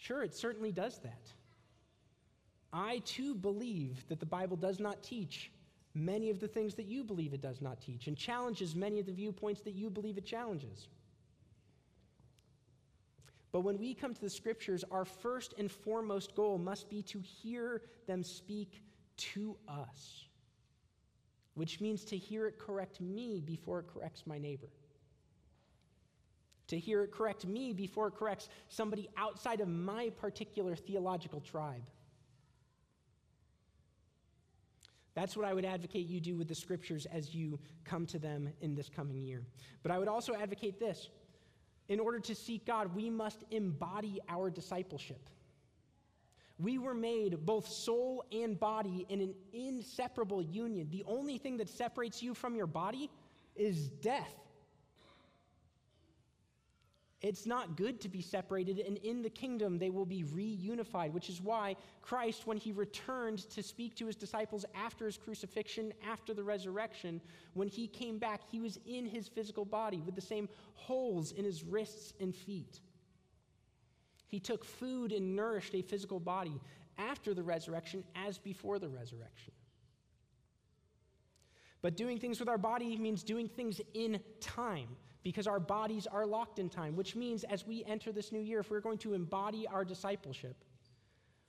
Sure, 0.01 0.23
it 0.23 0.35
certainly 0.35 0.73
does 0.73 0.99
that. 1.01 1.31
I 2.73 3.03
too 3.05 3.35
believe 3.35 4.09
that 4.09 4.19
the 4.19 4.27
Bible 4.27 4.57
does 4.57 4.81
not 4.81 5.03
teach 5.03 5.53
many 5.95 6.31
of 6.31 6.41
the 6.41 6.49
things 6.49 6.75
that 6.77 6.87
you 6.87 7.05
believe 7.05 7.35
it 7.35 7.43
does 7.43 7.61
not 7.61 7.83
teach 7.83 8.07
and 8.07 8.17
challenges 8.17 8.75
many 8.75 8.99
of 8.99 9.07
the 9.07 9.13
viewpoints 9.13 9.61
that 9.63 9.75
you 9.75 9.91
believe 9.91 10.17
it 10.17 10.25
challenges. 10.25 10.89
But 13.53 13.61
when 13.61 13.79
we 13.79 13.93
come 13.93 14.15
to 14.15 14.21
the 14.21 14.31
scriptures, 14.31 14.85
our 14.91 15.05
first 15.05 15.53
and 15.59 15.71
foremost 15.71 16.35
goal 16.35 16.57
must 16.57 16.89
be 16.89 17.03
to 17.03 17.21
hear 17.21 17.83
them 18.07 18.23
speak 18.23 18.83
to 19.17 19.57
us, 19.69 20.25
which 21.55 21.79
means 21.81 22.05
to 22.07 22.17
hear 22.17 22.47
it 22.47 22.59
correct 22.59 23.03
me 23.03 23.43
before 23.45 23.81
it 23.81 23.87
corrects 23.93 24.23
my 24.27 24.39
neighbor. 24.39 24.71
To 26.71 26.79
hear 26.79 27.03
it 27.03 27.11
correct 27.11 27.45
me 27.47 27.73
before 27.73 28.09
it 28.09 28.15
corrects 28.15 28.49
somebody 28.69 29.09
outside 29.17 29.61
of 29.61 29.69
my 29.69 30.11
particular 30.11 30.77
theological 30.77 31.41
tribe. 31.41 31.83
That's 35.15 35.37
what 35.37 35.47
I 35.47 35.53
would 35.53 35.65
advocate 35.65 36.07
you 36.07 36.21
do 36.21 36.37
with 36.37 36.47
the 36.47 36.55
scriptures 36.55 37.07
as 37.07 37.35
you 37.35 37.59
come 37.85 38.07
to 38.07 38.21
them 38.21 38.49
in 38.61 38.77
this 38.77 38.89
coming 38.89 39.21
year. 39.21 39.43
But 39.83 39.91
I 39.91 39.99
would 39.99 40.07
also 40.07 40.35
advocate 40.35 40.79
this 40.79 41.09
in 41.89 41.99
order 41.99 42.21
to 42.21 42.37
seek 42.37 42.67
God, 42.67 42.95
we 42.95 43.11
must 43.11 43.43
embody 43.51 44.21
our 44.29 44.49
discipleship. 44.49 45.29
We 46.61 46.79
were 46.79 46.95
made 46.95 47.45
both 47.45 47.67
soul 47.67 48.25
and 48.31 48.59
body 48.59 49.07
in 49.09 49.21
an 49.21 49.35
inseparable 49.53 50.41
union. 50.41 50.87
The 50.89 51.03
only 51.05 51.37
thing 51.37 51.57
that 51.57 51.69
separates 51.69 52.23
you 52.23 52.33
from 52.33 52.55
your 52.55 52.69
body 52.69 53.11
is 53.57 53.89
death. 53.89 54.33
It's 57.23 57.45
not 57.45 57.77
good 57.77 58.01
to 58.01 58.09
be 58.09 58.23
separated, 58.23 58.79
and 58.79 58.97
in 58.99 59.21
the 59.21 59.29
kingdom 59.29 59.79
they 59.79 59.91
will 59.91 60.07
be 60.07 60.25
reunified, 60.25 61.13
which 61.13 61.29
is 61.29 61.43
why 61.43 61.77
Christ, 62.01 62.47
when 62.47 62.57
he 62.57 62.73
returned 62.73 63.41
to 63.51 63.63
speak 63.63 63.95
to 63.97 64.07
his 64.07 64.17
disciples 64.17 64.65
after 64.75 65.05
his 65.05 65.19
crucifixion, 65.19 65.93
after 66.09 66.33
the 66.33 66.43
resurrection, 66.43 67.21
when 67.53 67.69
he 67.69 67.87
came 67.87 68.19
back, 68.19 68.41
he 68.51 68.59
was 68.59 68.79
in 68.87 69.05
his 69.05 69.29
physical 69.29 69.67
body 69.67 70.01
with 70.07 70.15
the 70.15 70.21
same 70.23 70.49
holes 70.75 71.33
in 71.33 71.45
his 71.45 71.63
wrists 71.63 72.15
and 72.21 72.35
feet. 72.35 72.81
He 74.27 74.41
took 74.41 74.65
food 74.65 75.13
and 75.13 75.37
nourished 75.37 75.75
a 75.75 75.83
physical 75.83 76.21
body 76.21 76.59
after 76.97 77.35
the 77.35 77.43
resurrection 77.43 78.03
as 78.15 78.39
before 78.39 78.79
the 78.79 78.89
resurrection. 78.89 79.53
But 81.83 81.97
doing 81.97 82.19
things 82.19 82.41
with 82.41 82.49
our 82.49 82.59
body 82.59 82.97
means 82.97 83.23
doing 83.23 83.49
things 83.49 83.81
in 83.93 84.21
time 84.41 84.89
because 85.23 85.47
our 85.47 85.61
bodies 85.61 86.07
are 86.07 86.27
locked 86.27 86.59
in 86.59 86.69
time, 86.69 86.97
which 86.97 87.15
means 87.15 87.45
as 87.45 87.67
we 87.67 87.85
enter 87.87 88.13
this 88.13 88.33
new 88.33 88.41
year, 88.41 88.61
if 88.61 88.71
we're 88.71 88.81
going 88.81 88.99
to 88.99 89.15
embody 89.15 89.67
our 89.67 89.85
discipleship, 89.85 90.57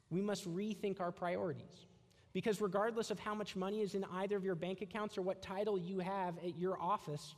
we 0.09 0.21
must 0.21 0.47
rethink 0.53 0.99
our 0.99 1.11
priorities. 1.11 1.85
Because 2.33 2.61
regardless 2.61 3.11
of 3.11 3.19
how 3.19 3.35
much 3.35 3.55
money 3.55 3.81
is 3.81 3.95
in 3.95 4.05
either 4.13 4.37
of 4.37 4.43
your 4.43 4.55
bank 4.55 4.81
accounts 4.81 5.17
or 5.17 5.21
what 5.21 5.41
title 5.41 5.77
you 5.77 5.99
have 5.99 6.37
at 6.39 6.57
your 6.57 6.81
office, 6.81 7.35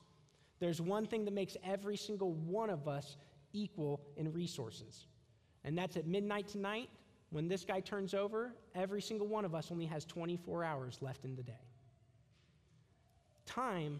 there's 0.59 0.81
one 0.81 1.05
thing 1.05 1.25
that 1.25 1.33
makes 1.33 1.57
every 1.63 1.97
single 1.97 2.33
one 2.33 2.69
of 2.69 2.87
us 2.87 3.17
equal 3.53 4.01
in 4.17 4.31
resources. 4.31 5.07
And 5.63 5.77
that's 5.77 5.97
at 5.97 6.05
midnight 6.05 6.47
tonight, 6.47 6.89
when 7.29 7.47
this 7.47 7.65
guy 7.65 7.79
turns 7.79 8.13
over, 8.13 8.53
every 8.75 9.01
single 9.01 9.27
one 9.27 9.45
of 9.45 9.55
us 9.55 9.71
only 9.71 9.85
has 9.87 10.05
24 10.05 10.63
hours 10.63 10.99
left 11.01 11.25
in 11.25 11.35
the 11.35 11.43
day. 11.43 11.53
Time 13.45 13.99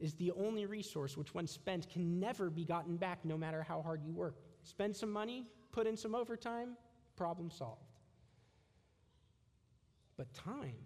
is 0.00 0.14
the 0.14 0.32
only 0.32 0.66
resource 0.66 1.16
which, 1.16 1.34
when 1.34 1.46
spent, 1.46 1.88
can 1.88 2.18
never 2.18 2.50
be 2.50 2.64
gotten 2.64 2.96
back 2.96 3.24
no 3.24 3.36
matter 3.36 3.62
how 3.62 3.80
hard 3.82 4.02
you 4.04 4.12
work. 4.12 4.36
Spend 4.62 4.94
some 4.94 5.10
money, 5.10 5.46
put 5.72 5.86
in 5.86 5.96
some 5.96 6.14
overtime, 6.14 6.76
problem 7.16 7.50
solved. 7.50 7.80
But 10.16 10.32
time, 10.32 10.76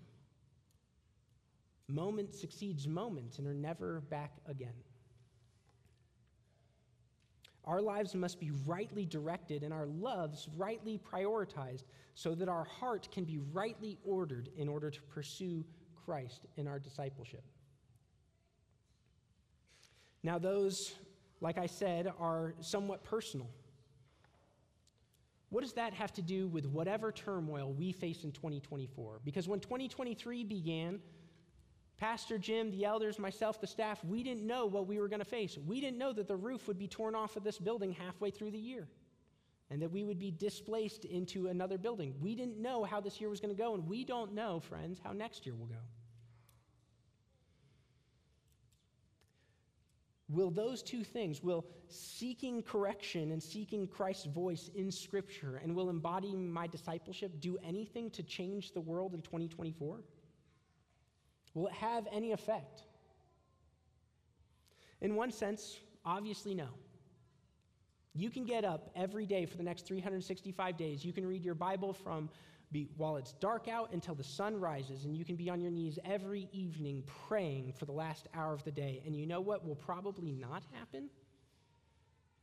moment 1.88 2.34
succeeds 2.34 2.86
moment 2.86 3.38
and 3.38 3.46
are 3.46 3.54
never 3.54 4.00
back 4.08 4.32
again. 4.46 4.74
Our 7.64 7.82
lives 7.82 8.14
must 8.14 8.40
be 8.40 8.50
rightly 8.64 9.04
directed 9.04 9.62
and 9.62 9.74
our 9.74 9.86
loves 9.86 10.48
rightly 10.56 10.98
prioritized 10.98 11.84
so 12.14 12.34
that 12.34 12.48
our 12.48 12.64
heart 12.64 13.08
can 13.12 13.24
be 13.24 13.38
rightly 13.52 13.98
ordered 14.04 14.48
in 14.56 14.68
order 14.68 14.90
to 14.90 15.02
pursue 15.02 15.64
Christ 16.06 16.46
in 16.56 16.66
our 16.66 16.78
discipleship. 16.78 17.44
Now, 20.22 20.38
those, 20.38 20.94
like 21.40 21.58
I 21.58 21.66
said, 21.66 22.12
are 22.18 22.54
somewhat 22.60 23.04
personal. 23.04 23.48
What 25.50 25.62
does 25.62 25.72
that 25.74 25.94
have 25.94 26.12
to 26.14 26.22
do 26.22 26.46
with 26.48 26.66
whatever 26.66 27.10
turmoil 27.10 27.72
we 27.72 27.92
face 27.92 28.24
in 28.24 28.32
2024? 28.32 29.20
Because 29.24 29.48
when 29.48 29.60
2023 29.60 30.44
began, 30.44 31.00
Pastor 31.96 32.38
Jim, 32.38 32.70
the 32.70 32.84
elders, 32.84 33.18
myself, 33.18 33.60
the 33.60 33.66
staff, 33.66 34.04
we 34.04 34.22
didn't 34.22 34.46
know 34.46 34.66
what 34.66 34.86
we 34.86 35.00
were 35.00 35.08
going 35.08 35.20
to 35.20 35.24
face. 35.24 35.56
We 35.66 35.80
didn't 35.80 35.98
know 35.98 36.12
that 36.12 36.28
the 36.28 36.36
roof 36.36 36.68
would 36.68 36.78
be 36.78 36.86
torn 36.86 37.14
off 37.14 37.36
of 37.36 37.44
this 37.44 37.58
building 37.58 37.92
halfway 37.92 38.30
through 38.30 38.50
the 38.50 38.58
year 38.58 38.88
and 39.70 39.82
that 39.82 39.90
we 39.90 40.04
would 40.04 40.18
be 40.18 40.30
displaced 40.30 41.04
into 41.04 41.48
another 41.48 41.76
building. 41.76 42.14
We 42.20 42.34
didn't 42.34 42.58
know 42.58 42.84
how 42.84 43.00
this 43.00 43.20
year 43.20 43.28
was 43.28 43.40
going 43.40 43.54
to 43.54 43.60
go, 43.60 43.74
and 43.74 43.86
we 43.86 44.04
don't 44.04 44.32
know, 44.32 44.60
friends, 44.60 45.00
how 45.02 45.12
next 45.12 45.44
year 45.44 45.54
will 45.54 45.66
go. 45.66 45.76
Will 50.28 50.50
those 50.50 50.82
two 50.82 51.02
things, 51.04 51.42
will 51.42 51.64
seeking 51.88 52.62
correction 52.62 53.32
and 53.32 53.42
seeking 53.42 53.86
Christ's 53.86 54.26
voice 54.26 54.70
in 54.74 54.90
Scripture 54.90 55.58
and 55.62 55.74
will 55.74 55.88
embodying 55.88 56.52
my 56.52 56.66
discipleship 56.66 57.40
do 57.40 57.56
anything 57.64 58.10
to 58.10 58.22
change 58.22 58.72
the 58.72 58.80
world 58.80 59.14
in 59.14 59.22
2024? 59.22 60.00
Will 61.54 61.66
it 61.66 61.72
have 61.72 62.06
any 62.12 62.32
effect? 62.32 62.82
In 65.00 65.14
one 65.14 65.30
sense, 65.30 65.78
obviously, 66.04 66.54
no. 66.54 66.68
You 68.14 68.28
can 68.28 68.44
get 68.44 68.64
up 68.64 68.90
every 68.96 69.24
day 69.24 69.46
for 69.46 69.56
the 69.56 69.62
next 69.62 69.86
365 69.86 70.76
days. 70.76 71.04
You 71.04 71.12
can 71.12 71.26
read 71.26 71.44
your 71.44 71.54
Bible 71.54 71.92
from 71.92 72.28
be, 72.70 72.88
while 72.96 73.16
it's 73.16 73.32
dark 73.34 73.68
out 73.68 73.92
until 73.92 74.14
the 74.14 74.24
sun 74.24 74.58
rises, 74.60 75.04
and 75.04 75.16
you 75.16 75.24
can 75.24 75.36
be 75.36 75.48
on 75.48 75.60
your 75.60 75.70
knees 75.70 75.98
every 76.04 76.48
evening 76.52 77.02
praying 77.26 77.72
for 77.72 77.86
the 77.86 77.92
last 77.92 78.28
hour 78.34 78.52
of 78.52 78.62
the 78.64 78.70
day. 78.70 79.02
And 79.06 79.16
you 79.16 79.26
know 79.26 79.40
what 79.40 79.66
will 79.66 79.76
probably 79.76 80.32
not 80.32 80.62
happen? 80.72 81.08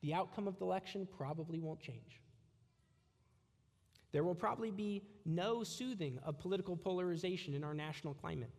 The 0.02 0.14
outcome 0.14 0.48
of 0.48 0.58
the 0.58 0.66
election 0.66 1.08
probably 1.18 1.60
won't 1.60 1.80
change. 1.80 2.22
There 4.12 4.24
will 4.24 4.36
probably 4.36 4.72
be 4.72 5.04
no 5.26 5.64
soothing 5.64 6.20
of 6.24 6.40
political 6.40 6.78
polarization 6.78 7.54
in 7.54 7.64
our 7.64 7.74
national 7.74 8.14
climate. 8.14 8.52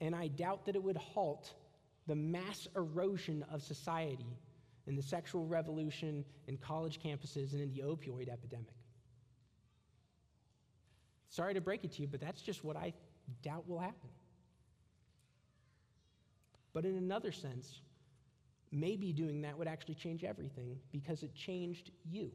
And 0.00 0.14
I 0.14 0.28
doubt 0.28 0.66
that 0.66 0.74
it 0.74 0.82
would 0.82 0.96
halt 0.96 1.54
the 2.06 2.16
mass 2.16 2.66
erosion 2.74 3.44
of 3.52 3.62
society 3.62 4.36
in 4.86 4.96
the 4.96 5.02
sexual 5.02 5.46
revolution 5.46 6.24
in 6.48 6.56
college 6.56 6.98
campuses 6.98 7.52
and 7.52 7.60
in 7.60 7.70
the 7.72 7.82
opioid 7.82 8.28
epidemic. 8.28 8.74
Sorry 11.30 11.54
to 11.54 11.60
break 11.60 11.84
it 11.84 11.92
to 11.92 12.02
you, 12.02 12.08
but 12.08 12.20
that's 12.20 12.42
just 12.42 12.64
what 12.64 12.76
I 12.76 12.92
doubt 13.42 13.68
will 13.68 13.78
happen. 13.78 14.10
But 16.72 16.84
in 16.84 16.96
another 16.96 17.32
sense, 17.32 17.80
maybe 18.72 19.12
doing 19.12 19.40
that 19.42 19.56
would 19.56 19.68
actually 19.68 19.94
change 19.94 20.24
everything 20.24 20.76
because 20.92 21.22
it 21.22 21.34
changed 21.34 21.92
you. 22.04 22.30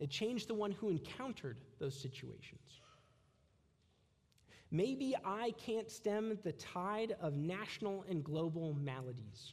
It 0.00 0.10
changed 0.10 0.48
the 0.48 0.54
one 0.54 0.72
who 0.72 0.88
encountered 0.88 1.58
those 1.78 1.98
situations. 1.98 2.80
Maybe 4.70 5.14
I 5.24 5.52
can't 5.52 5.90
stem 5.90 6.38
the 6.42 6.52
tide 6.52 7.14
of 7.20 7.36
national 7.36 8.04
and 8.08 8.24
global 8.24 8.74
maladies, 8.74 9.52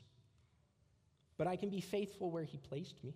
but 1.37 1.45
I 1.45 1.55
can 1.57 1.69
be 1.69 1.81
faithful 1.81 2.31
where 2.31 2.43
He 2.43 2.57
placed 2.57 3.03
me. 3.03 3.13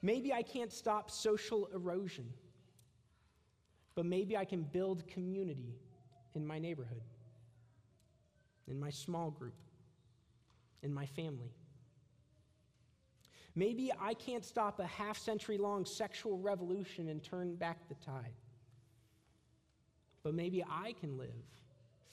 Maybe 0.00 0.32
I 0.32 0.42
can't 0.42 0.72
stop 0.72 1.10
social 1.10 1.68
erosion, 1.74 2.32
but 3.98 4.06
maybe 4.06 4.36
I 4.36 4.44
can 4.44 4.62
build 4.62 5.04
community 5.08 5.74
in 6.36 6.46
my 6.46 6.60
neighborhood, 6.60 7.02
in 8.68 8.78
my 8.78 8.90
small 8.90 9.32
group, 9.32 9.56
in 10.84 10.94
my 10.94 11.04
family. 11.04 11.50
Maybe 13.56 13.90
I 14.00 14.14
can't 14.14 14.44
stop 14.44 14.78
a 14.78 14.86
half 14.86 15.18
century 15.18 15.58
long 15.58 15.84
sexual 15.84 16.38
revolution 16.38 17.08
and 17.08 17.24
turn 17.24 17.56
back 17.56 17.88
the 17.88 17.96
tide. 17.96 18.36
But 20.22 20.32
maybe 20.32 20.62
I 20.62 20.94
can 21.00 21.18
live 21.18 21.42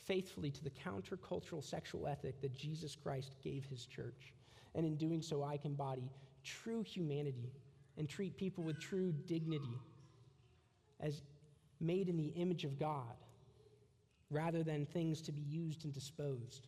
faithfully 0.05 0.49
to 0.49 0.63
the 0.63 0.71
countercultural 0.71 1.63
sexual 1.63 2.07
ethic 2.07 2.41
that 2.41 2.55
Jesus 2.55 2.95
Christ 2.95 3.35
gave 3.43 3.63
his 3.65 3.85
church. 3.85 4.33
And 4.73 4.87
in 4.87 4.95
doing 4.95 5.21
so, 5.21 5.43
I 5.43 5.57
can 5.57 5.73
embody 5.73 6.09
true 6.43 6.81
humanity 6.81 7.51
and 7.95 8.09
treat 8.09 8.37
people 8.37 8.63
with 8.63 8.79
true 8.79 9.13
dignity 9.27 9.77
as 10.99 11.21
made 11.79 12.09
in 12.09 12.17
the 12.17 12.31
image 12.35 12.63
of 12.63 12.79
God 12.79 13.15
rather 14.29 14.63
than 14.63 14.85
things 14.85 15.21
to 15.21 15.31
be 15.31 15.41
used 15.41 15.85
and 15.85 15.93
disposed. 15.93 16.67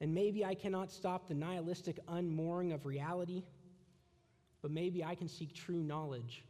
And 0.00 0.12
maybe 0.14 0.44
I 0.44 0.54
cannot 0.54 0.90
stop 0.90 1.28
the 1.28 1.34
nihilistic 1.34 2.00
unmooring 2.08 2.72
of 2.72 2.86
reality, 2.86 3.44
but 4.60 4.70
maybe 4.70 5.04
I 5.04 5.14
can 5.14 5.28
seek 5.28 5.54
true 5.54 5.82
knowledge 5.82 6.44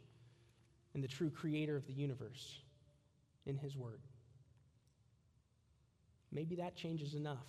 in 0.95 1.01
the 1.01 1.07
true 1.07 1.29
creator 1.29 1.75
of 1.75 1.85
the 1.85 1.93
universe 1.93 2.61
in 3.45 3.55
his 3.55 3.75
word. 3.75 4.01
Maybe 6.31 6.55
that 6.55 6.75
changes 6.75 7.13
enough 7.13 7.45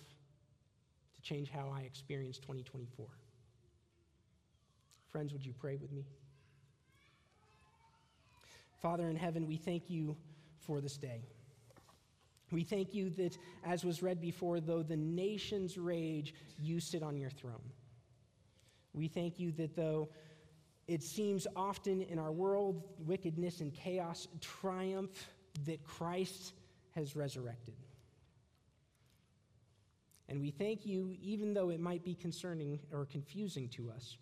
to 1.15 1.21
change 1.21 1.49
how 1.49 1.73
I 1.75 1.81
experience 1.81 2.37
2024. 2.37 3.07
Friends, 5.09 5.33
would 5.33 5.45
you 5.45 5.53
pray 5.53 5.75
with 5.75 5.91
me? 5.91 6.05
Father 8.81 9.09
in 9.09 9.15
heaven, 9.15 9.47
we 9.47 9.57
thank 9.57 9.89
you 9.89 10.15
for 10.59 10.81
this 10.81 10.97
day. 10.97 11.21
We 12.51 12.63
thank 12.63 12.93
you 12.93 13.09
that, 13.11 13.37
as 13.63 13.83
was 13.83 14.03
read 14.03 14.21
before, 14.21 14.59
though 14.59 14.83
the 14.83 14.97
nations 14.97 15.77
rage, 15.77 16.33
you 16.61 16.79
sit 16.79 17.01
on 17.01 17.17
your 17.17 17.29
throne. 17.29 17.71
We 18.93 19.07
thank 19.07 19.39
you 19.39 19.51
that 19.53 19.75
though 19.75 20.09
it 20.87 21.01
seems 21.01 21.47
often 21.55 22.01
in 22.03 22.19
our 22.19 22.31
world 22.31 22.83
wickedness 22.99 23.61
and 23.61 23.73
chaos 23.73 24.27
triumph, 24.39 25.29
that 25.65 25.83
Christ 25.83 26.53
has 26.93 27.15
resurrected. 27.15 27.75
And 30.29 30.41
we 30.41 30.51
thank 30.51 30.85
you, 30.85 31.15
even 31.21 31.53
though 31.53 31.69
it 31.69 31.79
might 31.79 32.03
be 32.03 32.13
concerning 32.13 32.79
or 32.91 33.05
confusing 33.05 33.69
to 33.69 33.91
us, 33.91 34.17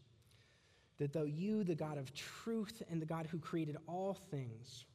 that 1.00 1.14
though 1.14 1.24
you, 1.24 1.64
the 1.64 1.76
God 1.76 1.98
of 1.98 2.14
truth 2.14 2.82
and 2.90 3.02
the 3.02 3.06
God 3.06 3.28
who 3.30 3.40
created 3.40 3.78
all 3.88 4.14
things, 4.14 4.86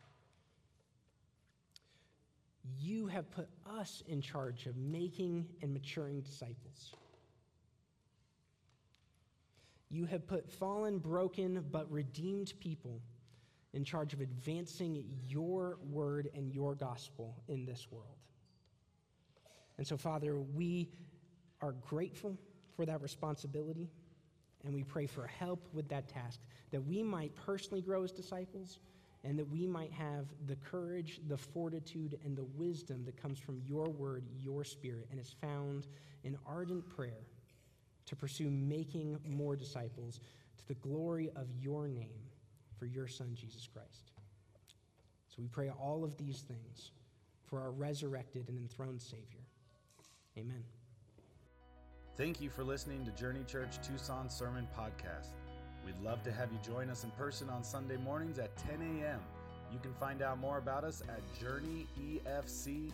you 2.79 3.07
have 3.07 3.31
put 3.31 3.49
us 3.67 4.03
in 4.07 4.21
charge 4.21 4.67
of 4.67 4.77
making 4.77 5.47
and 5.63 5.73
maturing 5.73 6.21
disciples. 6.21 6.93
You 9.91 10.05
have 10.05 10.27
put 10.27 10.51
fallen, 10.51 10.99
broken, 10.99 11.65
but 11.71 11.91
redeemed 11.91 12.53
people 12.61 13.01
in 13.73 13.85
charge 13.85 14.13
of 14.13 14.21
advancing 14.21 15.05
your 15.27 15.79
word 15.91 16.31
and 16.35 16.53
your 16.53 16.75
gospel 16.75 17.37
in 17.49 17.65
this 17.65 17.89
world. 17.91 18.17
And 19.79 19.87
so, 19.87 19.97
Father, 19.97 20.39
we 20.39 20.91
are 21.63 21.73
grateful 21.73 22.37
for 22.77 22.85
that 22.85 23.01
responsibility, 23.01 23.89
and 24.69 24.77
we 24.77 24.85
pray 24.85 25.07
for 25.07 25.27
help 25.27 25.67
with 25.73 25.89
that 25.89 26.09
task, 26.09 26.41
that 26.73 26.87
we 26.87 27.03
might 27.03 27.35
personally 27.35 27.81
grow 27.81 28.05
as 28.05 28.13
disciples, 28.13 28.81
and 29.25 29.39
that 29.39 29.49
we 29.49 29.67
might 29.67 29.91
have 29.91 30.27
the 30.47 30.57
courage, 30.57 31.21
the 31.27 31.39
fortitude, 31.39 32.19
and 32.23 32.37
the 32.37 32.45
wisdom 32.45 33.03
that 33.07 33.17
comes 33.17 33.39
from 33.39 33.63
your 33.65 33.89
word, 33.89 34.25
your 34.39 34.65
spirit, 34.65 35.09
and 35.11 35.19
is 35.19 35.35
found 35.41 35.87
in 36.23 36.37
ardent 36.47 36.87
prayer 36.87 37.25
to 38.05 38.15
pursue 38.15 38.51
making 38.51 39.19
more 39.27 39.57
disciples 39.57 40.21
to 40.59 40.69
the 40.69 40.75
glory 40.75 41.31
of 41.35 41.47
your 41.59 41.89
name 41.89 42.21
for 42.79 42.85
your 42.85 43.09
Son, 43.09 43.35
Jesus 43.35 43.67
Christ. 43.67 44.13
So 45.29 45.37
we 45.39 45.49
pray 45.49 45.71
all 45.71 46.05
of 46.05 46.19
these 46.19 46.43
things 46.43 46.91
for 47.47 47.59
our 47.59 47.71
resurrected 47.71 48.51
and 48.51 48.59
enthroned 48.59 49.01
Savior. 49.01 49.47
Amen. 50.37 50.63
Thank 52.19 52.41
you 52.41 52.51
for 52.51 52.65
listening 52.65 53.05
to 53.05 53.13
Journey 53.13 53.45
Church 53.47 53.79
Tucson 53.81 54.29
Sermon 54.29 54.67
Podcast. 54.77 55.29
We'd 55.87 55.95
love 56.05 56.21
to 56.25 56.33
have 56.33 56.51
you 56.51 56.59
join 56.67 56.91
us 56.91 57.05
in 57.05 57.13
person 57.13 57.49
on 57.49 57.63
Sunday 57.63 57.97
mornings 57.97 58.41
at 58.41 58.57
10 58.57 58.81
a.m. 58.81 59.21
You 59.73 59.79
can 59.79 59.95
find 59.95 60.21
out 60.21 60.41
more 60.41 60.59
about 60.59 60.83
us 60.83 61.01
at 61.09 61.21
journeyefc.org. 61.41 62.89